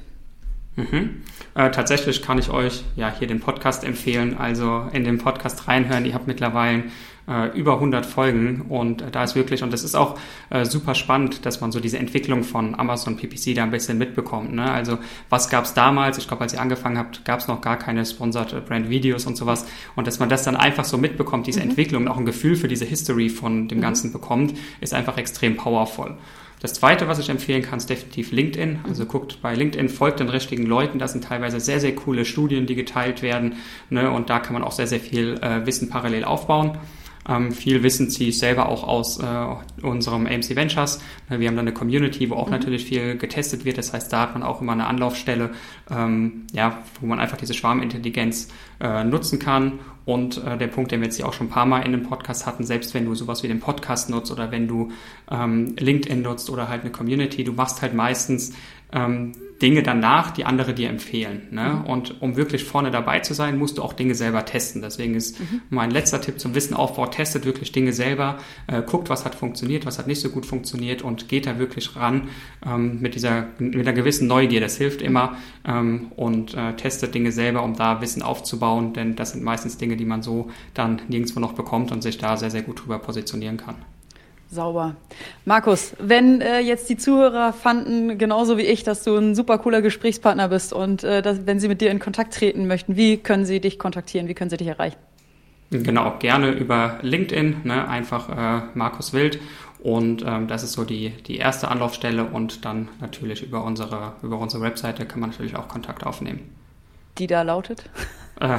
Mhm. 0.80 1.22
Äh, 1.56 1.72
tatsächlich 1.72 2.22
kann 2.22 2.38
ich 2.38 2.50
euch 2.50 2.84
ja 2.96 3.14
hier 3.18 3.28
den 3.28 3.40
Podcast 3.40 3.84
empfehlen. 3.84 4.38
Also 4.38 4.88
in 4.94 5.04
den 5.04 5.18
Podcast 5.18 5.68
reinhören. 5.68 6.06
Ihr 6.06 6.14
habt 6.14 6.28
mittlerweile 6.28 6.84
äh, 7.30 7.56
über 7.58 7.74
100 7.76 8.06
Folgen 8.06 8.66
und 8.70 9.02
äh, 9.02 9.12
da 9.12 9.24
ist 9.24 9.36
wirklich, 9.36 9.62
und 9.62 9.72
das 9.72 9.84
ist 9.84 9.96
auch 9.96 10.18
äh, 10.50 10.66
super 10.66 10.96
spannend, 10.96 11.46
dass 11.46 11.62
man 11.62 11.72
so 11.72 11.80
diese 11.80 12.00
Entwicklung 12.00 12.44
von 12.44 12.74
Amazon 12.74 13.18
PPC 13.18 13.56
da 13.56 13.64
ein 13.64 13.72
bisschen 13.72 13.98
mitbekommt. 13.98 14.54
Ne? 14.54 14.70
Also 14.70 14.98
was 15.30 15.50
gab 15.50 15.66
es 15.66 15.74
damals? 15.74 16.18
Ich 16.18 16.28
glaube, 16.28 16.42
als 16.42 16.54
ihr 16.54 16.62
angefangen 16.62 16.98
habt, 16.98 17.24
gab 17.26 17.40
es 17.40 17.48
noch 17.48 17.62
gar 17.62 17.78
keine 17.78 18.06
Sponsored 18.06 18.66
Brand 18.66 18.90
Videos 18.90 19.26
und 19.26 19.38
sowas 19.38 19.66
und 19.96 20.08
dass 20.08 20.20
man 20.20 20.30
das 20.30 20.44
dann 20.44 20.56
einfach 20.56 20.86
so 20.86 20.98
mitbekommt, 20.98 21.46
diese 21.46 21.60
mhm. 21.60 21.70
Entwicklung 21.70 22.08
auch 22.08 22.18
ein 22.18 22.26
Gefühl 22.26 22.56
für 22.56 22.68
diese 22.68 22.86
History 22.86 23.30
von 23.30 23.68
dem 23.68 23.78
mhm. 23.78 23.84
Ganzen 23.84 24.12
bekommt, 24.12 24.56
ist 24.82 24.94
einfach 24.94 25.18
extrem 25.18 25.56
powerful. 25.56 26.18
Das 26.62 26.74
zweite, 26.74 27.08
was 27.08 27.20
ich 27.20 27.30
empfehlen 27.30 27.62
kann, 27.62 27.80
ist 27.80 27.90
definitiv 27.90 28.32
LinkedIn. 28.32 28.80
Also 28.88 29.06
guckt 29.06 29.42
bei 29.42 29.56
LinkedIn, 29.56 29.88
folgt 29.88 30.20
den 30.20 30.30
richtigen 30.30 30.66
Leuten. 30.66 31.00
Das 31.00 31.14
sind 31.14 31.24
teilweise 31.24 31.60
sehr, 31.60 31.80
sehr 31.80 31.96
coole 31.96 32.26
Studien, 32.26 32.66
die 32.66 32.76
geteilt 32.76 33.22
werden. 33.22 33.56
Ne? 33.90 34.12
Und 34.12 34.30
da 34.30 34.40
kann 34.40 34.54
man 34.54 34.64
auch 34.64 34.74
sehr, 34.74 34.88
sehr 34.88 35.00
viel 35.00 35.40
äh, 35.42 35.66
Wissen 35.66 35.90
parallel 35.90 36.26
aufbauen. 36.26 36.78
Ähm, 37.30 37.52
viel 37.52 37.84
Wissen 37.84 38.10
ziehe 38.10 38.30
ich 38.30 38.40
selber 38.40 38.70
auch 38.70 38.84
aus 38.84 39.20
äh, 39.20 39.86
unserem 39.86 40.26
AMC 40.26 40.56
Ventures. 40.56 41.00
Wir 41.30 41.48
haben 41.48 41.56
da 41.56 41.62
eine 41.62 41.74
Community, 41.74 42.30
wo 42.30 42.36
auch 42.36 42.48
mhm. 42.48 42.54
natürlich 42.54 42.86
viel 42.86 43.18
getestet 43.18 43.66
wird. 43.66 43.78
Das 43.78 43.94
heißt, 43.94 44.12
da 44.12 44.22
hat 44.22 44.34
man 44.34 44.42
auch 44.42 44.62
immer 44.62 44.72
eine 44.72 44.88
Anlaufstelle, 44.88 45.52
ähm, 45.92 46.48
ja, 46.54 46.80
wo 47.00 47.06
man 47.06 47.20
einfach 47.20 47.38
diese 47.38 47.54
Schwarmintelligenz 47.54 48.50
äh, 48.80 49.04
nutzen 49.04 49.38
kann. 49.38 49.80
Und 50.06 50.44
äh, 50.44 50.58
der 50.58 50.68
Punkt, 50.68 50.92
den 50.92 51.02
wir 51.02 51.06
jetzt 51.06 51.18
hier 51.18 51.28
auch 51.28 51.34
schon 51.34 51.48
ein 51.48 51.52
paar 51.52 51.68
Mal 51.68 51.82
in 51.82 51.92
dem 51.92 52.02
Podcast 52.02 52.48
hatten, 52.48 52.64
selbst 52.64 52.96
wenn 52.96 53.06
du 53.06 53.14
sowas 53.14 53.44
wie 53.44 53.48
den 53.48 53.60
Podcast 53.60 54.10
nutzt 54.10 54.32
oder 54.32 54.50
wenn 54.50 54.68
du 54.68 54.92
ähm, 55.30 55.76
LinkedIn 55.78 56.24
nutzt 56.24 56.50
oder 56.50 56.68
halt 56.68 56.82
eine 56.82 56.92
Community, 56.92 57.44
du 57.44 57.54
machst 57.54 57.84
halt 57.84 57.94
meistens 57.94 58.54
ähm, 58.92 59.34
Dinge 59.62 59.84
danach, 59.84 60.32
die 60.32 60.46
andere 60.46 60.74
dir 60.74 60.90
empfehlen. 60.90 61.48
Ne? 61.52 61.82
Mhm. 61.82 61.86
Und 61.86 62.22
um 62.22 62.38
wirklich 62.38 62.64
vorne 62.64 62.92
dabei 62.92 63.20
zu 63.20 63.34
sein, 63.34 63.58
musst 63.58 63.78
du 63.78 63.84
auch 63.84 63.94
Dinge 63.94 64.16
selber 64.16 64.46
testen. 64.46 64.82
Deswegen 64.82 65.16
ist 65.16 65.40
mhm. 65.40 65.62
mein 65.70 65.92
letzter 65.92 66.22
Tipp 66.22 66.40
zum 66.40 66.56
Wissenaufbau, 66.56 67.08
testet 67.08 67.46
wirklich 67.46 67.72
Dinge 67.72 67.92
selber, 67.92 68.38
äh, 68.68 68.82
guckt, 68.82 69.10
was 69.10 69.26
hat 69.26 69.36
funktioniert, 69.36 69.86
was 69.86 70.00
hat 70.00 70.08
nicht 70.08 70.22
so 70.22 70.30
gut 70.30 70.46
funktioniert 70.46 71.02
und 71.02 71.28
geht 71.28 71.46
da 71.46 71.60
wirklich 71.60 71.96
ran 71.96 72.30
ähm, 72.66 73.02
mit 73.02 73.16
dieser 73.16 73.48
mit 73.60 73.76
einer 73.76 73.94
gewissen 73.94 74.28
Neugier. 74.28 74.62
Das 74.62 74.78
hilft 74.78 75.02
immer 75.02 75.38
ähm, 75.66 76.12
und 76.16 76.54
äh, 76.54 76.74
testet 76.76 77.14
Dinge 77.14 77.32
selber, 77.32 77.64
um 77.64 77.76
da 77.76 78.02
Wissen 78.02 78.22
aufzubauen, 78.22 78.94
denn 78.94 79.16
das 79.16 79.32
sind 79.32 79.44
meistens 79.44 79.78
Dinge, 79.78 79.98
die 79.98 80.06
man 80.06 80.22
so 80.22 80.50
dann 80.74 81.02
nirgendwo 81.10 81.40
noch 81.40 81.54
bekommt 81.54 81.92
und 81.92 82.02
sich 82.02 82.18
da 82.18 82.38
sehr, 82.38 82.50
sehr 82.50 82.62
gut 82.62 82.82
drüber 82.82 83.00
positionieren 83.00 83.58
kann. 83.58 83.76
Sauber. 84.52 84.96
Markus, 85.50 85.96
wenn 85.98 86.42
äh, 86.42 86.60
jetzt 86.60 86.92
die 86.92 86.96
Zuhörer 86.96 87.54
fanden, 87.54 88.20
genauso 88.20 88.60
wie 88.60 88.68
ich, 88.68 88.84
dass 88.84 89.04
du 89.04 89.18
ein 89.18 89.34
super 89.34 89.58
cooler 89.58 89.82
Gesprächspartner 89.82 90.48
bist 90.48 90.72
und 90.72 91.04
äh, 91.04 91.24
dass, 91.24 91.48
wenn 91.48 91.60
sie 91.60 91.68
mit 91.68 91.82
dir 91.82 91.90
in 91.90 91.98
Kontakt 91.98 92.36
treten 92.36 92.68
möchten, 92.68 92.96
wie 92.96 93.18
können 93.18 93.46
sie 93.46 93.60
dich 93.60 93.80
kontaktieren? 93.80 94.28
Wie 94.28 94.36
können 94.36 94.52
sie 94.52 94.58
dich 94.58 94.68
erreichen? 94.68 94.98
Genau, 95.72 96.14
gerne 96.20 96.52
über 96.52 97.00
LinkedIn, 97.02 97.62
ne, 97.64 97.88
einfach 97.88 98.30
äh, 98.30 98.68
Markus 98.76 99.12
Wild. 99.12 99.40
Und 99.82 100.24
ähm, 100.24 100.48
das 100.48 100.62
ist 100.62 100.74
so 100.74 100.84
die, 100.84 101.10
die 101.26 101.38
erste 101.38 101.70
Anlaufstelle 101.70 102.26
und 102.26 102.64
dann 102.64 102.90
natürlich 103.02 103.42
über 103.42 103.64
unsere, 103.64 104.14
über 104.22 104.38
unsere 104.38 104.62
Webseite 104.62 105.08
kann 105.08 105.20
man 105.20 105.32
natürlich 105.32 105.56
auch 105.56 105.68
Kontakt 105.68 106.06
aufnehmen. 106.06 106.59
Die 107.20 107.28
da 107.28 107.42
lautet? 107.44 107.84
Äh, 108.42 108.58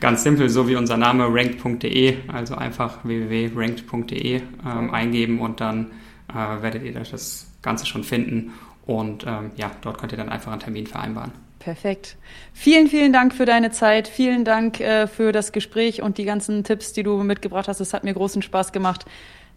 ganz 0.00 0.22
simpel, 0.22 0.50
so 0.50 0.68
wie 0.68 0.76
unser 0.76 0.98
Name 0.98 1.26
ranked.de, 1.26 2.28
also 2.28 2.56
einfach 2.56 3.02
www.ranked.de 3.04 4.34
ähm, 4.66 4.92
eingeben 4.92 5.40
und 5.40 5.62
dann 5.62 5.92
äh, 6.28 6.62
werdet 6.62 6.82
ihr 6.82 6.92
das 6.92 7.50
Ganze 7.62 7.86
schon 7.86 8.04
finden. 8.04 8.52
Und 8.84 9.24
ähm, 9.26 9.52
ja, 9.56 9.70
dort 9.80 9.96
könnt 9.96 10.12
ihr 10.12 10.18
dann 10.18 10.28
einfach 10.28 10.52
einen 10.52 10.60
Termin 10.60 10.86
vereinbaren. 10.86 11.32
Perfekt. 11.58 12.16
Vielen, 12.52 12.88
vielen 12.88 13.14
Dank 13.14 13.32
für 13.32 13.46
deine 13.46 13.70
Zeit. 13.70 14.08
Vielen 14.08 14.44
Dank 14.44 14.80
äh, 14.80 15.06
für 15.06 15.32
das 15.32 15.52
Gespräch 15.52 16.02
und 16.02 16.18
die 16.18 16.24
ganzen 16.24 16.62
Tipps, 16.62 16.92
die 16.92 17.02
du 17.02 17.22
mitgebracht 17.22 17.68
hast. 17.68 17.80
Es 17.80 17.94
hat 17.94 18.04
mir 18.04 18.12
großen 18.12 18.42
Spaß 18.42 18.72
gemacht. 18.72 19.06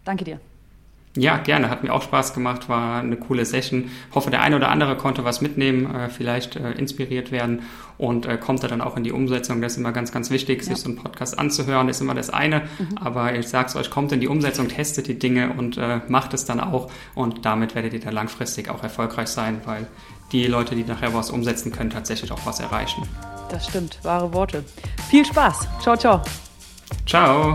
Danke 0.04 0.24
dir. 0.24 0.40
Ja, 1.16 1.38
gerne. 1.38 1.70
Hat 1.70 1.82
mir 1.82 1.92
auch 1.92 2.02
Spaß 2.02 2.34
gemacht. 2.34 2.68
War 2.68 3.00
eine 3.00 3.16
coole 3.16 3.44
Session. 3.44 3.90
Hoffe, 4.14 4.30
der 4.30 4.42
eine 4.42 4.56
oder 4.56 4.68
andere 4.68 4.96
konnte 4.96 5.24
was 5.24 5.40
mitnehmen, 5.40 5.94
äh, 5.94 6.08
vielleicht 6.08 6.56
äh, 6.56 6.72
inspiriert 6.72 7.32
werden 7.32 7.62
und 7.96 8.26
äh, 8.26 8.36
kommt 8.36 8.62
da 8.62 8.68
dann 8.68 8.82
auch 8.82 8.96
in 8.96 9.04
die 9.04 9.12
Umsetzung. 9.12 9.62
Das 9.62 9.72
ist 9.72 9.78
immer 9.78 9.92
ganz, 9.92 10.12
ganz 10.12 10.30
wichtig, 10.30 10.58
ja. 10.58 10.64
sich 10.64 10.76
so 10.76 10.88
einen 10.88 10.96
Podcast 10.98 11.38
anzuhören, 11.38 11.88
ist 11.88 12.00
immer 12.02 12.14
das 12.14 12.28
eine. 12.28 12.62
Mhm. 12.78 12.98
Aber 12.98 13.34
ich 13.34 13.48
sag's 13.48 13.74
euch, 13.76 13.90
kommt 13.90 14.12
in 14.12 14.20
die 14.20 14.28
Umsetzung, 14.28 14.68
testet 14.68 15.06
die 15.06 15.18
Dinge 15.18 15.52
und 15.56 15.80
macht 16.08 16.34
es 16.34 16.44
dann 16.44 16.60
auch. 16.60 16.90
Und 17.14 17.44
damit 17.44 17.74
werdet 17.74 17.94
ihr 17.94 18.00
da 18.00 18.10
langfristig 18.10 18.68
auch 18.68 18.82
erfolgreich 18.82 19.28
sein, 19.28 19.60
weil 19.64 19.86
die 20.32 20.46
Leute, 20.46 20.74
die 20.74 20.84
nachher 20.84 21.14
was 21.14 21.30
umsetzen 21.30 21.72
können, 21.72 21.90
tatsächlich 21.90 22.32
auch 22.32 22.44
was 22.44 22.60
erreichen. 22.60 23.02
Das 23.48 23.66
stimmt, 23.68 23.98
wahre 24.02 24.32
Worte. 24.32 24.64
Viel 25.08 25.24
Spaß. 25.24 25.68
Ciao, 25.80 25.96
ciao. 25.96 26.22
Ciao. 27.06 27.54